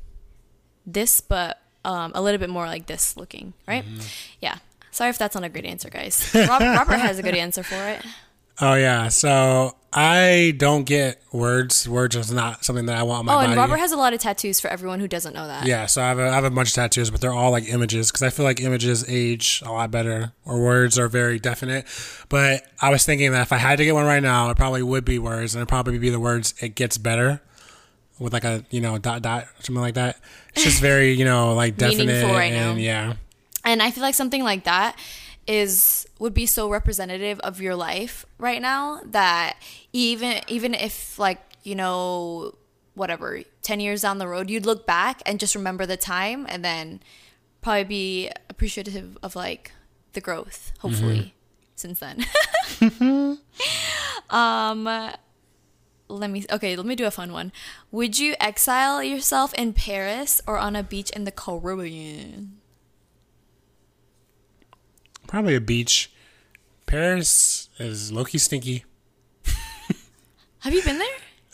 this, 0.85 1.21
but 1.21 1.59
um, 1.83 2.11
a 2.15 2.21
little 2.21 2.39
bit 2.39 2.49
more 2.49 2.65
like 2.65 2.85
this 2.87 3.15
looking, 3.17 3.53
right? 3.67 3.85
Yeah. 4.41 4.57
Sorry 4.91 5.09
if 5.09 5.17
that's 5.17 5.35
not 5.35 5.43
a 5.43 5.49
great 5.49 5.65
answer, 5.65 5.89
guys. 5.89 6.29
Rob- 6.35 6.61
Robert 6.61 6.97
has 6.97 7.19
a 7.19 7.23
good 7.23 7.35
answer 7.35 7.63
for 7.63 7.75
it. 7.75 8.05
Oh 8.61 8.75
yeah. 8.75 9.09
So 9.09 9.75
I 9.91 10.53
don't 10.57 10.83
get 10.85 11.21
words. 11.31 11.87
Words 11.87 12.15
is 12.15 12.31
not 12.31 12.63
something 12.65 12.85
that 12.87 12.97
I 12.97 13.03
want 13.03 13.19
on 13.19 13.25
my 13.25 13.33
Oh, 13.33 13.35
body. 13.37 13.47
and 13.51 13.57
Robert 13.57 13.77
has 13.77 13.91
a 13.91 13.97
lot 13.97 14.13
of 14.13 14.19
tattoos 14.19 14.59
for 14.59 14.67
everyone 14.69 14.99
who 14.99 15.07
doesn't 15.07 15.33
know 15.33 15.47
that. 15.47 15.65
yeah, 15.65 15.85
so 15.85 16.01
I 16.01 16.09
have, 16.09 16.19
a, 16.19 16.29
I 16.29 16.33
have 16.35 16.43
a 16.43 16.49
bunch 16.49 16.69
of 16.69 16.75
tattoos, 16.75 17.09
but 17.11 17.21
they're 17.21 17.33
all 17.33 17.51
like 17.51 17.67
images 17.69 18.11
because 18.11 18.21
I 18.23 18.29
feel 18.29 18.43
like 18.45 18.59
images 18.61 19.05
age 19.09 19.61
a 19.65 19.71
lot 19.71 19.91
better, 19.91 20.33
or 20.45 20.61
words 20.61 20.97
are 20.99 21.07
very 21.07 21.39
definite. 21.39 21.85
But 22.29 22.65
I 22.81 22.89
was 22.89 23.05
thinking 23.05 23.31
that 23.31 23.41
if 23.41 23.51
I 23.53 23.57
had 23.57 23.77
to 23.77 23.85
get 23.85 23.93
one 23.93 24.05
right 24.05 24.23
now, 24.23 24.49
it 24.49 24.57
probably 24.57 24.83
would 24.83 25.05
be 25.05 25.17
words, 25.19 25.53
and 25.55 25.59
it'd 25.61 25.69
probably 25.69 25.97
be 25.97 26.09
the 26.09 26.19
words 26.19 26.53
"it 26.61 26.75
gets 26.75 26.97
better" 26.97 27.41
with 28.19 28.31
like 28.33 28.43
a 28.45 28.63
you 28.69 28.79
know 28.81 28.97
dot 28.97 29.21
dot 29.21 29.47
something 29.59 29.81
like 29.81 29.95
that. 29.95 30.17
It's 30.53 30.63
just 30.63 30.81
very 30.81 31.11
you 31.13 31.25
know 31.25 31.53
like 31.53 31.77
definite 31.77 32.23
right 32.23 32.51
and 32.53 32.77
now. 32.77 32.81
yeah. 32.83 33.13
And 33.63 33.81
I 33.81 33.91
feel 33.91 34.03
like 34.03 34.13
something 34.15 34.43
like 34.43 34.65
that 34.65 34.97
is 35.47 36.07
would 36.19 36.33
be 36.33 36.45
so 36.45 36.69
representative 36.69 37.39
of 37.41 37.61
your 37.61 37.75
life 37.75 38.25
right 38.37 38.61
now 38.61 39.01
that 39.05 39.57
even 39.93 40.41
even 40.47 40.73
if 40.73 41.19
like, 41.19 41.39
you 41.63 41.75
know, 41.75 42.55
whatever, 42.95 43.41
10 43.61 43.79
years 43.79 44.01
down 44.01 44.17
the 44.17 44.27
road, 44.27 44.49
you'd 44.49 44.65
look 44.65 44.85
back 44.85 45.21
and 45.25 45.39
just 45.39 45.55
remember 45.55 45.85
the 45.85 45.97
time 45.97 46.45
and 46.49 46.63
then 46.63 47.01
probably 47.61 47.83
be 47.83 48.31
appreciative 48.49 49.17
of 49.21 49.35
like 49.35 49.71
the 50.13 50.21
growth, 50.21 50.71
hopefully, 50.79 51.35
since 51.75 51.99
then. 51.99 52.25
um 54.29 55.11
let 56.07 56.29
me 56.29 56.45
okay, 56.51 56.75
let 56.75 56.85
me 56.85 56.95
do 56.95 57.05
a 57.05 57.11
fun 57.11 57.31
one. 57.31 57.51
Would 57.91 58.19
you 58.19 58.35
exile 58.39 59.03
yourself 59.03 59.53
in 59.55 59.73
Paris 59.73 60.41
or 60.47 60.57
on 60.57 60.75
a 60.75 60.83
beach 60.83 61.09
in 61.11 61.23
the 61.23 61.31
Caribbean? 61.31 62.54
Probably 65.27 65.55
a 65.55 65.61
beach. 65.61 66.11
Paris 66.85 67.69
is 67.79 68.11
low 68.11 68.25
key 68.25 68.37
stinky. 68.37 68.85
Have 70.59 70.73
you 70.73 70.81
been 70.81 70.97
there? 70.97 71.07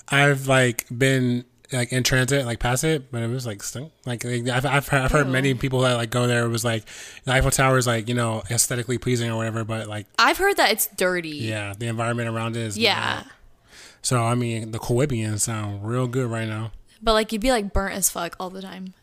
I've 0.08 0.48
like 0.48 0.86
been 0.96 1.46
like 1.72 1.92
in 1.92 2.04
transit, 2.04 2.46
like 2.46 2.60
past 2.60 2.84
it, 2.84 3.12
but 3.12 3.22
it 3.22 3.30
was 3.30 3.46
like 3.46 3.64
stink. 3.64 3.92
Like, 4.06 4.24
like 4.24 4.48
I've, 4.48 4.66
I've, 4.66 4.88
heard, 4.88 5.02
I've 5.02 5.12
heard 5.12 5.28
many 5.28 5.54
people 5.54 5.82
that 5.82 5.96
like 5.96 6.10
go 6.10 6.28
there. 6.28 6.46
It 6.46 6.50
was 6.50 6.66
like 6.66 6.86
the 7.24 7.34
Eiffel 7.34 7.52
Tower 7.52 7.78
is 7.78 7.88
like 7.88 8.08
you 8.10 8.16
know 8.16 8.44
aesthetically 8.50 8.98
pleasing 8.98 9.30
or 9.30 9.38
whatever, 9.38 9.64
but 9.64 9.88
like 9.88 10.08
I've 10.20 10.38
heard 10.38 10.58
that 10.58 10.72
it's 10.72 10.88
dirty. 10.88 11.30
yeah, 11.30 11.74
the 11.78 11.88
environment 11.88 12.30
around 12.30 12.56
it 12.56 12.62
is 12.62 12.78
Yeah. 12.78 13.24
So 14.02 14.24
I 14.24 14.36
mean, 14.36 14.72
the 14.72 14.80
Caribbean 14.80 15.38
sound 15.38 15.86
real 15.86 16.08
good 16.08 16.30
right 16.30 16.48
now. 16.48 16.72
But 17.02 17.14
like 17.14 17.32
you'd 17.32 17.42
be 17.42 17.52
like 17.52 17.74
burnt 17.74 17.96
as 17.96 18.10
fuck 18.10 18.36
all 18.40 18.50
the 18.50 18.62
time. 18.62 18.94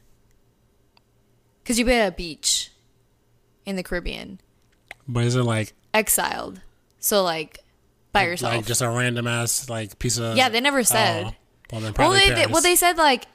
Cause 1.65 1.79
you'd 1.79 1.87
be 1.87 1.93
at 1.93 2.09
a 2.09 2.17
beach 2.17 2.71
in 3.67 3.77
the 3.77 3.83
Caribbean. 3.83 4.41
But 5.09 5.25
is 5.25 5.35
it 5.35 5.43
like 5.43 5.73
Exiled. 5.95 6.61
So 7.01 7.23
like 7.23 7.61
by 8.13 8.27
yourself. 8.27 8.55
like 8.55 8.67
just 8.67 8.83
a 8.83 8.89
random 8.89 9.27
ass 9.27 9.69
like 9.69 9.99
piece 9.99 10.19
of 10.19 10.37
yeah, 10.37 10.49
they 10.49 10.61
never 10.61 10.85
said. 10.85 11.27
Oh, 11.27 11.33
well, 11.73 11.93
well 11.99 12.13
they, 12.13 12.31
they 12.31 12.47
well 12.47 12.63
they 12.63 12.77
said 12.77 12.97
like 12.97 13.27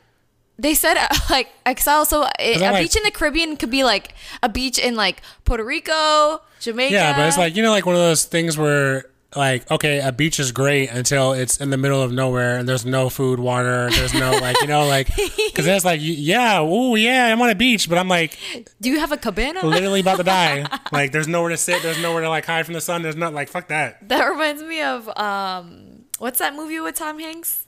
they 0.58 0.74
said 0.74 0.98
uh, 0.98 1.08
like 1.30 1.50
exile 1.66 2.06
so 2.06 2.28
it, 2.40 2.58
a 2.62 2.72
like- 2.72 2.84
beach 2.84 2.96
in 2.96 3.04
the 3.04 3.12
Caribbean 3.12 3.58
could 3.58 3.72
be 3.72 3.84
like 3.84 4.14
a 4.42 4.50
beach 4.50 4.78
in 4.78 4.96
like 4.96 5.22
Puerto 5.46 5.64
Rico, 5.64 6.42
Jamaica. 6.60 6.94
Yeah, 6.94 7.18
but 7.18 7.28
it's 7.28 7.38
like 7.38 7.56
you 7.56 7.64
know, 7.64 7.72
like 7.72 7.86
one 7.86 7.96
of 7.96 8.02
those 8.02 8.26
things 8.26 8.58
where 8.58 9.06
like 9.36 9.70
okay, 9.72 10.00
a 10.00 10.12
beach 10.12 10.40
is 10.40 10.52
great 10.52 10.90
until 10.90 11.34
it's 11.34 11.58
in 11.60 11.70
the 11.70 11.78
middle 11.78 12.02
of 12.02 12.12
nowhere 12.12 12.58
and 12.58 12.68
there's 12.68 12.86
no 12.86 13.10
food, 13.10 13.40
water, 13.40 13.90
there's 13.92 14.14
no 14.14 14.32
like 14.32 14.60
you 14.62 14.68
know 14.68 14.86
like 14.88 15.08
because 15.16 15.66
it's 15.68 15.86
like 15.86 16.00
yeah, 16.04 16.60
oh 16.62 16.96
yeah, 16.96 17.28
I'm 17.32 17.42
on 17.42 17.50
a 17.50 17.56
beach, 17.56 17.90
but 17.90 17.98
I'm 17.98 18.08
like 18.08 18.38
Do 18.82 18.90
you 18.90 19.00
have 19.00 19.12
a 19.12 19.18
cabana? 19.18 19.66
literally 19.66 20.00
about 20.02 20.18
to 20.18 20.24
die. 20.24 20.66
Like 20.92 21.12
there's 21.12 21.28
nowhere 21.28 21.50
to 21.50 21.58
sit, 21.58 21.82
there's 21.82 22.02
nowhere 22.02 22.22
to 22.22 22.30
like 22.30 22.46
hide 22.46 22.66
from 22.66 22.74
the 22.74 22.82
sun. 22.82 23.02
There's 23.02 23.16
not 23.16 23.34
like 23.34 23.50
fuck 23.50 23.68
that. 23.70 24.08
That 24.10 24.26
reminds 24.26 24.62
me 24.62 24.82
of 24.82 25.10
um 25.18 26.04
what's 26.20 26.40
that 26.40 26.56
movie 26.56 26.80
with 26.80 26.96
Tom 26.96 27.20
Hanks? 27.20 27.66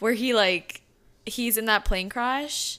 Where 0.00 0.14
he 0.14 0.34
like 0.34 0.82
he's 1.26 1.56
in 1.56 1.66
that 1.66 1.84
plane 1.84 2.08
crash 2.08 2.78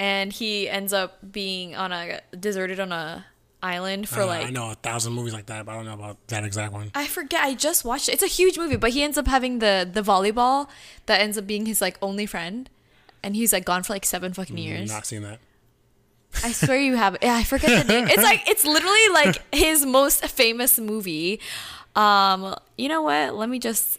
and 0.00 0.32
he 0.32 0.68
ends 0.68 0.92
up 0.92 1.18
being 1.32 1.74
on 1.76 1.92
a 1.92 2.20
deserted 2.38 2.80
on 2.80 2.90
a 2.92 3.26
island 3.62 4.08
for 4.08 4.22
Uh, 4.22 4.26
like 4.26 4.46
I 4.46 4.50
know 4.50 4.70
a 4.70 4.74
thousand 4.74 5.12
movies 5.12 5.32
like 5.32 5.46
that, 5.46 5.64
but 5.66 5.72
I 5.72 5.74
don't 5.76 5.84
know 5.86 5.94
about 5.94 6.16
that 6.28 6.44
exact 6.44 6.72
one. 6.72 6.90
I 6.94 7.06
forget. 7.06 7.44
I 7.44 7.54
just 7.54 7.84
watched 7.84 8.08
it. 8.08 8.12
It's 8.12 8.22
a 8.22 8.26
huge 8.28 8.58
movie, 8.58 8.76
but 8.76 8.90
he 8.90 9.02
ends 9.02 9.16
up 9.16 9.26
having 9.28 9.60
the 9.60 9.88
the 9.90 10.02
volleyball 10.02 10.68
that 11.06 11.20
ends 11.20 11.38
up 11.38 11.46
being 11.46 11.66
his 11.66 11.80
like 11.80 11.96
only 12.02 12.26
friend, 12.26 12.68
and 13.22 13.36
he's 13.36 13.52
like 13.52 13.64
gone 13.64 13.82
for 13.82 13.92
like 13.92 14.04
seven 14.04 14.32
fucking 14.32 14.58
years. 14.58 14.90
I've 14.90 14.96
not 14.96 15.06
seen 15.06 15.22
that. 15.22 15.38
I 16.42 16.52
swear 16.52 16.78
you 16.80 16.96
have. 16.96 17.16
Yeah, 17.22 17.34
I 17.36 17.44
forget 17.44 17.86
the 17.86 17.92
name. 17.92 18.08
It's 18.08 18.22
like 18.22 18.48
it's 18.48 18.64
literally 18.64 19.08
like 19.12 19.42
his 19.54 19.84
most 19.84 20.24
famous 20.26 20.78
movie. 20.78 21.40
Um, 21.94 22.54
you 22.78 22.88
know 22.88 23.02
what? 23.02 23.34
Let 23.34 23.48
me 23.50 23.58
just 23.58 23.98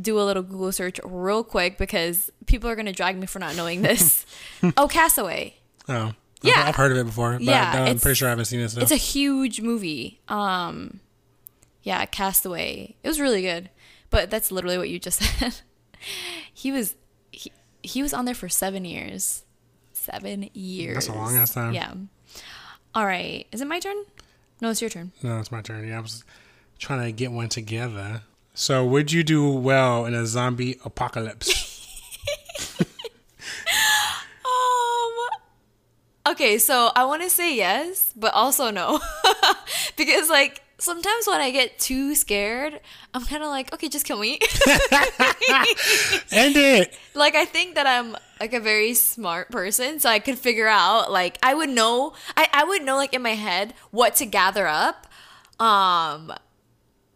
do 0.00 0.18
a 0.18 0.24
little 0.24 0.42
Google 0.42 0.72
search 0.72 0.98
real 1.04 1.44
quick 1.44 1.76
because 1.78 2.30
people 2.46 2.68
are 2.70 2.74
gonna 2.74 2.92
drag 2.92 3.16
me 3.18 3.26
for 3.26 3.38
not 3.38 3.54
knowing 3.54 3.82
this. 3.82 4.24
oh, 4.76 4.88
Castaway. 4.88 5.54
Oh, 5.88 6.14
Yeah. 6.44 6.64
I've, 6.66 6.76
heard 6.76 6.92
of 6.92 6.98
it 6.98 7.04
before, 7.04 7.32
but 7.32 7.42
Yeah, 7.42 7.84
I'm 7.88 7.98
pretty 7.98 8.14
sure 8.14 8.28
I 8.28 8.30
haven't 8.30 8.46
seen 8.46 8.60
it. 8.60 8.76
It's 8.76 8.90
a 8.90 8.96
huge 8.96 9.60
movie. 9.60 10.20
Um, 10.28 11.00
yeah, 11.82 12.04
Castaway. 12.06 12.96
It 13.02 13.08
was 13.08 13.20
really 13.20 13.42
good, 13.42 13.70
but 14.10 14.30
that's 14.30 14.50
literally 14.50 14.78
what 14.78 14.88
you 14.88 14.98
just 14.98 15.22
said. 15.38 15.56
he 16.52 16.72
was 16.72 16.96
he, 17.30 17.52
he 17.82 18.02
was 18.02 18.14
on 18.14 18.24
there 18.24 18.34
for 18.34 18.48
seven 18.48 18.84
years. 18.84 19.44
Seven 19.92 20.50
years. 20.52 20.94
That's 20.94 21.08
a 21.08 21.12
long 21.12 21.36
ass 21.36 21.54
time. 21.54 21.72
Yeah. 21.72 21.94
All 22.94 23.06
right. 23.06 23.46
Is 23.52 23.60
it 23.60 23.66
my 23.66 23.80
turn? 23.80 23.96
No, 24.60 24.70
it's 24.70 24.80
your 24.80 24.90
turn. 24.90 25.12
No, 25.22 25.38
it's 25.38 25.50
my 25.50 25.62
turn. 25.62 25.86
Yeah, 25.86 25.98
I 25.98 26.00
was 26.00 26.24
trying 26.78 27.04
to 27.04 27.12
get 27.12 27.32
one 27.32 27.48
together. 27.48 28.22
So, 28.54 28.84
would 28.84 29.10
you 29.10 29.24
do 29.24 29.50
well 29.50 30.06
in 30.06 30.14
a 30.14 30.26
zombie 30.26 30.78
apocalypse? 30.84 31.70
Okay, 36.26 36.58
so 36.58 36.90
I 36.96 37.04
want 37.04 37.22
to 37.22 37.28
say 37.30 37.54
yes, 37.54 38.12
but 38.16 38.32
also 38.32 38.70
no, 38.70 38.98
because 39.96 40.30
like 40.30 40.62
sometimes 40.78 41.26
when 41.26 41.40
I 41.40 41.50
get 41.50 41.78
too 41.78 42.14
scared, 42.14 42.80
I'm 43.12 43.24
kind 43.26 43.42
of 43.42 43.50
like, 43.50 43.72
okay, 43.74 43.88
just 43.90 44.06
kill 44.06 44.18
me. 44.18 44.38
End 46.32 46.56
it. 46.56 46.96
like 47.14 47.34
I 47.34 47.44
think 47.44 47.74
that 47.74 47.86
I'm 47.86 48.16
like 48.40 48.54
a 48.54 48.60
very 48.60 48.94
smart 48.94 49.50
person, 49.50 50.00
so 50.00 50.08
I 50.08 50.18
could 50.18 50.38
figure 50.38 50.66
out 50.66 51.12
like 51.12 51.38
I 51.42 51.54
would 51.54 51.68
know 51.70 52.14
I, 52.36 52.48
I 52.52 52.64
would 52.64 52.82
know 52.82 52.96
like 52.96 53.12
in 53.14 53.22
my 53.22 53.34
head 53.34 53.74
what 53.90 54.16
to 54.16 54.26
gather 54.26 54.66
up. 54.66 55.06
Um 55.60 56.32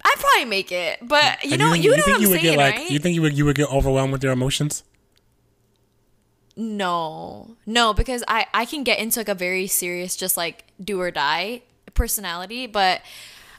I'd 0.04 0.14
probably 0.18 0.44
make 0.44 0.70
it, 0.70 0.98
but 1.02 1.44
you 1.44 1.52
And 1.52 1.60
know 1.60 1.72
you, 1.72 1.90
know 1.90 1.96
what 2.06 2.14
I'm 2.16 2.20
would 2.30 2.40
saying, 2.40 2.42
get 2.42 2.58
like 2.58 2.74
right? 2.76 2.90
you 2.90 2.98
think 2.98 3.14
you 3.14 3.22
would 3.22 3.36
you 3.36 3.44
would 3.46 3.56
get 3.56 3.68
overwhelmed 3.72 4.12
with 4.12 4.22
your 4.22 4.32
emotions? 4.32 4.84
No, 6.58 7.56
no, 7.66 7.94
because 7.94 8.24
I 8.26 8.46
I 8.52 8.64
can 8.64 8.82
get 8.82 8.98
into 8.98 9.20
like 9.20 9.28
a 9.28 9.34
very 9.34 9.68
serious, 9.68 10.16
just 10.16 10.36
like 10.36 10.64
do 10.82 11.00
or 11.00 11.12
die 11.12 11.62
personality, 11.94 12.66
but 12.66 13.00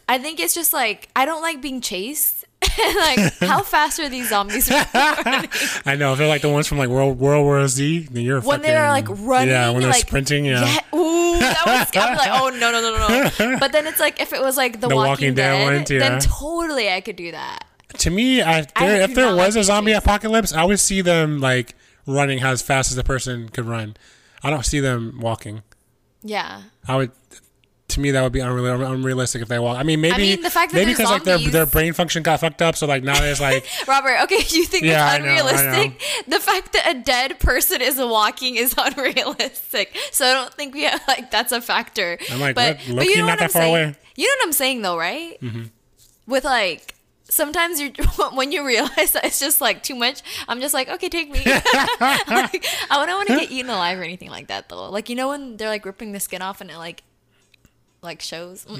I 0.10 0.18
think 0.18 0.42
it's 0.42 0.54
just 0.54 0.74
like 0.74 1.08
I 1.16 1.24
don't 1.26 1.42
like 1.42 1.62
being 1.62 1.80
chased. 1.80 2.44
like 2.78 3.34
how 3.40 3.62
fast 3.64 4.02
are 4.02 4.10
these 4.10 4.28
zombies 4.28 4.70
running? 4.94 5.50
I 5.86 5.96
know 5.98 6.12
if 6.12 6.20
they're 6.20 6.28
like 6.28 6.42
the 6.42 6.50
ones 6.50 6.68
from 6.68 6.78
like 6.78 6.90
World 6.90 7.18
World 7.18 7.46
War 7.46 7.66
Z, 7.70 8.10
then 8.12 8.22
you're 8.22 8.42
when 8.42 8.60
fucking, 8.60 8.62
they're 8.64 8.90
like 8.90 9.08
running, 9.08 9.48
Yeah, 9.48 9.70
when 9.70 9.80
they're 9.80 9.92
like, 9.92 10.02
sprinting, 10.02 10.44
yeah. 10.44 10.66
ooh, 10.94 11.40
that 11.40 11.64
was. 11.66 11.88
I'm 11.96 12.18
like, 12.18 12.30
oh 12.34 12.50
no, 12.50 12.70
no, 12.70 12.82
no, 12.82 13.50
no. 13.50 13.58
But 13.62 13.72
then 13.72 13.88
it's 13.88 14.02
like 14.02 14.20
if 14.20 14.34
it 14.34 14.41
was 14.41 14.58
like 14.58 14.82
the, 14.82 14.89
The 14.89 14.95
Walking, 14.95 15.10
Walking 15.10 15.34
Dead 15.36 15.58
Dead, 15.58 15.74
ones, 15.74 15.89
yeah. 15.89 16.00
then 16.00 16.20
totally 16.20 16.91
I 16.91 17.00
could 17.00 17.16
do 17.16 17.32
that. 17.32 17.64
To 18.00 18.10
me, 18.10 18.41
I, 18.41 18.68
I 18.76 19.04
if 19.04 19.16
there 19.16 19.34
was 19.34 19.56
like 19.56 19.62
a 19.62 19.64
zombie 19.64 19.93
chased. 19.93 20.06
apocalypse, 20.06 20.52
I 20.52 20.66
would 20.66 20.82
see 20.82 21.00
them 21.00 21.39
like 21.39 21.76
running 22.06 22.41
as 22.43 22.62
fast 22.62 22.91
as 22.91 22.95
the 22.95 23.04
person 23.04 23.50
could 23.50 23.66
run. 23.66 23.95
I 24.43 24.50
don't 24.50 24.66
see 24.66 24.80
them 24.80 25.20
walking. 25.22 25.64
Yeah, 26.22 26.64
I 26.88 26.95
would. 26.97 27.12
to 27.89 28.00
me 28.00 28.12
that 28.12 28.22
would 28.22 28.32
be 28.34 28.39
unreal, 28.39 28.82
unrealistic 28.84 29.41
if 29.41 29.47
they 29.47 29.58
walk. 29.58 29.78
I 29.80 29.84
mean, 29.84 30.00
maybe 30.02 30.14
I 30.14 30.18
mean, 30.18 30.41
the 30.41 30.50
fact 30.50 30.72
that 30.74 30.78
maybe 30.78 30.91
because 30.91 31.10
like 31.10 31.24
their 31.24 31.38
their 31.39 31.66
brain 31.66 31.93
function 31.93 32.24
got 32.24 32.39
fucked 32.39 32.62
up, 32.62 32.76
so 32.76 32.86
like 32.86 33.04
now 33.04 33.22
it's 33.24 33.41
like 33.41 33.66
Robert, 33.88 34.18
okay, 34.24 34.43
you 34.50 34.66
think 34.66 34.84
Yeah, 34.84 35.06
I 35.06 35.18
know, 35.18 35.26
I 35.26 35.36
know. 35.36 35.47
unrealistic? 35.47 36.02
The 36.28 36.39
fact 36.39 36.74
that 36.74 36.93
a 36.95 37.00
dead 37.00 37.39
person 37.39 37.82
is 37.82 37.97
walking 37.97 38.56
is 38.58 38.76
unrealistic. 38.78 39.95
So 40.12 40.26
I 40.26 40.34
don't 40.34 40.54
think 40.54 40.74
we 40.74 40.84
have, 40.84 41.02
like 41.08 41.32
that's 41.32 41.52
a 41.52 41.62
factor. 41.62 42.18
I'm 42.32 42.39
like, 42.39 42.56
but, 42.56 42.78
what? 42.88 42.95
but 42.97 43.06
you 43.06 43.18
know 43.18 43.26
not 43.26 43.32
what 43.32 43.39
that 43.39 43.43
I'm 43.45 43.50
far 43.50 43.62
saying? 43.64 43.74
away. 43.76 43.84
Mm-hmm. 43.91 44.22
You 44.22 44.28
know 44.28 44.36
what 44.39 44.45
I'm 44.47 44.54
saying 44.54 44.82
though, 44.82 44.97
right? 44.97 45.38
With 46.28 46.43
like 46.43 46.95
sometimes 47.30 47.80
you're 47.80 47.91
when 48.34 48.51
you 48.51 48.65
realize 48.65 49.13
that 49.13 49.23
it's 49.25 49.39
just 49.39 49.61
like 49.61 49.84
too 49.84 49.95
much. 49.95 50.21
I'm 50.47 50.59
just 50.59 50.73
like, 50.73 50.89
okay, 50.89 51.09
take 51.09 51.32
me. 51.32 51.39
like, 51.45 51.65
I 52.01 53.05
don't 53.05 53.17
want 53.17 53.27
to 53.30 53.39
get 53.39 53.51
eaten 53.51 53.69
alive 53.69 53.97
or 53.99 54.03
anything 54.03 54.30
like 54.30 54.47
that 54.47 54.69
though. 54.69 54.89
Like 54.89 55.09
you 55.09 55.15
know 55.15 55.30
when 55.30 55.57
they're 55.57 55.69
like 55.69 55.86
ripping 55.86 56.11
the 56.11 56.19
skin 56.19 56.41
off 56.41 56.61
and 56.61 56.69
it 56.69 56.77
like 56.77 57.03
like 58.01 58.21
shows. 58.21 58.65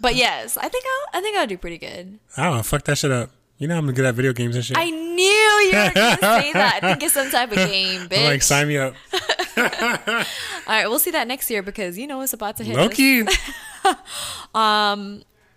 But 0.00 0.14
yes, 0.14 0.56
I 0.56 0.68
think 0.68 0.84
I'll 0.86 1.18
I 1.18 1.22
think 1.22 1.36
I'll 1.36 1.46
do 1.46 1.58
pretty 1.58 1.78
good. 1.78 2.18
I 2.36 2.44
don't 2.44 2.56
know, 2.56 2.62
fuck 2.62 2.84
that 2.84 2.96
shit 2.96 3.10
up. 3.10 3.30
You 3.58 3.68
know 3.68 3.76
I'm 3.76 3.92
good 3.92 4.06
at 4.06 4.14
video 4.14 4.32
games 4.32 4.56
and 4.56 4.64
shit. 4.64 4.78
I 4.78 4.88
knew 4.88 5.22
you 5.22 5.72
were 5.76 5.90
gonna 5.94 6.16
say 6.16 6.52
that. 6.54 6.80
I 6.80 6.80
think 6.80 7.02
it's 7.02 7.12
some 7.12 7.30
type 7.30 7.50
of 7.50 7.56
game, 7.56 8.08
bitch. 8.08 8.18
I'm 8.18 8.24
like, 8.24 8.42
sign 8.42 8.68
me 8.68 8.78
up. 8.78 8.94
All 9.58 9.64
right, 10.66 10.88
we'll 10.88 10.98
see 10.98 11.10
that 11.10 11.28
next 11.28 11.50
year 11.50 11.62
because 11.62 11.98
you 11.98 12.06
know 12.06 12.22
it's 12.22 12.32
about 12.32 12.56
to 12.56 12.64
hit. 12.64 12.76
Loki. 12.76 13.26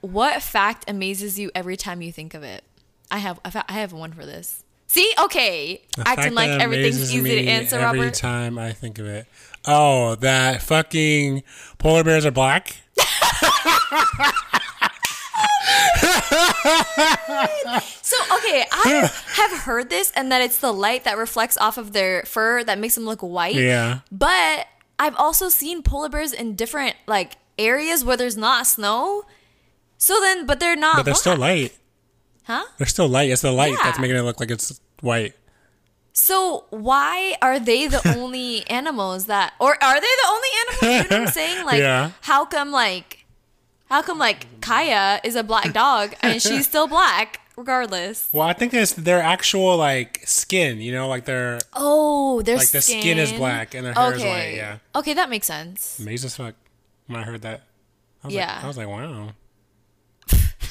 What 0.03 0.41
fact 0.41 0.83
amazes 0.89 1.39
you 1.39 1.49
every 1.55 1.77
time 1.77 2.01
you 2.01 2.11
think 2.11 2.33
of 2.33 2.43
it? 2.43 2.63
I 3.09 3.19
have 3.19 3.39
I 3.45 3.49
fa- 3.51 3.63
I 3.69 3.73
have 3.73 3.93
one 3.93 4.11
for 4.11 4.25
this. 4.25 4.63
See, 4.87 5.09
okay, 5.17 5.81
The 5.95 6.05
acting 6.07 6.33
like 6.33 6.49
everything's 6.49 7.13
easy 7.15 7.41
to 7.41 7.47
answer, 7.49 7.79
every 7.79 7.99
Robert. 8.01 8.13
time 8.13 8.59
I 8.59 8.73
think 8.73 8.99
of 8.99 9.05
it. 9.07 9.25
Oh, 9.65 10.15
that 10.15 10.61
fucking 10.61 11.41
polar 11.79 12.03
bears 12.03 12.25
are 12.25 12.31
black. 12.31 12.75
So 18.01 18.17
okay, 18.37 18.65
I 18.71 19.09
have 19.35 19.51
heard 19.61 19.89
this 19.89 20.11
and 20.15 20.31
that 20.31 20.41
it's 20.41 20.57
the 20.57 20.71
light 20.71 21.03
that 21.05 21.17
reflects 21.17 21.57
off 21.57 21.77
of 21.77 21.93
their 21.93 22.23
fur 22.23 22.63
that 22.63 22.77
makes 22.77 22.95
them 22.95 23.05
look 23.05 23.21
white. 23.21 23.55
Yeah. 23.55 23.99
But 24.11 24.67
I've 24.99 25.15
also 25.15 25.49
seen 25.49 25.81
polar 25.81 26.09
bears 26.09 26.33
in 26.33 26.55
different 26.55 26.95
like 27.07 27.37
areas 27.57 28.03
where 28.05 28.17
there's 28.17 28.37
not 28.37 28.67
snow. 28.67 29.23
So 30.03 30.19
then, 30.19 30.45
but 30.45 30.59
they're 30.59 30.75
not. 30.75 30.97
But 30.97 31.03
they're 31.03 31.15
still 31.15 31.37
light. 31.37 31.71
Huh? 32.43 32.65
They're 32.77 32.87
still 32.87 33.07
light. 33.07 33.29
It's 33.29 33.41
the 33.41 33.53
light 33.53 33.77
that's 33.81 33.97
making 33.99 34.17
it 34.17 34.23
look 34.23 34.37
like 34.37 34.51
it's 34.51 34.81
white. 34.99 35.33
So 36.11 36.65
why 36.71 37.35
are 37.41 37.57
they 37.57 37.87
the 37.87 38.05
only 38.19 38.67
animals 38.67 39.27
that, 39.27 39.53
or 39.59 39.81
are 39.81 39.95
they 40.01 40.13
the 40.23 40.27
only 40.27 40.49
animals? 40.61 40.81
You 40.81 41.09
know 41.09 41.19
what 41.21 41.27
I'm 41.29 41.33
saying? 41.33 41.65
Like, 41.69 41.79
Yeah. 41.79 42.11
how 42.19 42.43
come 42.43 42.71
like, 42.71 43.25
how 43.85 44.01
come 44.01 44.19
like 44.19 44.59
Kaya 44.59 45.21
is 45.23 45.37
a 45.37 45.43
black 45.43 45.71
dog 45.71 46.15
and 46.21 46.41
she's 46.45 46.65
still 46.67 46.87
black 46.87 47.39
regardless? 47.55 48.27
Well, 48.33 48.45
I 48.45 48.51
think 48.51 48.73
it's 48.73 48.91
their 48.91 49.21
actual 49.21 49.77
like 49.77 50.19
skin. 50.25 50.81
You 50.81 50.91
know, 50.91 51.07
like 51.07 51.23
their 51.23 51.59
Oh, 51.73 52.41
their 52.41 52.57
like 52.57 52.71
the 52.71 52.81
skin 52.81 53.17
is 53.19 53.31
black 53.31 53.73
and 53.73 53.85
their 53.85 53.93
hair 53.93 54.15
is 54.15 54.21
white. 54.21 54.55
Yeah, 54.57 54.79
Okay, 54.95 55.13
that 55.13 55.29
makes 55.29 55.47
sense. 55.47 55.97
amazing 55.97 56.27
as 56.27 56.35
fuck. 56.35 56.55
When 57.07 57.21
I 57.21 57.23
heard 57.23 57.41
that, 57.43 57.61
I 58.21 58.27
was 58.27 58.35
Yeah. 58.35 58.53
like, 58.55 58.63
I 58.65 58.67
was 58.67 58.77
like, 58.77 58.87
wow. 58.89 59.29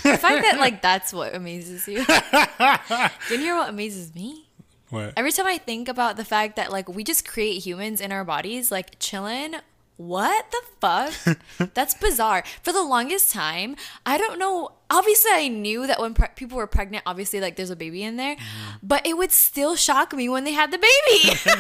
The 0.03 0.19
fact 0.19 0.43
that 0.43 0.59
like 0.59 0.83
that's 0.83 1.13
what 1.13 1.35
amazes 1.35 1.87
you. 1.87 1.99
you 3.31 3.39
hear 3.39 3.57
what 3.57 3.69
amazes 3.69 4.15
me? 4.15 4.49
What? 4.91 5.15
Every 5.17 5.33
time 5.33 5.47
I 5.47 5.59
think 5.59 5.89
about 5.89 6.17
the 6.17 6.25
fact 6.25 6.57
that 6.57 6.71
like 6.71 6.89
we 6.89 7.03
just 7.03 7.27
create 7.27 7.65
humans 7.65 8.01
in 8.01 8.13
our 8.13 8.25
bodies, 8.25 8.71
like 8.71 8.99
chilling. 8.99 9.57
What 9.99 10.51
the 10.51 10.63
fuck? 10.81 11.39
That's 11.75 11.95
bizarre. 11.95 12.43
For 12.63 12.73
the 12.73 12.83
longest 12.83 13.31
time, 13.31 13.77
I 14.05 14.19
don't 14.19 14.39
know. 14.39 14.73
Obviously, 14.91 15.31
I 15.33 15.49
knew 15.49 15.87
that 15.87 16.01
when 16.01 16.13
pre- 16.13 16.29
people 16.35 16.57
were 16.59 16.67
pregnant, 16.67 17.05
obviously, 17.07 17.41
like 17.41 17.57
there's 17.57 17.71
a 17.71 17.77
baby 17.77 18.03
in 18.03 18.17
there, 18.17 18.35
mm-hmm. 18.35 18.79
but 18.83 19.07
it 19.07 19.17
would 19.17 19.31
still 19.31 19.77
shock 19.77 20.13
me 20.13 20.29
when 20.29 20.45
they 20.45 20.53
had 20.53 20.73
the 20.73 20.79
baby. 20.79 21.39
you 21.45 21.55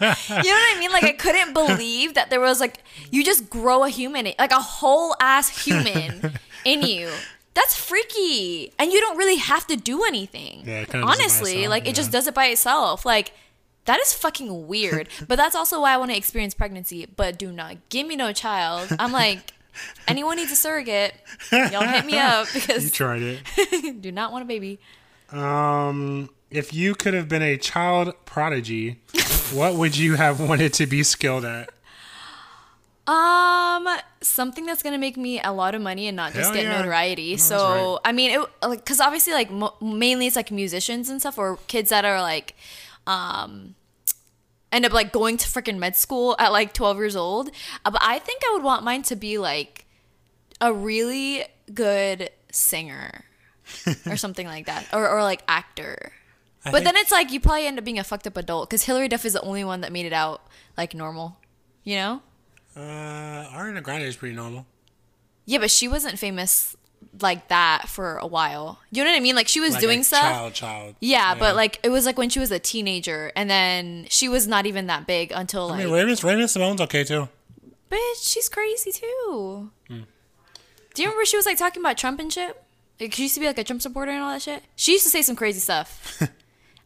know 0.00 0.60
what 0.60 0.76
I 0.76 0.76
mean? 0.78 0.92
Like, 0.92 1.04
I 1.04 1.12
couldn't 1.12 1.54
believe 1.54 2.14
that 2.14 2.30
there 2.30 2.40
was 2.40 2.60
like, 2.60 2.78
you 3.10 3.24
just 3.24 3.50
grow 3.50 3.84
a 3.84 3.88
human, 3.88 4.32
like 4.38 4.52
a 4.52 4.60
whole 4.60 5.16
ass 5.18 5.64
human 5.64 6.38
in 6.64 6.82
you. 6.82 7.10
That's 7.54 7.74
freaky. 7.76 8.72
And 8.78 8.92
you 8.92 9.00
don't 9.00 9.16
really 9.16 9.36
have 9.36 9.66
to 9.68 9.76
do 9.76 10.04
anything. 10.04 10.62
Yeah, 10.66 10.80
it 10.82 10.90
kinda 10.90 11.06
does 11.06 11.16
it 11.16 11.16
by 11.18 11.22
Honestly, 11.24 11.52
itself, 11.54 11.70
like, 11.70 11.88
it 11.88 11.94
just 11.94 12.12
does 12.12 12.26
it 12.26 12.34
by 12.34 12.46
itself. 12.46 13.04
Like, 13.04 13.32
that 13.86 13.98
is 14.00 14.12
fucking 14.12 14.68
weird. 14.68 15.08
but 15.28 15.36
that's 15.36 15.54
also 15.56 15.80
why 15.80 15.92
I 15.94 15.96
want 15.96 16.10
to 16.12 16.16
experience 16.16 16.54
pregnancy. 16.54 17.06
But 17.06 17.38
do 17.38 17.50
not 17.50 17.76
give 17.88 18.06
me 18.06 18.14
no 18.16 18.32
child. 18.32 18.88
I'm 18.98 19.12
like, 19.12 19.52
anyone 20.08 20.36
needs 20.36 20.52
a 20.52 20.56
surrogate. 20.56 21.14
Y'all 21.52 21.82
hit 21.86 22.04
me 22.04 22.18
up 22.18 22.46
because 22.54 22.84
You 22.84 22.90
tried 22.90 23.22
it. 23.22 24.00
do 24.02 24.12
not 24.12 24.30
want 24.30 24.42
a 24.44 24.46
baby. 24.46 24.78
Um, 25.30 26.30
if 26.50 26.72
you 26.72 26.94
could 26.94 27.14
have 27.14 27.28
been 27.28 27.42
a 27.42 27.56
child 27.56 28.14
prodigy, 28.24 29.00
what 29.52 29.74
would 29.74 29.96
you 29.96 30.14
have 30.14 30.40
wanted 30.40 30.72
to 30.74 30.86
be 30.86 31.02
skilled 31.02 31.44
at? 31.44 31.70
Um, 33.08 33.88
something 34.20 34.66
that's 34.66 34.82
gonna 34.82 34.98
make 34.98 35.16
me 35.16 35.40
a 35.40 35.50
lot 35.52 35.74
of 35.74 35.80
money 35.80 36.08
and 36.08 36.16
not 36.16 36.32
just 36.34 36.46
Hell 36.46 36.54
get 36.54 36.64
yeah. 36.64 36.78
notoriety. 36.78 37.32
that's 37.36 37.42
so 37.44 37.92
right. 37.94 37.98
I 38.04 38.12
mean, 38.12 38.30
it 38.38 38.40
like 38.62 38.80
because 38.80 39.00
obviously 39.00 39.32
like 39.32 39.50
mo- 39.50 39.74
mainly 39.80 40.26
it's 40.26 40.36
like 40.36 40.50
musicians 40.50 41.08
and 41.08 41.18
stuff 41.20 41.38
or 41.38 41.58
kids 41.68 41.88
that 41.90 42.04
are 42.04 42.20
like, 42.20 42.54
um, 43.06 43.74
end 44.70 44.84
up 44.84 44.92
like 44.92 45.10
going 45.12 45.38
to 45.38 45.46
freaking 45.48 45.78
med 45.78 45.96
school 45.96 46.36
at 46.38 46.52
like 46.52 46.74
twelve 46.74 46.98
years 46.98 47.16
old. 47.16 47.50
Uh, 47.84 47.90
but 47.90 48.02
I 48.04 48.18
think 48.18 48.42
I 48.46 48.52
would 48.52 48.62
want 48.62 48.84
mine 48.84 49.02
to 49.04 49.16
be 49.16 49.38
like 49.38 49.86
a 50.60 50.72
really 50.72 51.44
good 51.72 52.28
singer 52.52 53.24
or 54.06 54.16
something 54.24 54.46
like 54.46 54.66
that, 54.66 54.86
or 54.92 55.08
or 55.08 55.22
like 55.22 55.42
actor. 55.48 56.12
I 56.64 56.70
But 56.72 56.82
think- 56.82 56.84
then 56.92 56.96
it's 56.96 57.10
like 57.10 57.32
you 57.32 57.40
probably 57.40 57.66
end 57.66 57.78
up 57.78 57.84
being 57.86 57.98
a 57.98 58.04
fucked 58.04 58.26
up 58.26 58.36
adult 58.36 58.68
because 58.68 58.84
Hilary 58.84 59.08
Duff 59.08 59.24
is 59.24 59.32
the 59.32 59.40
only 59.40 59.64
one 59.64 59.80
that 59.80 59.92
made 59.92 60.04
it 60.04 60.12
out 60.12 60.42
like 60.76 60.92
normal, 60.94 61.38
you 61.84 61.96
know. 61.96 62.20
Uh, 62.76 62.80
Ariana 62.80 63.82
Grande 63.82 64.04
is 64.04 64.16
pretty 64.16 64.34
normal. 64.34 64.66
Yeah, 65.46 65.58
but 65.58 65.70
she 65.70 65.88
wasn't 65.88 66.18
famous 66.18 66.76
like 67.20 67.48
that 67.48 67.88
for 67.88 68.16
a 68.18 68.26
while. 68.26 68.80
You 68.90 69.02
know 69.04 69.10
what 69.10 69.16
I 69.16 69.20
mean? 69.20 69.34
Like 69.34 69.48
she 69.48 69.60
was 69.60 69.72
Like 69.72 69.80
doing 69.80 70.02
stuff. 70.02 70.20
Child, 70.20 70.54
child. 70.54 70.94
Yeah, 71.00 71.34
but 71.34 71.56
like 71.56 71.80
it 71.82 71.88
was 71.90 72.04
like 72.06 72.18
when 72.18 72.28
she 72.28 72.38
was 72.38 72.50
a 72.50 72.58
teenager, 72.58 73.32
and 73.34 73.48
then 73.48 74.06
she 74.10 74.28
was 74.28 74.46
not 74.46 74.66
even 74.66 74.86
that 74.88 75.06
big 75.06 75.32
until 75.34 75.68
I 75.68 75.70
like. 75.76 75.84
mean, 75.84 75.92
Raven, 75.94 76.16
Raven-Symoné's 76.22 76.80
okay 76.82 77.04
too. 77.04 77.28
Bitch, 77.90 78.28
she's 78.32 78.48
crazy 78.48 78.92
too. 78.92 79.70
Hmm. 79.88 80.00
Do 80.94 81.02
you 81.02 81.08
remember 81.08 81.24
she 81.24 81.36
was 81.36 81.46
like 81.46 81.56
talking 81.58 81.80
about 81.82 81.96
Trump 81.96 82.20
and 82.20 82.32
shit? 82.32 82.62
Like, 83.00 83.14
she 83.14 83.22
used 83.22 83.34
to 83.34 83.40
be 83.40 83.46
like 83.46 83.58
a 83.58 83.64
Trump 83.64 83.80
supporter 83.80 84.10
and 84.10 84.20
all 84.22 84.32
that 84.32 84.42
shit. 84.42 84.64
She 84.76 84.92
used 84.92 85.04
to 85.04 85.10
say 85.10 85.22
some 85.22 85.36
crazy 85.36 85.60
stuff. 85.60 86.20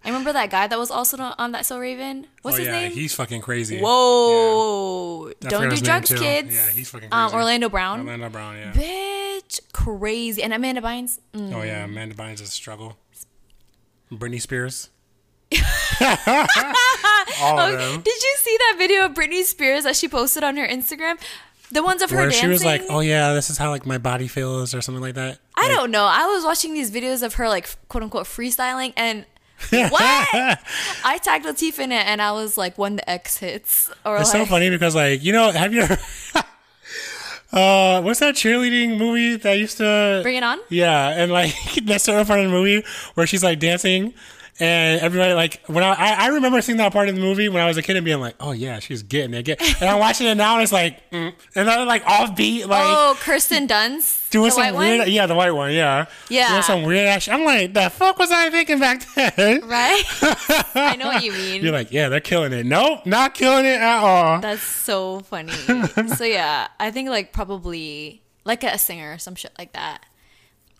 I 0.05 0.09
remember 0.09 0.33
that 0.33 0.51
guy 0.51 0.67
that 0.67 0.79
was 0.79 0.91
also 0.91 1.17
on 1.39 1.53
that 1.53 1.65
So 1.65 1.79
Raven. 1.79 2.27
What's 2.43 2.57
oh 2.57 2.59
his 2.59 2.67
yeah, 2.67 2.73
name? 2.81 2.93
he's 2.93 3.15
fucking 3.15 3.41
crazy. 3.41 3.81
Whoa! 3.81 5.29
I 5.29 5.49
Don't 5.49 5.71
do 5.71 5.77
drugs, 5.77 6.13
kids. 6.13 6.53
Yeah, 6.55 6.71
he's 6.71 6.91
fucking 6.91 7.09
Um, 7.13 7.29
crazy. 7.31 7.37
Orlando 7.37 7.69
Brown. 7.69 8.01
Orlando 8.01 8.29
Brown, 8.29 8.57
yeah. 8.57 8.73
Bitch, 8.73 9.61
crazy. 9.73 10.43
And 10.43 10.53
Amanda 10.53 10.81
Bynes. 10.81 11.19
Mm. 11.35 11.55
Oh 11.55 11.63
yeah, 11.63 11.85
Amanda 11.85 12.15
Bynes 12.15 12.35
is 12.35 12.43
a 12.43 12.47
struggle. 12.49 12.97
Britney 14.11 14.41
Spears. 14.41 14.91
All 17.41 17.59
of 17.59 17.79
them. 17.79 18.01
Did 18.03 18.23
you 18.23 18.37
see 18.39 18.57
that 18.59 18.75
video 18.79 19.05
of 19.07 19.15
Britney 19.15 19.43
Spears 19.45 19.85
that 19.85 19.97
she 19.97 20.09
posted 20.09 20.43
on 20.43 20.57
her 20.57 20.67
Instagram? 20.67 21.19
The 21.71 21.83
ones 21.83 22.03
of 22.03 22.11
her 22.11 22.17
Where 22.17 22.25
dancing. 22.27 22.43
she 22.43 22.49
was 22.49 22.65
like, 22.65 22.83
"Oh 22.91 23.01
yeah, 23.01 23.33
this 23.33 23.49
is 23.49 23.57
how 23.57 23.71
like 23.71 23.87
my 23.87 23.97
body 23.99 24.29
feels" 24.29 24.75
or 24.75 24.83
something 24.83 25.01
like 25.01 25.15
that. 25.15 25.39
I 25.57 25.69
Like, 25.69 25.77
don't 25.77 25.91
know. 25.91 26.05
I 26.05 26.27
was 26.27 26.45
watching 26.45 26.75
these 26.75 26.91
videos 26.91 27.23
of 27.23 27.35
her 27.35 27.49
like 27.49 27.69
quote 27.89 28.03
unquote 28.03 28.27
freestyling 28.27 28.93
and 28.97 29.25
what? 29.71 30.01
I 31.05 31.19
tagged 31.23 31.45
Latif 31.45 31.79
in 31.79 31.93
it 31.93 32.07
and 32.07 32.21
I 32.21 32.33
was 32.33 32.57
like, 32.57 32.79
when 32.79 32.97
the 32.97 33.09
X 33.09 33.39
hits 33.39 33.91
or 34.05 34.19
It's 34.19 34.33
like 34.33 34.43
so 34.43 34.47
funny 34.47 34.71
because 34.71 34.95
like 34.95 35.23
you 35.23 35.33
know, 35.33 35.51
have 35.51 35.73
you? 35.73 35.83
Ever, 35.83 35.99
uh, 37.53 38.03
what's 38.03 38.21
that 38.21 38.35
cheerleading 38.35 38.99
movie 38.99 39.37
that 39.37 39.55
used 39.55 39.79
to? 39.79 40.21
Bring 40.23 40.37
It 40.37 40.43
On? 40.43 40.59
Yeah, 40.69 41.09
and 41.09 41.33
like 41.33 41.55
that's 41.85 42.07
the 42.07 42.13
part 42.25 42.41
of 42.41 42.47
the 42.47 42.53
movie 42.53 42.85
where 43.15 43.27
she's 43.27 43.43
like 43.43 43.59
dancing, 43.59 44.15
and 44.63 45.01
everybody 45.01 45.35
like 45.35 45.61
when 45.67 45.83
I 45.83 45.91
I, 45.93 46.13
I 46.13 46.27
remember 46.29 46.63
seeing 46.63 46.79
that 46.79 46.93
part 46.93 47.09
of 47.09 47.15
the 47.17 47.21
movie 47.21 47.49
when 47.49 47.63
I 47.63 47.67
was 47.67 47.77
a 47.77 47.83
kid 47.83 47.97
and 47.97 48.05
being 48.05 48.21
like, 48.21 48.37
oh 48.39 48.53
yeah, 48.53 48.79
she's 48.79 49.03
getting 49.03 49.35
it, 49.35 49.43
get. 49.45 49.61
And 49.81 49.91
I'm 49.91 49.99
watching 49.99 50.27
it 50.29 50.37
now 50.37 50.55
and 50.55 50.63
it's 50.63 50.73
like, 50.73 51.11
mm, 51.11 51.33
and 51.55 51.69
then 51.69 51.87
like 51.87 52.05
offbeat, 52.05 52.67
like 52.69 52.85
Oh, 52.87 53.17
Kirsten 53.21 53.67
Dunst. 53.67 54.21
doing 54.31 54.47
the 54.47 54.51
some 54.53 54.63
white 54.63 54.75
weird, 54.79 54.99
one? 55.01 55.11
yeah, 55.11 55.27
the 55.27 55.35
white 55.35 55.51
one, 55.51 55.73
yeah, 55.73 56.07
Yeah. 56.29 56.51
doing 56.51 56.63
some 56.63 56.83
weird 56.85 57.07
action. 57.09 57.35
I'm 57.35 57.45
like, 57.45 57.75
the 57.75 57.91
fuck 57.91 58.19
was 58.19 58.31
I 58.31 58.49
thinking 58.51 58.79
back 58.79 59.03
then? 59.15 59.61
Right? 59.69 60.03
I 60.75 60.97
know 60.97 61.07
what 61.09 61.23
you 61.25 61.33
mean. 61.33 61.63
You're 61.63 61.73
like, 61.73 61.91
yeah, 61.93 62.09
they're 62.09 62.21
killing 62.21 62.53
it. 62.53 62.65
Nope, 62.65 63.05
not 63.05 63.35
killing 63.35 63.65
it 63.65 63.81
at 63.81 63.99
all. 63.99 64.41
That's 64.41 64.63
so 64.63 65.21
funny. 65.21 65.53
so 66.17 66.25
yeah, 66.25 66.69
I 66.79 66.91
think 66.91 67.09
like 67.11 67.33
probably 67.33 68.23
like 68.45 68.63
a 68.65 68.79
singer 68.79 69.13
or 69.15 69.19
some 69.19 69.35
shit 69.35 69.53
like 69.59 69.73
that. 69.73 70.07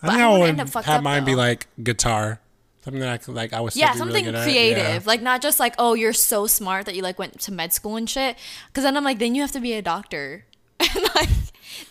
I 0.03 0.09
think 0.09 0.21
I 0.21 0.39
would 0.39 0.85
have 0.85 1.03
mine 1.03 1.25
be 1.25 1.35
like 1.35 1.67
guitar, 1.83 2.41
something 2.83 3.01
that 3.01 3.09
I 3.09 3.19
could 3.19 3.35
like. 3.35 3.53
I 3.53 3.61
was 3.61 3.77
Yeah, 3.77 3.87
really 3.89 3.99
something 3.99 4.27
at. 4.27 4.43
creative. 4.45 4.79
Yeah. 4.85 5.01
Like 5.05 5.23
not 5.23 5.41
just 5.43 5.59
like, 5.61 5.75
oh, 5.79 5.95
you're 5.95 6.13
so 6.13 6.47
smart 6.47 6.87
that 6.87 6.95
you 6.95 7.03
like 7.03 7.19
went 7.19 7.41
to 7.41 7.53
med 7.53 7.73
school 7.73 7.97
and 7.97 8.09
shit. 8.09 8.37
Cause 8.75 8.85
then 8.85 8.97
I'm 8.97 9.05
like, 9.05 9.19
then 9.19 9.35
you 9.35 9.43
have 9.43 9.53
to 9.53 9.61
be 9.61 9.73
a 9.75 9.83
doctor. 9.83 10.45
And 10.95 11.05
like, 11.15 11.29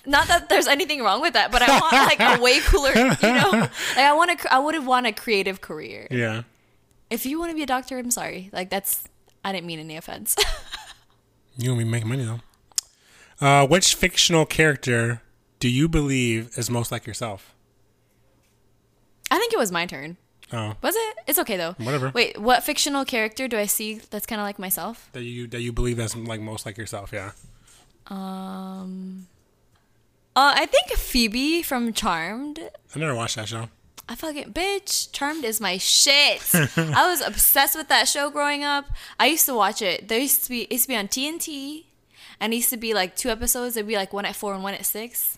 not 0.05 0.27
that 0.27 0.49
there's 0.49 0.67
anything 0.67 1.01
wrong 1.01 1.21
with 1.21 1.33
that, 1.33 1.51
but 1.51 1.61
I 1.61 1.79
want 1.79 1.93
like 1.93 2.19
a 2.19 2.41
way 2.41 2.59
cooler, 2.59 2.91
you 2.93 3.03
know, 3.05 3.51
like 3.95 3.97
I 3.97 4.13
want 4.13 4.37
to, 4.39 4.53
I 4.53 4.59
would 4.59 4.75
have 4.75 4.85
want 4.85 5.07
a 5.07 5.11
creative 5.11 5.61
career. 5.61 6.07
Yeah. 6.11 6.43
If 7.09 7.25
you 7.25 7.39
want 7.39 7.51
to 7.51 7.55
be 7.55 7.63
a 7.63 7.65
doctor, 7.65 7.97
I'm 7.97 8.11
sorry. 8.11 8.49
Like 8.53 8.69
that's, 8.69 9.05
I 9.43 9.51
didn't 9.53 9.65
mean 9.67 9.79
any 9.79 9.97
offense. 9.97 10.35
You 11.57 11.67
gonna 11.71 11.83
be 11.83 11.89
making 11.89 12.07
money 12.09 12.23
though. 12.23 12.39
Uh, 13.45 13.67
which 13.67 13.93
fictional 13.95 14.45
character 14.45 15.21
do 15.59 15.67
you 15.69 15.89
believe 15.89 16.49
is 16.57 16.69
most 16.69 16.91
like 16.93 17.05
yourself? 17.05 17.53
I 19.29 19.37
think 19.37 19.51
it 19.53 19.59
was 19.59 19.71
my 19.71 19.85
turn. 19.85 20.15
Oh, 20.53 20.75
Was 20.81 20.95
it? 20.95 21.17
It's 21.27 21.39
okay 21.39 21.55
though. 21.57 21.73
Whatever. 21.77 22.11
Wait, 22.13 22.37
what 22.37 22.63
fictional 22.63 23.05
character 23.05 23.47
do 23.47 23.57
I 23.57 23.65
see 23.65 23.95
that's 24.09 24.25
kind 24.25 24.41
of 24.41 24.45
like 24.45 24.59
myself? 24.59 25.09
that 25.13 25.23
you 25.23 25.47
that 25.47 25.61
you 25.61 25.71
believe 25.71 25.97
that's 25.97 26.15
like 26.15 26.41
most 26.41 26.65
like 26.65 26.77
yourself? 26.77 27.11
Yeah. 27.13 27.31
Um, 28.07 29.27
uh, 30.35 30.53
I 30.55 30.65
think 30.65 30.91
Phoebe 30.97 31.61
from 31.61 31.93
Charmed. 31.93 32.59
I 32.95 32.99
never 32.99 33.15
watched 33.15 33.35
that 33.37 33.47
show. 33.47 33.69
I 34.09 34.15
fucking 34.15 34.51
bitch. 34.51 35.11
Charmed 35.13 35.45
is 35.45 35.61
my 35.61 35.77
shit. 35.77 36.41
I 36.53 37.07
was 37.09 37.21
obsessed 37.21 37.77
with 37.77 37.87
that 37.87 38.09
show 38.09 38.29
growing 38.29 38.63
up. 38.63 38.85
I 39.19 39.27
used 39.27 39.45
to 39.45 39.53
watch 39.53 39.81
it. 39.81 40.09
There 40.09 40.19
used 40.19 40.43
to 40.43 40.49
be 40.49 40.63
it 40.63 40.73
used 40.73 40.83
to 40.85 40.89
be 40.89 40.95
on 40.97 41.07
TNT, 41.07 41.85
and 42.39 42.51
it 42.51 42.57
used 42.57 42.69
to 42.71 42.77
be 42.77 42.93
like 42.93 43.15
two 43.15 43.29
episodes. 43.29 43.77
It'd 43.77 43.87
be 43.87 43.95
like 43.95 44.11
one 44.11 44.25
at 44.25 44.35
four 44.35 44.53
and 44.53 44.63
one 44.63 44.73
at 44.73 44.85
six. 44.85 45.37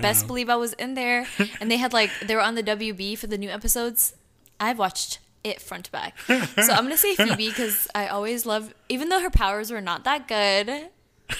Best 0.00 0.28
believe 0.28 0.48
I 0.48 0.54
was 0.54 0.74
in 0.74 0.94
there, 0.94 1.26
and 1.60 1.68
they 1.68 1.76
had 1.78 1.92
like 1.92 2.10
they 2.22 2.36
were 2.36 2.40
on 2.40 2.54
the 2.54 2.62
WB 2.62 3.18
for 3.18 3.26
the 3.26 3.36
new 3.38 3.50
episodes. 3.50 4.14
I've 4.62 4.78
watched 4.78 5.18
it 5.44 5.60
front 5.60 5.86
to 5.86 5.92
back, 5.92 6.16
so 6.26 6.36
I'm 6.72 6.84
gonna 6.84 6.96
say 6.96 7.16
Phoebe 7.16 7.48
because 7.48 7.88
I 7.94 8.06
always 8.06 8.46
love, 8.46 8.72
even 8.88 9.08
though 9.08 9.20
her 9.20 9.30
powers 9.30 9.70
were 9.70 9.80
not 9.80 10.04
that 10.04 10.28
good, 10.28 10.88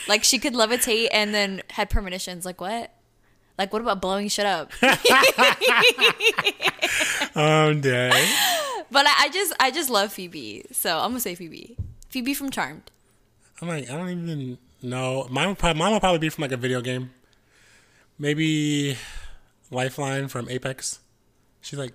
like 0.08 0.24
she 0.24 0.38
could 0.38 0.54
levitate 0.54 1.08
and 1.12 1.32
then 1.32 1.62
had 1.70 1.88
premonitions. 1.88 2.44
Like 2.44 2.60
what? 2.60 2.92
Like 3.58 3.72
what 3.72 3.80
about 3.80 4.00
blowing 4.02 4.28
shit 4.28 4.46
up? 4.46 4.72
Oh, 7.34 7.72
day. 7.72 8.10
But 8.90 9.06
I, 9.06 9.14
I 9.20 9.28
just 9.30 9.54
I 9.58 9.70
just 9.70 9.88
love 9.88 10.12
Phoebe, 10.12 10.66
so 10.70 10.98
I'm 10.98 11.10
gonna 11.12 11.20
say 11.20 11.34
Phoebe. 11.34 11.76
Phoebe 12.10 12.34
from 12.34 12.50
Charmed. 12.50 12.90
I'm 13.60 13.68
like, 13.68 13.88
I 13.88 13.96
don't 13.96 14.10
even 14.10 14.58
know. 14.82 15.26
Mine 15.30 15.48
would 15.48 15.58
probably, 15.58 15.78
mine 15.78 15.92
would 15.92 16.00
probably 16.00 16.18
be 16.18 16.28
from 16.28 16.42
like 16.42 16.52
a 16.52 16.58
video 16.58 16.82
game. 16.82 17.10
Maybe 18.18 18.98
Lifeline 19.70 20.28
from 20.28 20.48
Apex. 20.50 21.00
She's 21.62 21.78
like 21.78 21.94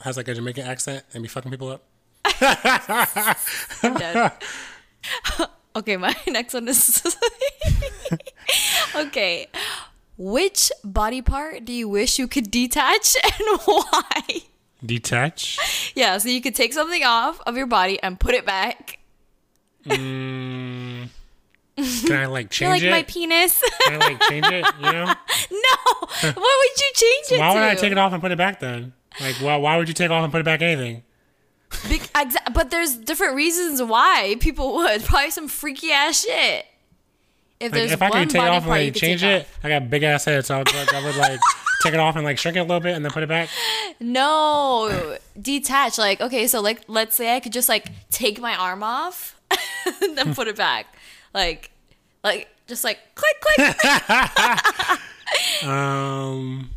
has 0.00 0.16
like 0.16 0.28
a 0.28 0.34
Jamaican 0.34 0.66
accent 0.66 1.04
and 1.12 1.22
be 1.22 1.28
fucking 1.28 1.50
people 1.50 1.68
up. 1.68 1.82
I'm 3.82 3.94
dead. 3.94 4.32
okay, 5.76 5.96
my 5.96 6.14
next 6.26 6.54
one 6.54 6.68
is 6.68 7.02
okay. 8.96 9.48
Which 10.16 10.72
body 10.82 11.22
part 11.22 11.64
do 11.64 11.72
you 11.72 11.88
wish 11.88 12.18
you 12.18 12.26
could 12.28 12.50
detach 12.50 13.16
and 13.24 13.60
why? 13.64 14.22
Detach. 14.84 15.92
Yeah, 15.94 16.18
so 16.18 16.28
you 16.28 16.40
could 16.40 16.54
take 16.54 16.72
something 16.72 17.04
off 17.04 17.40
of 17.46 17.56
your 17.56 17.66
body 17.66 18.00
and 18.02 18.18
put 18.18 18.34
it 18.34 18.44
back. 18.46 18.98
Mm, 19.86 21.08
can 21.76 22.12
I 22.12 22.26
like 22.26 22.46
You're 22.60 22.72
change 22.72 22.82
like 22.82 22.90
my 22.90 22.98
it? 22.98 23.08
penis. 23.08 23.62
Can 23.86 24.02
I 24.02 24.06
like 24.06 24.20
change 24.22 24.46
it? 24.46 24.66
You 24.78 24.92
know? 24.92 25.04
no, 25.04 25.76
what 26.00 26.36
would 26.36 26.80
you 26.80 26.92
change 26.94 27.32
it 27.32 27.38
Why 27.38 27.54
would 27.54 27.60
to? 27.60 27.70
I 27.70 27.74
take 27.76 27.92
it 27.92 27.98
off 27.98 28.12
and 28.12 28.20
put 28.20 28.32
it 28.32 28.38
back 28.38 28.60
then? 28.60 28.92
Like, 29.20 29.34
why, 29.36 29.56
why 29.56 29.76
would 29.76 29.88
you 29.88 29.94
take 29.94 30.10
off 30.10 30.22
and 30.24 30.32
put 30.32 30.40
it 30.40 30.44
back 30.44 30.62
anything? 30.62 31.02
Be- 31.88 31.98
exa- 31.98 32.52
but 32.54 32.70
there's 32.70 32.96
different 32.96 33.34
reasons 33.34 33.82
why 33.82 34.36
people 34.40 34.74
would. 34.76 35.04
Probably 35.04 35.30
some 35.30 35.48
freaky 35.48 35.90
ass 35.92 36.24
shit. 36.24 36.66
If 37.60 37.72
Like, 37.72 37.78
there's 37.80 37.92
if 37.92 38.00
I 38.02 38.10
could 38.10 38.30
take 38.30 38.40
off 38.42 38.62
and 38.62 38.70
like 38.70 38.94
change 38.94 39.22
it, 39.24 39.48
I 39.64 39.68
got 39.68 39.90
big 39.90 40.04
ass 40.04 40.24
head, 40.24 40.46
so 40.46 40.54
I 40.54 40.58
would, 40.58 40.72
like, 40.72 40.94
I 40.94 41.04
would 41.04 41.16
like 41.16 41.40
take 41.82 41.92
it 41.92 41.98
off 42.00 42.14
and 42.14 42.24
like 42.24 42.38
shrink 42.38 42.56
it 42.56 42.60
a 42.60 42.62
little 42.62 42.78
bit 42.80 42.94
and 42.94 43.04
then 43.04 43.10
put 43.10 43.24
it 43.24 43.28
back. 43.28 43.48
No, 43.98 45.18
detach. 45.40 45.98
Like, 45.98 46.20
okay, 46.20 46.46
so 46.46 46.60
like, 46.60 46.82
let's 46.86 47.16
say 47.16 47.34
I 47.34 47.40
could 47.40 47.52
just 47.52 47.68
like 47.68 47.90
take 48.10 48.40
my 48.40 48.54
arm 48.54 48.84
off 48.84 49.34
and 50.02 50.16
then 50.16 50.34
put 50.36 50.46
it 50.46 50.54
back. 50.56 50.86
Like, 51.34 51.72
like, 52.22 52.48
just 52.68 52.84
like 52.84 52.98
click, 53.16 53.40
click. 53.40 53.76
Um, 55.64 56.70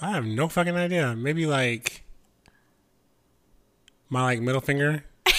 I 0.00 0.12
have 0.12 0.24
no 0.24 0.48
fucking 0.48 0.76
idea. 0.76 1.14
Maybe 1.16 1.46
like 1.46 2.04
my 4.08 4.22
like 4.22 4.40
middle 4.40 4.60
finger. 4.60 5.04
what? 5.24 5.34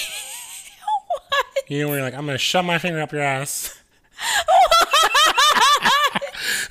You 1.67 1.81
know 1.81 1.87
where 1.87 1.97
you're 1.97 2.05
like, 2.05 2.13
I'm 2.13 2.25
gonna 2.25 2.37
shove 2.37 2.65
my 2.65 2.77
finger 2.77 3.01
up 3.01 3.11
your 3.11 3.21
ass. 3.21 3.81
What? 4.45 4.61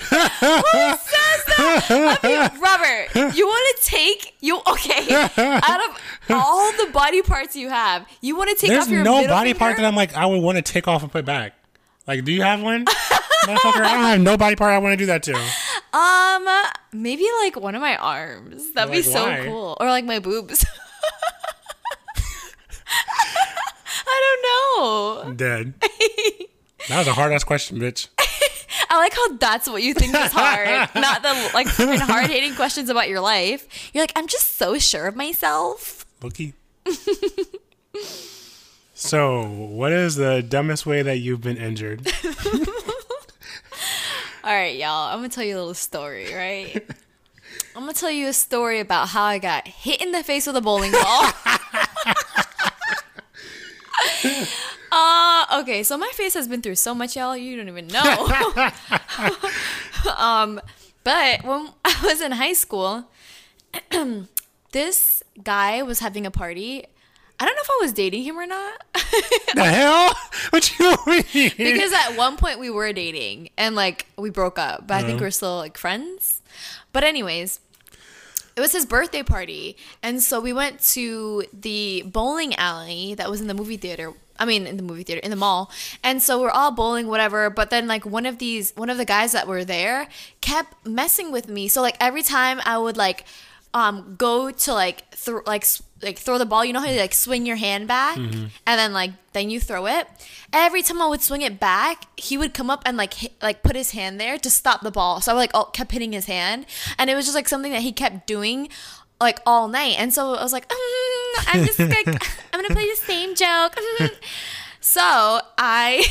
Says 1.01 1.45
that? 1.47 2.19
I 2.23 2.29
mean, 2.29 2.61
Robert, 3.15 3.37
you 3.37 3.47
want 3.47 3.79
to 3.79 3.85
take 3.91 4.35
you 4.41 4.61
okay? 4.67 5.29
Out 5.37 5.81
of 5.89 6.01
all 6.31 6.71
the 6.73 6.91
body 6.93 7.23
parts 7.23 7.57
you 7.57 7.69
have, 7.69 8.07
you 8.21 8.37
want 8.37 8.51
to 8.51 8.57
take 8.57 8.71
There's 8.71 8.85
off 8.85 8.91
your 8.91 9.03
no 9.03 9.27
body 9.27 9.55
part 9.55 9.77
that 9.77 9.85
I'm 9.85 9.97
like 9.97 10.15
I 10.15 10.27
would 10.27 10.43
want 10.43 10.57
to 10.57 10.63
take 10.63 10.87
off 10.87 11.03
and 11.03 11.11
put 11.11 11.25
back. 11.25 11.55
Like, 12.07 12.25
do 12.25 12.33
you 12.33 12.43
have 12.43 12.63
one? 12.63 12.87
Motherfucker, 12.87 13.83
I 13.83 13.95
don't 13.95 14.05
have 14.05 14.21
no 14.21 14.37
body 14.37 14.57
part 14.57 14.73
I 14.73 14.79
want 14.79 14.95
to 14.95 14.97
do 14.97 15.07
that 15.07 15.23
to. 15.25 15.33
Um, 15.93 16.49
maybe 16.93 17.27
like 17.43 17.59
one 17.59 17.75
of 17.75 17.81
my 17.81 17.97
arms. 17.97 18.73
That'd 18.73 18.91
be 18.93 18.99
Like, 18.99 19.05
so 19.07 19.25
why? 19.25 19.45
cool. 19.47 19.77
Or 19.81 19.89
like 19.89 20.05
my 20.05 20.19
boobs. 20.19 20.65
I 24.07 24.39
don't 24.41 24.43
know. 24.45 25.23
I'm 25.31 25.37
dead. 25.37 25.75
That 26.89 26.99
was 26.99 27.07
a 27.07 27.13
hard 27.13 27.33
ass 27.33 27.45
question, 27.45 27.79
bitch. 27.79 28.09
I 28.91 28.97
like 28.97 29.13
how 29.15 29.37
that's 29.37 29.69
what 29.69 29.83
you 29.83 29.93
think 29.93 30.15
is 30.15 30.33
hard, 30.33 30.89
not 30.95 31.23
the 31.23 31.51
like 31.53 31.67
fucking 31.69 32.01
hard 32.01 32.31
hitting 32.31 32.55
questions 32.55 32.89
about 32.89 33.09
your 33.09 33.21
life. 33.21 33.91
You're 33.93 34.03
like, 34.03 34.13
I'm 34.17 34.27
just 34.27 34.57
so 34.57 34.79
sure 34.79 35.07
of 35.07 35.15
myself. 35.17 36.07
Loki. 36.23 36.55
so, 38.95 39.43
what 39.47 39.93
is 39.93 40.17
the 40.17 40.43
dumbest 40.43 40.87
way 40.87 41.03
that 41.03 41.19
you've 41.19 41.43
been 41.43 41.59
injured? 41.59 42.07
All 44.49 44.55
right, 44.55 44.77
y'all. 44.77 45.13
I'm 45.13 45.19
gonna 45.19 45.29
tell 45.29 45.45
you 45.45 45.57
a 45.57 45.59
little 45.59 45.75
story, 45.75 46.35
right? 46.35 46.75
I'm 47.77 47.83
gonna 47.83 47.93
tell 47.93 48.11
you 48.11 48.29
a 48.29 48.33
story 48.33 48.81
about 48.81 49.09
how 49.09 49.25
I 49.25 49.39
got 49.39 49.69
hit 49.69 50.01
in 50.01 50.11
the 50.11 50.23
face 50.23 50.47
with 50.47 50.57
a 50.57 50.63
bowling 50.63 50.91
ball. 50.91 51.03
uh, 54.91 55.61
okay, 55.61 55.83
so 55.83 55.99
my 55.99 56.11
face 56.15 56.33
has 56.33 56.49
been 56.49 56.63
through 56.63 56.77
so 56.77 56.95
much, 56.95 57.15
y'all. 57.15 57.37
You 57.37 57.59
don't 57.59 57.69
even 57.69 57.89
know. 57.89 58.01
um, 60.17 60.63
but 61.05 61.45
when 61.45 61.69
I 61.85 62.01
was 62.03 62.23
in 62.23 62.33
high 62.33 62.55
school, 62.55 63.05
this 64.73 65.23
guy 65.45 65.83
was 65.83 65.99
having 65.99 66.25
a 66.25 66.31
party. 66.31 66.87
I 67.41 67.45
don't 67.45 67.55
know 67.55 67.63
if 67.63 67.71
I 67.71 67.79
was 67.83 67.93
dating 67.93 68.25
him 68.25 68.37
or 68.39 68.47
not. 68.47 68.83
the 69.55 69.65
hell? 69.65 70.13
What 70.51 70.63
do 70.77 70.85
you 70.85 70.97
mean? 71.07 71.53
because 71.57 71.93
at 71.93 72.17
one 72.17 72.37
point 72.37 72.59
we 72.59 72.69
were 72.71 72.93
dating 72.93 73.51
and 73.57 73.75
like 73.77 74.07
we 74.17 74.31
broke 74.31 74.59
up, 74.59 74.87
but 74.87 74.95
I 74.95 74.99
Uh-huh. 74.99 75.07
think 75.07 75.21
we're 75.21 75.31
still 75.31 75.57
like 75.57 75.79
friends. 75.79 76.41
But 76.93 77.05
anyways, 77.05 77.61
it 78.57 78.61
was 78.61 78.73
his 78.73 78.87
birthday 78.87 79.23
party, 79.23 79.77
and 80.03 80.21
so 80.23 80.41
we 80.41 80.53
went 80.53 80.81
to 80.95 81.45
the 81.53 82.03
bowling 82.07 82.55
alley 82.57 83.15
that 83.15 83.31
was 83.31 83.41
in 83.41 83.47
the 83.47 83.55
movie 83.55 83.77
theater. 83.77 84.13
I 84.41 84.45
mean, 84.45 84.67
in 84.69 84.77
the 84.77 84.83
movie 84.85 85.03
theater, 85.03 85.21
in 85.21 85.31
the 85.31 85.37
mall. 85.37 85.69
And 86.05 86.23
so 86.23 86.41
we're 86.41 86.51
all 86.51 86.71
bowling, 86.71 87.09
whatever. 87.09 87.51
But 87.51 87.71
then, 87.71 87.89
like, 87.89 88.07
one 88.07 88.25
of 88.25 88.39
these, 88.39 88.73
one 88.77 88.89
of 88.89 88.97
the 88.97 89.05
guys 89.05 89.33
that 89.33 89.49
were 89.49 89.65
there 89.65 90.07
kept 90.41 90.87
messing 90.87 91.33
with 91.33 91.49
me. 91.49 91.67
So, 91.67 91.83
like, 91.83 91.97
every 91.99 92.23
time 92.23 92.61
I 92.65 92.79
would, 92.79 92.97
like, 92.97 93.25
um, 93.75 94.17
go 94.19 94.51
to, 94.51 94.73
like, 94.73 95.11
throw, 95.15 95.43
like, 95.47 95.65
like 96.03 96.19
throw 96.19 96.39
the 96.39 96.47
ball, 96.47 96.65
you 96.65 96.73
know 96.73 96.81
how 96.81 96.91
you, 96.91 96.99
like, 96.99 97.15
swing 97.15 97.47
your 97.47 97.57
hand 97.57 97.87
back? 97.89 98.17
And 98.17 98.51
then, 98.67 98.93
like, 98.93 99.13
then 99.33 99.51
you 99.51 99.61
throw 99.61 99.87
it. 99.87 100.07
Every 100.53 100.83
time 100.83 101.03
I 101.03 101.07
would 101.07 101.21
swing 101.23 101.43
it 101.43 101.61
back, 101.61 102.05
he 102.19 102.39
would 102.39 102.55
come 102.55 102.71
up 102.71 102.83
and, 102.87 102.97
like, 102.97 103.15
hit, 103.15 103.33
like, 103.43 103.63
put 103.63 103.77
his 103.77 103.91
hand 103.93 104.21
there 104.21 104.39
to 104.39 104.51
stop 104.51 104.81
the 104.81 104.91
ball. 104.91 105.21
So 105.21 105.33
I, 105.33 105.35
like, 105.35 105.51
all, 105.55 105.67
kept 105.67 105.93
hitting 105.93 106.13
his 106.13 106.27
hand. 106.27 106.67
And 106.99 107.11
it 107.11 107.15
was 107.15 107.27
just, 107.27 107.35
like, 107.35 107.49
something 107.49 107.73
that 107.73 107.83
he 107.83 107.93
kept 107.93 108.27
doing 108.27 108.69
like 109.21 109.41
all 109.47 109.69
night. 109.69 109.97
And 109.99 110.13
so 110.13 110.35
I 110.35 110.43
was 110.43 110.53
like, 110.53 110.69
"Mm, 110.69 111.45
I'm 111.49 111.65
just 111.65 111.79
like, 111.79 112.07
I'm 112.53 112.63
gonna 112.63 112.75
play 112.75 112.89
the 112.89 112.97
same 112.97 113.35
joke. 113.35 113.75
so 114.81 115.41
I, 115.59 116.07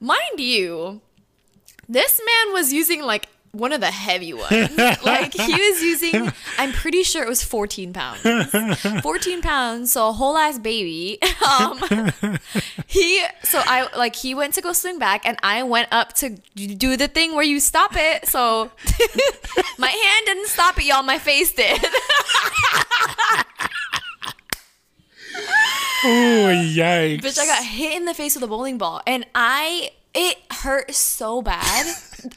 mind 0.00 0.38
you, 0.38 1.00
this 1.88 2.20
man 2.20 2.52
was 2.52 2.72
using 2.72 3.02
like 3.02 3.28
one 3.52 3.72
of 3.72 3.80
the 3.80 3.90
heavy 3.90 4.32
ones. 4.32 4.76
like 5.04 5.32
he 5.34 5.52
was 5.52 5.82
using, 6.02 6.32
I'm 6.58 6.72
pretty 6.72 7.02
sure 7.02 7.22
it 7.22 7.28
was 7.28 7.42
14 7.42 7.92
pounds. 7.92 8.20
14 9.02 9.42
pounds, 9.42 9.92
so 9.92 10.08
a 10.08 10.12
whole 10.12 10.36
ass 10.36 10.58
baby. 10.58 11.18
Um, 11.48 11.78
he, 12.86 13.24
so 13.42 13.62
I 13.64 13.88
like 13.96 14.14
he 14.16 14.34
went 14.34 14.52
to 14.54 14.60
go 14.60 14.72
swing 14.74 14.98
back, 14.98 15.24
and 15.24 15.38
I 15.42 15.62
went 15.62 15.88
up 15.92 16.12
to 16.14 16.30
do 16.54 16.96
the 16.96 17.08
thing 17.08 17.34
where 17.34 17.44
you 17.44 17.58
stop 17.58 17.92
it. 17.96 18.28
So 18.28 18.70
my 19.78 19.88
hand 19.88 20.26
didn't 20.26 20.48
stop 20.48 20.76
it, 20.78 20.84
y'all. 20.84 21.02
My 21.02 21.18
face 21.18 21.52
did. 21.54 21.80
Oh, 26.04 26.52
yikes. 26.54 27.20
Bitch, 27.22 27.38
I 27.38 27.46
got 27.46 27.64
hit 27.64 27.96
in 27.96 28.04
the 28.04 28.14
face 28.14 28.34
with 28.34 28.44
a 28.44 28.46
bowling 28.46 28.78
ball, 28.78 29.00
and 29.06 29.26
I 29.34 29.90
it 30.14 30.36
hurt 30.50 30.94
so 30.94 31.42
bad, 31.42 31.86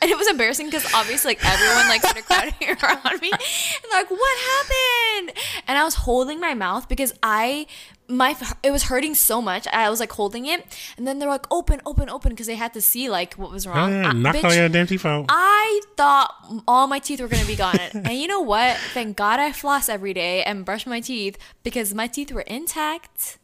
and 0.01 0.11
it 0.11 0.17
was 0.17 0.27
embarrassing 0.27 0.67
because 0.67 0.85
obviously 0.93 1.31
like 1.31 1.45
everyone 1.45 1.87
like 1.87 2.01
started 2.01 2.19
crowding 2.27 2.53
around 2.83 3.21
me, 3.21 3.31
and 3.31 3.91
like 3.91 4.09
what 4.11 4.37
happened? 4.39 5.37
And 5.67 5.77
I 5.77 5.83
was 5.83 5.95
holding 5.95 6.39
my 6.39 6.53
mouth 6.53 6.87
because 6.89 7.13
I 7.23 7.67
my 8.07 8.35
it 8.61 8.71
was 8.71 8.83
hurting 8.83 9.15
so 9.15 9.41
much. 9.41 9.67
I 9.67 9.89
was 9.89 9.99
like 9.99 10.11
holding 10.11 10.45
it, 10.45 10.65
and 10.97 11.07
then 11.07 11.17
they're 11.19 11.29
like 11.29 11.45
open, 11.49 11.81
open, 11.85 12.09
open 12.09 12.31
because 12.31 12.47
they 12.47 12.55
had 12.55 12.73
to 12.73 12.81
see 12.81 13.09
like 13.09 13.35
what 13.35 13.51
was 13.51 13.65
wrong. 13.65 13.91
Yeah, 13.91 14.09
I- 14.09 14.13
knock 14.13 14.35
bitch, 14.35 14.43
all 14.43 14.53
your 14.53 14.69
damn 14.69 14.85
teeth 14.85 15.05
out. 15.05 15.25
I 15.29 15.81
thought 15.95 16.33
all 16.67 16.87
my 16.87 16.99
teeth 16.99 17.21
were 17.21 17.29
gonna 17.29 17.45
be 17.45 17.55
gone. 17.55 17.79
and 17.93 18.13
you 18.13 18.27
know 18.27 18.41
what? 18.41 18.77
Thank 18.93 19.15
God 19.17 19.39
I 19.39 19.51
floss 19.53 19.87
every 19.89 20.13
day 20.13 20.43
and 20.43 20.65
brush 20.65 20.85
my 20.85 20.99
teeth 20.99 21.37
because 21.63 21.93
my 21.93 22.07
teeth 22.07 22.31
were 22.31 22.41
intact. 22.41 23.37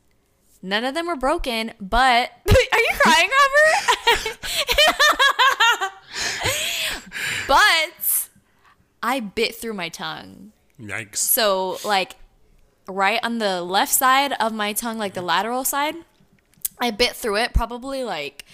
None 0.62 0.84
of 0.86 0.93
them 0.93 1.08
were 1.08 1.16
broken, 1.16 1.74
but 1.80 2.32
are 2.49 2.80
you 2.80 2.91
crying, 2.99 3.30
Robert? 3.30 4.38
but 7.47 8.30
I 9.03 9.20
bit 9.20 9.55
through 9.55 9.74
my 9.74 9.89
tongue. 9.89 10.51
Yikes. 10.80 11.18
So 11.18 11.78
like 11.86 12.16
right 12.88 13.20
on 13.24 13.38
the 13.38 13.62
left 13.62 13.93
side 13.93 14.34
of 14.39 14.53
my 14.53 14.74
tongue, 14.74 14.97
like 14.97 15.14
the 15.14 15.22
lateral 15.22 15.64
side, 15.64 15.95
I 16.80 16.91
bit 16.91 17.16
through 17.16 17.38
it 17.38 17.53
probably 17.53 18.03
like 18.03 18.45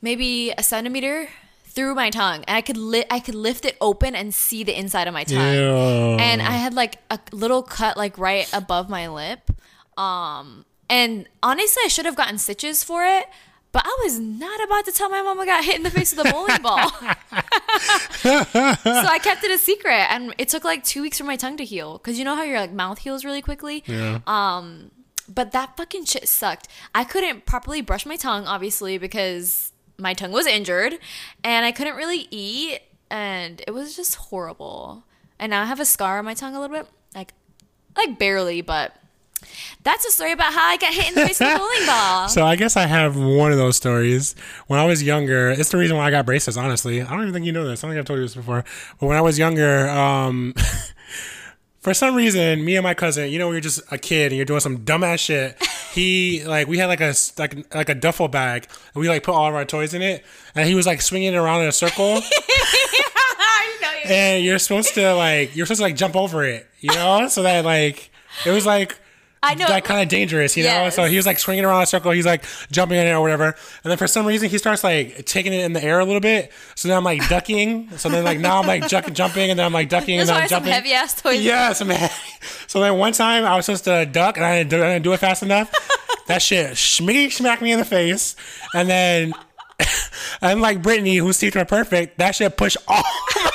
maybe 0.00 0.52
a 0.56 0.62
centimeter 0.62 1.28
through 1.64 1.94
my 1.94 2.10
tongue, 2.10 2.44
and 2.48 2.56
I 2.56 2.60
could 2.60 2.76
li- 2.76 3.04
I 3.10 3.20
could 3.20 3.34
lift 3.34 3.64
it 3.64 3.76
open 3.80 4.14
and 4.14 4.34
see 4.34 4.64
the 4.64 4.78
inside 4.78 5.06
of 5.06 5.14
my 5.14 5.24
tongue. 5.24 5.54
Ew. 5.54 6.16
And 6.18 6.42
I 6.42 6.52
had 6.52 6.74
like 6.74 6.96
a 7.10 7.18
little 7.32 7.62
cut 7.62 7.96
like 7.96 8.18
right 8.18 8.48
above 8.52 8.88
my 8.88 9.08
lip. 9.08 9.50
Um 9.96 10.64
and 10.88 11.28
honestly 11.42 11.82
I 11.84 11.88
should 11.88 12.04
have 12.04 12.16
gotten 12.16 12.38
stitches 12.38 12.84
for 12.84 13.04
it, 13.04 13.26
but 13.72 13.82
I 13.84 13.98
was 14.04 14.18
not 14.18 14.62
about 14.64 14.84
to 14.86 14.92
tell 14.92 15.08
my 15.10 15.22
mom 15.22 15.40
I 15.40 15.46
got 15.46 15.64
hit 15.64 15.76
in 15.76 15.82
the 15.82 15.90
face 15.90 16.14
with 16.14 16.26
a 16.26 16.30
bowling 16.30 16.62
ball. 16.62 16.88
so 18.18 19.08
I 19.08 19.18
kept 19.22 19.44
it 19.44 19.50
a 19.50 19.58
secret 19.58 20.06
and 20.10 20.34
it 20.38 20.48
took 20.48 20.64
like 20.64 20.84
2 20.84 21.02
weeks 21.02 21.18
for 21.18 21.24
my 21.24 21.36
tongue 21.36 21.56
to 21.58 21.64
heal 21.64 21.98
cuz 21.98 22.18
you 22.18 22.24
know 22.24 22.34
how 22.34 22.42
your 22.42 22.58
like 22.58 22.72
mouth 22.72 22.98
heals 22.98 23.24
really 23.24 23.42
quickly? 23.42 23.84
yeah. 23.86 24.20
Um, 24.26 24.90
but 25.28 25.52
that 25.52 25.76
fucking 25.76 26.06
shit 26.06 26.26
sucked. 26.28 26.68
I 26.94 27.04
couldn't 27.04 27.44
properly 27.44 27.82
brush 27.82 28.06
my 28.06 28.16
tongue, 28.16 28.46
obviously, 28.46 28.96
because 28.98 29.72
my 29.98 30.14
tongue 30.14 30.32
was 30.32 30.46
injured, 30.46 30.98
and 31.44 31.66
I 31.66 31.72
couldn't 31.72 31.96
really 31.96 32.26
eat, 32.30 32.80
and 33.10 33.62
it 33.66 33.72
was 33.72 33.94
just 33.94 34.14
horrible. 34.16 35.04
And 35.38 35.50
now 35.50 35.62
I 35.62 35.66
have 35.66 35.80
a 35.80 35.84
scar 35.84 36.18
on 36.18 36.24
my 36.24 36.34
tongue 36.34 36.54
a 36.54 36.60
little 36.60 36.74
bit, 36.76 36.86
like, 37.14 37.34
like 37.96 38.18
barely, 38.18 38.62
but 38.62 38.96
that's 39.84 40.04
a 40.04 40.10
story 40.10 40.32
about 40.32 40.52
how 40.52 40.66
I 40.66 40.76
got 40.76 40.92
hit 40.92 41.08
in 41.08 41.14
the 41.14 41.26
face 41.26 41.40
with 41.40 41.54
a 41.54 41.58
bowling 41.58 41.86
ball. 41.86 42.28
So 42.28 42.44
I 42.44 42.56
guess 42.56 42.76
I 42.76 42.86
have 42.86 43.16
one 43.16 43.52
of 43.52 43.58
those 43.58 43.76
stories. 43.76 44.34
When 44.66 44.78
I 44.78 44.84
was 44.86 45.02
younger, 45.02 45.50
it's 45.50 45.70
the 45.70 45.78
reason 45.78 45.96
why 45.96 46.06
I 46.06 46.10
got 46.10 46.26
braces. 46.26 46.56
Honestly, 46.56 47.02
I 47.02 47.10
don't 47.10 47.22
even 47.22 47.32
think 47.32 47.46
you 47.46 47.52
know 47.52 47.66
this. 47.66 47.82
I 47.82 47.86
don't 47.86 47.94
think 47.94 48.00
I've 48.00 48.06
told 48.06 48.18
you 48.18 48.24
this 48.24 48.34
before. 48.34 48.64
But 49.00 49.06
when 49.06 49.16
I 49.16 49.20
was 49.20 49.38
younger, 49.38 49.88
um, 49.88 50.54
for 51.80 51.94
some 51.94 52.14
reason, 52.14 52.64
me 52.64 52.76
and 52.76 52.82
my 52.82 52.94
cousin, 52.94 53.30
you 53.30 53.38
know, 53.38 53.48
we 53.48 53.54
were 53.54 53.60
just 53.60 53.80
a 53.92 53.98
kid 53.98 54.32
and 54.32 54.36
you're 54.36 54.44
doing 54.44 54.60
some 54.60 54.78
dumbass 54.78 55.20
shit. 55.20 55.56
He 55.92 56.44
like 56.46 56.66
we 56.68 56.78
had 56.78 56.86
like 56.86 57.00
a 57.00 57.14
like 57.38 57.74
like 57.74 57.88
a 57.88 57.94
duffel 57.94 58.28
bag 58.28 58.66
and 58.94 59.00
we 59.00 59.08
like 59.08 59.22
put 59.22 59.34
all 59.34 59.48
of 59.48 59.54
our 59.54 59.64
toys 59.64 59.94
in 59.94 60.02
it, 60.02 60.24
and 60.54 60.68
he 60.68 60.74
was 60.74 60.86
like 60.86 61.00
swinging 61.00 61.32
it 61.34 61.36
around 61.36 61.62
in 61.62 61.68
a 61.68 61.72
circle. 61.72 62.20
I 62.22 63.78
know 63.80 63.90
you- 63.92 64.14
and 64.14 64.44
you're 64.44 64.58
supposed 64.58 64.94
to 64.94 65.14
like 65.14 65.54
you're 65.56 65.66
supposed 65.66 65.78
to 65.78 65.84
like 65.84 65.96
jump 65.96 66.16
over 66.16 66.44
it, 66.44 66.66
you 66.80 66.92
know, 66.94 67.28
so 67.28 67.42
that 67.42 67.64
like 67.64 68.10
it 68.44 68.50
was 68.50 68.66
like 68.66 68.98
I 69.42 69.54
know. 69.54 69.66
like 69.66 69.84
kind 69.84 70.02
of 70.02 70.08
dangerous, 70.08 70.56
you 70.56 70.64
know. 70.64 70.90
So 70.90 71.04
he 71.04 71.16
was 71.16 71.26
like 71.26 71.38
swinging 71.38 71.64
around 71.64 71.82
a 71.82 71.86
circle. 71.86 72.10
He's 72.10 72.26
like 72.26 72.44
jumping 72.72 72.98
in 72.98 73.06
it 73.06 73.12
or 73.12 73.20
whatever. 73.20 73.54
And 73.84 73.90
then 73.90 73.96
for 73.96 74.08
some 74.08 74.26
reason 74.26 74.50
he 74.50 74.58
starts 74.58 74.82
like 74.82 75.24
taking 75.26 75.52
it 75.52 75.64
in 75.64 75.72
the 75.72 75.82
air 75.82 76.00
a 76.00 76.04
little 76.04 76.20
bit. 76.20 76.50
So 76.74 76.88
then 76.88 76.96
I'm 76.96 77.04
like 77.04 77.26
ducking. 77.28 77.96
So 77.98 78.08
then 78.08 78.24
like 78.24 78.40
now 78.40 78.60
I'm 78.60 78.66
like 78.66 78.88
juck, 78.88 79.12
jumping 79.12 79.50
and 79.50 79.58
then 79.58 79.66
I'm 79.66 79.72
like 79.72 79.88
ducking 79.88 80.18
and 80.18 80.28
then 80.28 80.36
I'm 80.36 80.48
jumping. 80.48 80.72
heavy 80.72 80.92
ass 80.92 81.20
toys. 81.20 81.40
Yeah, 81.40 81.72
some 81.72 81.88
heavy. 81.88 82.12
So 82.66 82.80
then 82.80 82.98
one 82.98 83.12
time 83.12 83.44
I 83.44 83.56
was 83.56 83.66
supposed 83.66 83.84
to 83.84 84.06
duck 84.06 84.36
and 84.36 84.44
I 84.44 84.58
didn't 84.58 84.70
do, 84.70 84.82
I 84.82 84.92
didn't 84.94 85.04
do 85.04 85.12
it 85.12 85.18
fast 85.18 85.42
enough. 85.42 85.72
that 86.26 86.42
shit 86.42 86.72
schmicky 86.72 87.30
smacked 87.30 87.62
me 87.62 87.72
in 87.72 87.78
the 87.78 87.84
face, 87.84 88.34
and 88.74 88.88
then. 88.88 89.32
Unlike 90.42 90.82
Brittany, 90.82 91.16
whose 91.18 91.38
teeth 91.38 91.54
are 91.54 91.64
perfect, 91.64 92.18
that 92.18 92.34
shit 92.34 92.56
pushed 92.56 92.78
all 92.88 93.02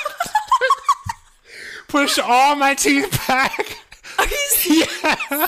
pushed 1.90 2.18
all 2.20 2.56
my 2.56 2.74
teeth 2.76 3.12
back. 3.28 3.78
Are 4.18 4.26
you 4.26 4.38
serious? 4.48 5.04
Yeah. 5.32 5.48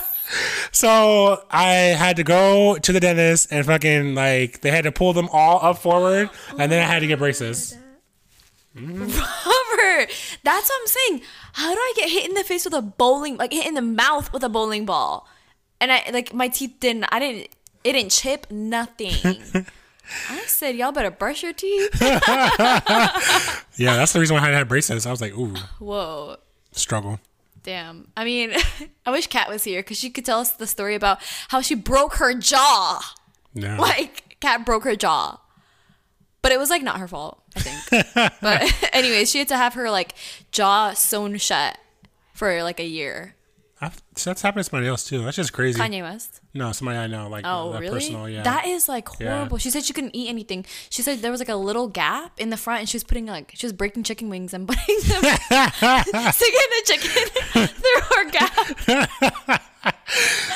So 0.76 1.42
I 1.50 1.72
had 1.96 2.16
to 2.16 2.22
go 2.22 2.76
to 2.76 2.92
the 2.92 3.00
dentist 3.00 3.48
and 3.50 3.64
fucking 3.64 4.14
like 4.14 4.60
they 4.60 4.70
had 4.70 4.84
to 4.84 4.92
pull 4.92 5.14
them 5.14 5.26
all 5.32 5.64
up 5.64 5.78
forward, 5.78 6.28
and 6.58 6.70
then 6.70 6.82
I 6.82 6.86
had 6.86 7.00
to 7.00 7.06
get 7.06 7.18
braces. 7.18 7.74
Robert, 8.74 10.10
that's 10.44 10.68
what 10.68 10.80
I'm 10.80 10.86
saying. 10.86 11.22
How 11.54 11.72
do 11.74 11.80
I 11.80 11.92
get 11.96 12.10
hit 12.10 12.28
in 12.28 12.34
the 12.34 12.44
face 12.44 12.66
with 12.66 12.74
a 12.74 12.82
bowling, 12.82 13.38
like 13.38 13.54
hit 13.54 13.66
in 13.66 13.72
the 13.72 13.80
mouth 13.80 14.30
with 14.34 14.44
a 14.44 14.50
bowling 14.50 14.84
ball? 14.84 15.26
And 15.80 15.90
I 15.90 16.10
like 16.12 16.34
my 16.34 16.48
teeth 16.48 16.74
didn't. 16.78 17.04
I 17.10 17.20
didn't. 17.20 17.48
It 17.82 17.92
didn't 17.94 18.10
chip. 18.10 18.46
Nothing. 18.50 19.14
I 20.28 20.40
said, 20.46 20.76
y'all 20.76 20.92
better 20.92 21.10
brush 21.10 21.42
your 21.42 21.54
teeth. 21.54 21.88
Yeah, 23.78 23.96
that's 23.96 24.12
the 24.12 24.20
reason 24.20 24.36
why 24.36 24.42
I 24.42 24.52
had 24.52 24.68
braces. 24.68 25.06
I 25.06 25.10
was 25.10 25.22
like, 25.22 25.32
ooh, 25.32 25.54
Whoa. 25.78 26.36
struggle. 26.72 27.18
Damn. 27.66 28.06
I 28.16 28.24
mean, 28.24 28.52
I 29.06 29.10
wish 29.10 29.26
Kat 29.26 29.48
was 29.48 29.64
here 29.64 29.80
because 29.82 29.98
she 29.98 30.08
could 30.08 30.24
tell 30.24 30.38
us 30.38 30.52
the 30.52 30.68
story 30.68 30.94
about 30.94 31.18
how 31.48 31.60
she 31.60 31.74
broke 31.74 32.14
her 32.14 32.32
jaw. 32.32 33.02
Yeah. 33.52 33.76
Like, 33.80 34.36
Kat 34.40 34.64
broke 34.64 34.84
her 34.84 34.94
jaw. 34.94 35.40
But 36.42 36.52
it 36.52 36.60
was 36.60 36.70
like 36.70 36.82
not 36.82 37.00
her 37.00 37.08
fault, 37.08 37.42
I 37.56 37.60
think. 37.60 38.06
but 38.40 38.94
anyways, 38.94 39.30
she 39.30 39.40
had 39.40 39.48
to 39.48 39.56
have 39.56 39.74
her 39.74 39.90
like 39.90 40.14
jaw 40.52 40.92
sewn 40.92 41.38
shut 41.38 41.76
for 42.34 42.62
like 42.62 42.78
a 42.78 42.86
year. 42.86 43.34
I've, 43.78 44.00
so 44.16 44.30
that's 44.30 44.40
happened 44.40 44.64
to 44.64 44.70
somebody 44.70 44.88
else 44.88 45.04
too. 45.04 45.22
That's 45.22 45.36
just 45.36 45.52
crazy. 45.52 45.78
Kanye 45.78 46.00
West. 46.00 46.40
No, 46.54 46.72
somebody 46.72 46.96
I 46.98 47.06
know, 47.08 47.28
like 47.28 47.44
Oh, 47.46 47.72
that 47.72 47.80
really? 47.80 47.92
personal. 48.00 48.26
Yeah. 48.26 48.42
That 48.42 48.66
is 48.66 48.88
like 48.88 49.06
Yeah. 49.20 49.34
horrible. 49.36 49.58
She 49.58 49.68
said 49.68 49.84
she 49.84 49.92
couldn't 49.92 50.16
eat 50.16 50.28
anything. 50.30 50.64
She 50.88 51.02
said 51.02 51.18
there 51.18 51.30
was 51.30 51.40
like 51.40 51.50
a 51.50 51.56
little 51.56 51.86
gap 51.86 52.32
in 52.40 52.48
the 52.48 52.56
front, 52.56 52.80
and 52.80 52.88
she 52.88 52.96
was 52.96 53.04
putting 53.04 53.26
like 53.26 53.52
she 53.54 53.66
was 53.66 53.74
breaking 53.74 54.04
chicken 54.04 54.30
wings 54.30 54.54
and 54.54 54.66
putting 54.66 54.96
them, 55.08 55.22
sticking 56.32 56.70
the 56.70 56.82
chicken 56.86 57.10
through 57.68 58.00
her 58.16 58.30
gap. 58.30 59.60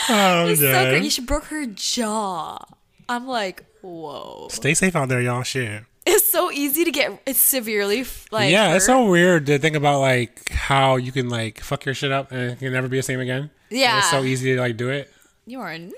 oh, 0.08 0.46
It's 0.48 0.60
so 0.60 0.66
yeah. 0.70 0.88
crazy. 0.90 1.08
She 1.10 1.20
broke 1.22 1.44
her 1.44 1.66
jaw. 1.66 2.64
I'm 3.08 3.26
like, 3.26 3.64
whoa. 3.82 4.48
Stay 4.50 4.72
safe 4.74 4.96
out 4.96 5.08
there, 5.08 5.20
y'all. 5.20 5.42
Shit. 5.42 5.84
It's 6.12 6.30
so 6.30 6.50
easy 6.50 6.84
to 6.84 6.90
get 6.90 7.22
it's 7.26 7.38
severely 7.38 8.04
like 8.30 8.50
yeah, 8.50 8.74
it's 8.74 8.86
so 8.86 9.08
weird 9.08 9.46
to 9.46 9.58
think 9.58 9.76
about 9.76 10.00
like 10.00 10.48
how 10.50 10.96
you 10.96 11.12
can 11.12 11.28
like 11.28 11.60
fuck 11.60 11.84
your 11.84 11.94
shit 11.94 12.10
up 12.10 12.32
and 12.32 12.52
it 12.52 12.58
can 12.58 12.72
never 12.72 12.88
be 12.88 12.96
the 12.96 13.02
same 13.02 13.20
again. 13.20 13.50
Yeah. 13.70 13.98
it's 13.98 14.10
so 14.10 14.22
easy 14.24 14.54
to 14.54 14.60
like 14.60 14.76
do 14.76 14.88
it. 14.90 15.12
You 15.46 15.60
are 15.60 15.70
annoying. 15.72 15.92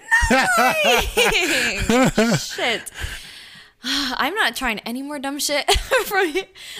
shit. 2.38 2.90
I'm 3.84 4.34
not 4.34 4.54
trying 4.54 4.78
any 4.80 5.02
more 5.02 5.18
dumb 5.18 5.38
shit 5.38 5.70
from 6.06 6.32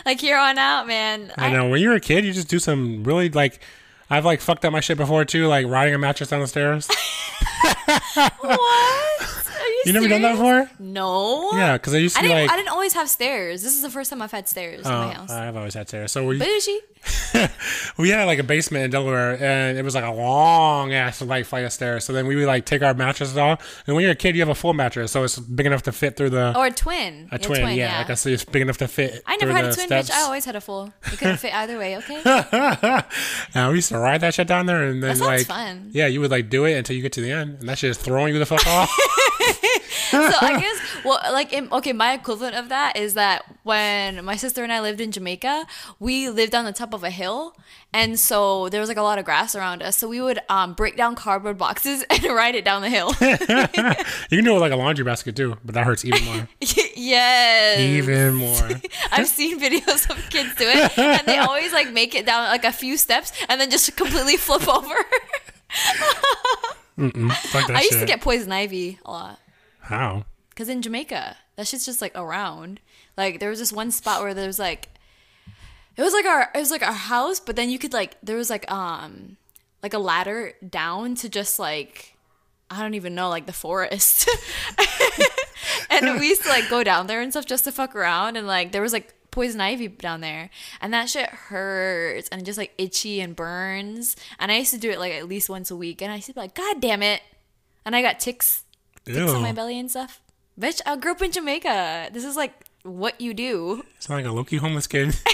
like 0.05 0.21
here 0.21 0.39
on 0.39 0.59
out, 0.59 0.87
man. 0.87 1.33
I 1.37 1.51
know 1.51 1.69
when 1.69 1.81
you're 1.81 1.95
a 1.95 2.01
kid, 2.01 2.25
you 2.25 2.33
just 2.33 2.49
do 2.49 2.59
some 2.59 3.03
really 3.05 3.29
like. 3.29 3.61
I've 4.11 4.27
like 4.27 4.41
fucked 4.43 4.65
up 4.67 4.73
my 4.73 4.81
shit 4.81 4.99
before 4.99 5.25
too, 5.25 5.47
like 5.47 5.67
riding 5.67 5.95
a 5.95 5.99
mattress 5.99 6.29
down 6.29 6.41
the 6.41 6.47
stairs. 6.47 6.89
What? 8.41 9.42
You, 9.85 9.93
never 9.93 10.09
done 10.09 10.23
that 10.23 10.33
before? 10.33 10.71
No. 10.79 11.51
Yeah, 11.55 11.73
because 11.77 11.95
I 11.95 11.99
used 11.99 12.17
to 12.17 12.23
I 12.25 12.29
like. 12.29 12.51
I 12.51 12.57
didn't 12.57 12.71
always 12.71 12.93
have 12.95 13.09
stairs. 13.09 13.63
This 13.63 13.75
is 13.75 13.83
the 13.83 13.91
first 13.91 14.11
time 14.11 14.23
I've 14.23 14.31
had 14.33 14.49
stairs 14.49 14.87
in 14.87 14.93
Oh, 14.93 15.07
my 15.09 15.13
house. 15.15 15.31
I've 15.31 15.57
always 15.57 15.75
had 15.75 15.89
stairs. 15.89 16.13
So 16.13 16.25
we 16.27 16.39
but 16.39 16.49
is 16.49 16.65
she? 16.65 16.81
we 17.99 18.11
had 18.11 18.25
like 18.27 18.39
a 18.39 18.45
basement 18.45 18.85
in 18.85 18.91
Delaware, 18.93 19.43
and 19.43 19.77
it 19.77 19.83
was 19.85 19.95
like 19.97 20.05
a 20.05 20.11
long 20.13 20.93
ass 20.93 21.21
like 21.21 21.47
flight 21.47 21.65
of 21.65 21.73
stairs. 21.73 22.05
So 22.05 22.13
then 22.13 22.27
we 22.29 22.37
would 22.37 22.47
like 22.47 22.65
take 22.65 22.83
our 22.83 22.95
mattresses 22.95 23.37
off, 23.37 23.83
and 23.87 23.97
when 23.97 24.03
you're 24.05 24.13
a 24.13 24.17
kid, 24.17 24.37
you 24.37 24.41
have 24.43 24.49
a 24.49 24.55
full 24.55 24.73
mattress, 24.73 25.11
so 25.11 25.25
it's 25.25 25.39
big 25.39 25.67
enough 25.67 25.83
to 25.85 25.93
fit 25.93 26.17
through 26.17 26.31
the 26.31 26.57
Or 26.57 26.67
a 26.67 26.71
twin? 26.71 27.29
a 27.33 27.39
twin. 27.39 27.77
yeah, 27.77 27.99
like 27.99 28.11
I 28.11 28.15
said, 28.15 28.33
it's 28.35 28.45
big 28.45 28.63
enough 28.63 28.77
to 28.79 28.89
fit. 28.89 29.23
I 29.27 29.37
never 29.37 29.53
had 29.53 29.65
a 29.65 29.73
twin, 29.75 29.87
steps. 29.87 30.11
bitch. 30.11 30.15
I 30.15 30.21
always 30.23 30.45
had 30.45 30.55
a 30.55 30.61
full. 30.61 30.93
It 31.13 31.19
couldn't 31.19 31.39
fit 31.39 31.53
either 31.55 31.77
way. 31.77 31.97
Okay. 31.97 32.23
now 33.55 33.71
we 33.71 33.77
used 33.77 33.89
to 33.89 33.99
ride 33.99 34.21
that 34.21 34.35
shit 34.35 34.47
down 34.47 34.67
there, 34.67 34.83
and 34.85 35.03
then 35.03 35.19
That 35.19 35.25
like, 35.25 35.47
fun. 35.47 35.91
yeah, 35.93 36.07
you 36.07 36.21
would 36.21 36.31
like 36.31 36.51
do 36.51 36.65
it 36.67 36.75
until 36.75 36.95
you 36.95 37.03
get 37.03 37.13
to 37.15 37.21
the 37.21 37.33
end, 37.33 37.59
and 37.61 37.69
that 37.69 37.79
shit 37.79 37.91
is 37.91 37.99
throwing 37.99 38.33
you 38.33 38.39
the 38.39 38.47
fuck 38.47 38.65
off. 38.67 38.97
so 40.13 40.39
I 40.41 40.61
guess 40.61 41.05
well, 41.05 41.21
like 41.33 41.53
in, 41.53 41.69
okay, 41.73 41.93
my 41.93 42.13
equivalent 42.13 42.55
of 42.55 42.69
that 42.69 42.97
is 42.97 43.15
that 43.15 43.45
when 43.63 44.25
my 44.25 44.37
sister 44.37 44.63
and 44.63 44.73
I 44.73 44.81
lived 44.81 45.01
in 45.01 45.11
Jamaica, 45.11 45.67
we 45.99 46.29
lived 46.29 46.55
on 46.55 46.65
the 46.65 46.73
top 46.73 46.93
of 46.93 47.03
a 47.03 47.11
hill, 47.11 47.57
and 47.93 48.19
so 48.19 48.69
there 48.69 48.81
was 48.81 48.89
like 48.89 48.99
a 48.99 49.03
lot 49.03 49.19
of 49.19 49.25
grass 49.25 49.55
around 49.55 49.83
us. 49.83 49.97
So 49.97 50.09
we 50.09 50.21
would 50.21 50.41
um, 50.49 50.75
break 50.75 50.97
down 50.97 51.15
cardboard 51.15 51.59
boxes 51.59 52.05
and 52.11 52.25
ride 52.25 52.55
it 52.55 52.65
down 52.65 52.83
the 52.83 52.91
hill. 52.91 53.13
you 53.21 53.27
can 53.27 54.45
do 54.45 54.51
it 54.51 54.55
with 54.55 54.61
like 54.61 54.73
a 54.73 54.77
laundry 54.77 55.05
basket 55.05 55.35
too, 55.37 55.57
but 55.65 55.75
that 55.75 55.85
hurts 55.85 56.05
even 56.05 56.25
more. 56.25 56.49
yes. 56.61 57.81
even 57.81 58.35
more. 58.35 58.69
I've 59.11 59.29
seen 59.29 59.59
videos 59.59 60.11
of 60.11 60.31
kids 60.31 60.55
do 60.57 60.69
it, 60.69 60.99
and 60.99 61.27
they 61.27 61.39
always 61.39 61.73
like 61.73 61.93
make 61.93 62.15
it 62.15 62.27
down 62.27 62.49
like 62.49 62.65
a 62.65 62.73
few 62.73 62.97
steps 62.97 63.33
and 63.49 63.61
then 63.61 63.71
just 63.71 63.97
completely 63.97 64.37
flip 64.37 64.69
over. 64.69 64.95
I 66.99 67.81
used 67.81 67.93
shit. 67.93 68.01
to 68.01 68.07
get 68.07 68.21
poison 68.21 68.53
ivy 68.53 68.99
a 69.05 69.11
lot. 69.11 69.39
How? 69.83 70.25
Cause 70.55 70.69
in 70.69 70.83
Jamaica, 70.83 71.37
that 71.57 71.67
shit's 71.67 71.87
just 71.87 72.03
like 72.03 72.13
around. 72.15 72.81
Like 73.17 73.41
there 73.41 73.51
was 73.51 73.59
this 73.59 73.73
one 73.73 73.91
spot 73.91 74.23
where 74.23 74.35
there 74.35 74.47
was 74.47 74.59
like, 74.59 74.89
it 75.97 76.03
was 76.03 76.13
like 76.13 76.27
our 76.27 76.51
it 76.55 76.59
was 76.59 76.71
like 76.71 76.83
our 76.83 76.93
house, 76.93 77.41
but 77.41 77.57
then 77.57 77.71
you 77.71 77.79
could 77.79 77.93
like 77.93 78.17
there 78.23 78.37
was 78.37 78.51
like 78.51 78.71
um 78.71 79.37
like 79.83 79.95
a 79.95 79.99
ladder 79.99 80.55
down 80.69 81.15
to 81.17 81.29
just 81.29 81.59
like 81.59 82.17
I 82.71 82.81
don't 82.81 82.95
even 82.95 83.15
know 83.15 83.29
like 83.29 83.47
the 83.47 83.53
forest, 83.53 84.29
and 85.91 86.19
we 86.19 86.29
used 86.29 86.43
to 86.45 86.49
like 86.49 86.71
go 86.71 86.83
down 86.83 87.07
there 87.07 87.21
and 87.21 87.31
stuff 87.31 87.45
just 87.45 87.65
to 87.65 87.73
fuck 87.73 87.95
around, 87.95 88.37
and 88.37 88.47
like 88.47 88.73
there 88.73 88.81
was 88.81 88.95
like 88.95 89.15
poison 89.31 89.61
ivy 89.61 89.89
down 89.89 90.23
there, 90.23 90.49
and 90.81 90.95
that 90.95 91.11
shit 91.11 91.29
hurts 91.29 92.29
and 92.31 92.47
just 92.47 92.57
like 92.57 92.73
itchy 92.79 93.21
and 93.21 93.37
burns, 93.37 94.17
and 94.39 94.51
I 94.51 94.59
used 94.59 94.73
to 94.73 94.79
do 94.79 94.91
it 94.91 94.99
like 94.99 95.13
at 95.13 95.29
least 95.29 95.51
once 95.51 95.71
a 95.71 95.77
week, 95.77 96.01
and 96.01 96.11
I 96.11 96.17
used 96.17 96.29
to 96.29 96.35
be 96.35 96.41
like, 96.41 96.55
God 96.55 96.81
damn 96.81 97.03
it, 97.03 97.21
and 97.85 97.95
I 97.95 98.01
got 98.01 98.21
ticks 98.21 98.65
ticks 99.05 99.33
on 99.33 99.43
my 99.43 99.53
belly 99.53 99.79
and 99.79 99.91
stuff. 99.91 100.21
Bitch, 100.59 100.81
I 100.85 100.97
grew 100.97 101.13
up 101.13 101.23
in 101.23 101.33
Jamaica. 101.33 102.11
This 102.13 102.25
is 102.25 102.37
like 102.37 102.53
what 102.83 103.21
you 103.21 103.35
do. 103.35 103.85
Sound 103.99 104.23
like 104.23 104.31
a 104.31 104.35
low 104.35 104.45
key 104.45 104.57
homeless 104.57 104.87
kid. 104.87 105.17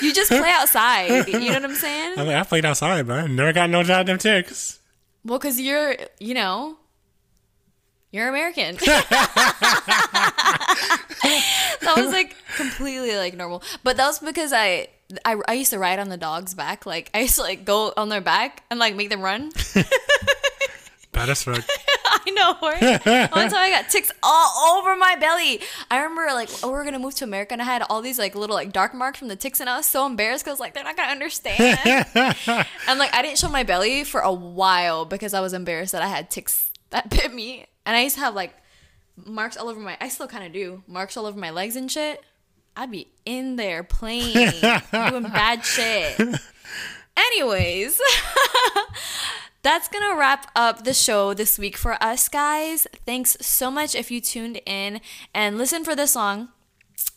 You 0.00 0.12
just 0.12 0.30
play 0.30 0.50
outside. 0.50 1.28
You 1.28 1.40
know 1.40 1.54
what 1.54 1.64
I'm 1.64 1.74
saying? 1.74 2.18
I, 2.18 2.24
mean, 2.24 2.34
I 2.34 2.42
played 2.42 2.64
outside, 2.64 3.06
but 3.06 3.18
I 3.18 3.26
never 3.26 3.52
got 3.52 3.70
no 3.70 3.84
goddamn 3.84 4.18
ticks. 4.18 4.78
Well, 5.24 5.38
because 5.38 5.60
you're, 5.60 5.96
you 6.18 6.34
know, 6.34 6.76
you're 8.10 8.28
American. 8.28 8.76
that 8.76 8.94
was 11.96 12.12
like 12.12 12.36
completely 12.56 13.16
like 13.16 13.34
normal. 13.34 13.62
But 13.82 13.96
that 13.96 14.06
was 14.06 14.18
because 14.20 14.52
I, 14.52 14.88
I, 15.24 15.36
I 15.46 15.54
used 15.54 15.70
to 15.72 15.78
ride 15.78 15.98
on 15.98 16.08
the 16.08 16.16
dog's 16.16 16.54
back. 16.54 16.86
Like 16.86 17.10
I 17.12 17.20
used 17.20 17.36
to 17.36 17.42
like 17.42 17.64
go 17.64 17.92
on 17.96 18.08
their 18.08 18.20
back 18.20 18.62
and 18.70 18.78
like 18.78 18.94
make 18.94 19.10
them 19.10 19.20
run. 19.20 19.50
Bad 21.12 21.30
as 21.30 21.42
fuck. 21.42 21.64
I 22.04 22.30
know, 22.30 22.56
right? 22.62 23.32
One 23.32 23.48
time 23.48 23.60
I 23.60 23.70
got 23.70 23.88
ticks 23.90 24.10
all 24.22 24.76
over 24.78 24.96
my 24.96 25.16
belly. 25.16 25.60
I 25.90 25.98
remember 26.02 26.26
like 26.34 26.50
oh, 26.62 26.68
we 26.68 26.72
were 26.72 26.84
gonna 26.84 26.98
move 26.98 27.14
to 27.16 27.24
America 27.24 27.52
and 27.52 27.62
I 27.62 27.64
had 27.64 27.82
all 27.88 28.02
these 28.02 28.18
like 28.18 28.34
little 28.34 28.54
like 28.56 28.72
dark 28.72 28.94
marks 28.94 29.18
from 29.18 29.28
the 29.28 29.36
ticks 29.36 29.60
and 29.60 29.68
I 29.70 29.76
was 29.76 29.86
so 29.86 30.06
embarrassed 30.06 30.44
because 30.44 30.60
like 30.60 30.74
they're 30.74 30.84
not 30.84 30.96
gonna 30.96 31.12
understand. 31.12 31.78
and 32.86 32.98
like 32.98 33.14
I 33.14 33.22
didn't 33.22 33.38
show 33.38 33.48
my 33.48 33.62
belly 33.62 34.04
for 34.04 34.20
a 34.20 34.32
while 34.32 35.04
because 35.04 35.34
I 35.34 35.40
was 35.40 35.52
embarrassed 35.52 35.92
that 35.92 36.02
I 36.02 36.08
had 36.08 36.30
ticks 36.30 36.70
that 36.90 37.08
bit 37.10 37.32
me. 37.32 37.66
And 37.86 37.96
I 37.96 38.02
used 38.02 38.16
to 38.16 38.20
have 38.20 38.34
like 38.34 38.54
marks 39.24 39.56
all 39.56 39.68
over 39.68 39.80
my 39.80 39.96
I 40.00 40.08
still 40.08 40.28
kinda 40.28 40.48
do. 40.50 40.82
Marks 40.86 41.16
all 41.16 41.26
over 41.26 41.38
my 41.38 41.50
legs 41.50 41.76
and 41.76 41.90
shit. 41.90 42.22
I'd 42.76 42.90
be 42.90 43.08
in 43.24 43.56
there 43.56 43.82
playing, 43.82 44.50
doing 44.92 45.22
bad 45.24 45.64
shit. 45.64 46.16
Anyways, 47.16 48.00
that's 49.68 49.86
gonna 49.86 50.16
wrap 50.16 50.50
up 50.56 50.84
the 50.84 50.94
show 50.94 51.34
this 51.34 51.58
week 51.58 51.76
for 51.76 52.02
us 52.02 52.30
guys. 52.30 52.86
Thanks 53.04 53.36
so 53.42 53.70
much 53.70 53.94
if 53.94 54.10
you 54.10 54.18
tuned 54.18 54.62
in 54.64 54.98
and 55.34 55.58
listened 55.58 55.84
for 55.84 55.94
this 55.94 56.12
song. 56.12 56.48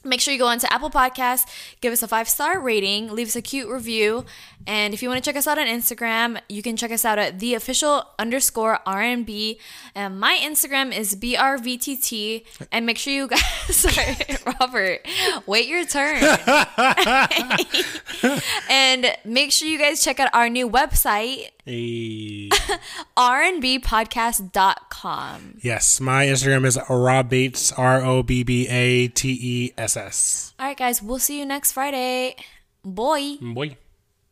Make 0.03 0.19
sure 0.19 0.33
you 0.33 0.39
go 0.39 0.47
onto 0.47 0.67
Apple 0.69 0.89
Podcasts, 0.89 1.45
give 1.79 1.93
us 1.93 2.03
a 2.03 2.09
five 2.09 2.27
star 2.27 2.59
rating, 2.59 3.09
leave 3.09 3.27
us 3.27 3.37
a 3.37 3.41
cute 3.41 3.69
review, 3.69 4.25
and 4.67 4.93
if 4.93 5.01
you 5.01 5.09
want 5.09 5.23
to 5.23 5.27
check 5.27 5.37
us 5.37 5.47
out 5.47 5.57
on 5.57 5.65
Instagram, 5.65 6.39
you 6.47 6.61
can 6.61 6.77
check 6.77 6.91
us 6.91 7.03
out 7.03 7.17
at 7.17 7.39
the 7.39 7.55
official 7.55 8.05
underscore 8.19 8.79
RNB. 8.85 9.57
And 9.95 10.19
my 10.19 10.37
Instagram 10.41 10.95
is 10.95 11.15
brvtt. 11.15 12.45
And 12.71 12.85
make 12.85 12.97
sure 12.97 13.13
you 13.13 13.27
guys, 13.27 13.41
sorry, 13.69 14.17
Robert, 14.59 15.07
wait 15.45 15.67
your 15.67 15.85
turn. 15.85 16.21
and 18.69 19.17
make 19.25 19.51
sure 19.51 19.67
you 19.67 19.79
guys 19.79 20.03
check 20.03 20.19
out 20.19 20.29
our 20.33 20.49
new 20.49 20.69
website, 20.69 21.49
Hey. 21.65 22.49
rnbpodcast.com. 23.17 25.57
yes, 25.61 25.99
my 25.99 26.25
Instagram 26.25 26.65
is 26.65 26.79
Rob 26.89 27.29
Bates, 27.29 27.71
R 27.73 28.03
O 28.03 28.23
B 28.23 28.43
B 28.43 28.67
A 28.67 29.07
T 29.07 29.37
E 29.41 29.73
S 29.77 29.95
S. 29.95 30.53
All 30.59 30.65
right, 30.67 30.77
guys, 30.77 31.01
we'll 31.01 31.19
see 31.19 31.39
you 31.39 31.45
next 31.45 31.71
Friday. 31.73 32.35
Boy. 32.83 33.37
Boy. 33.41 33.77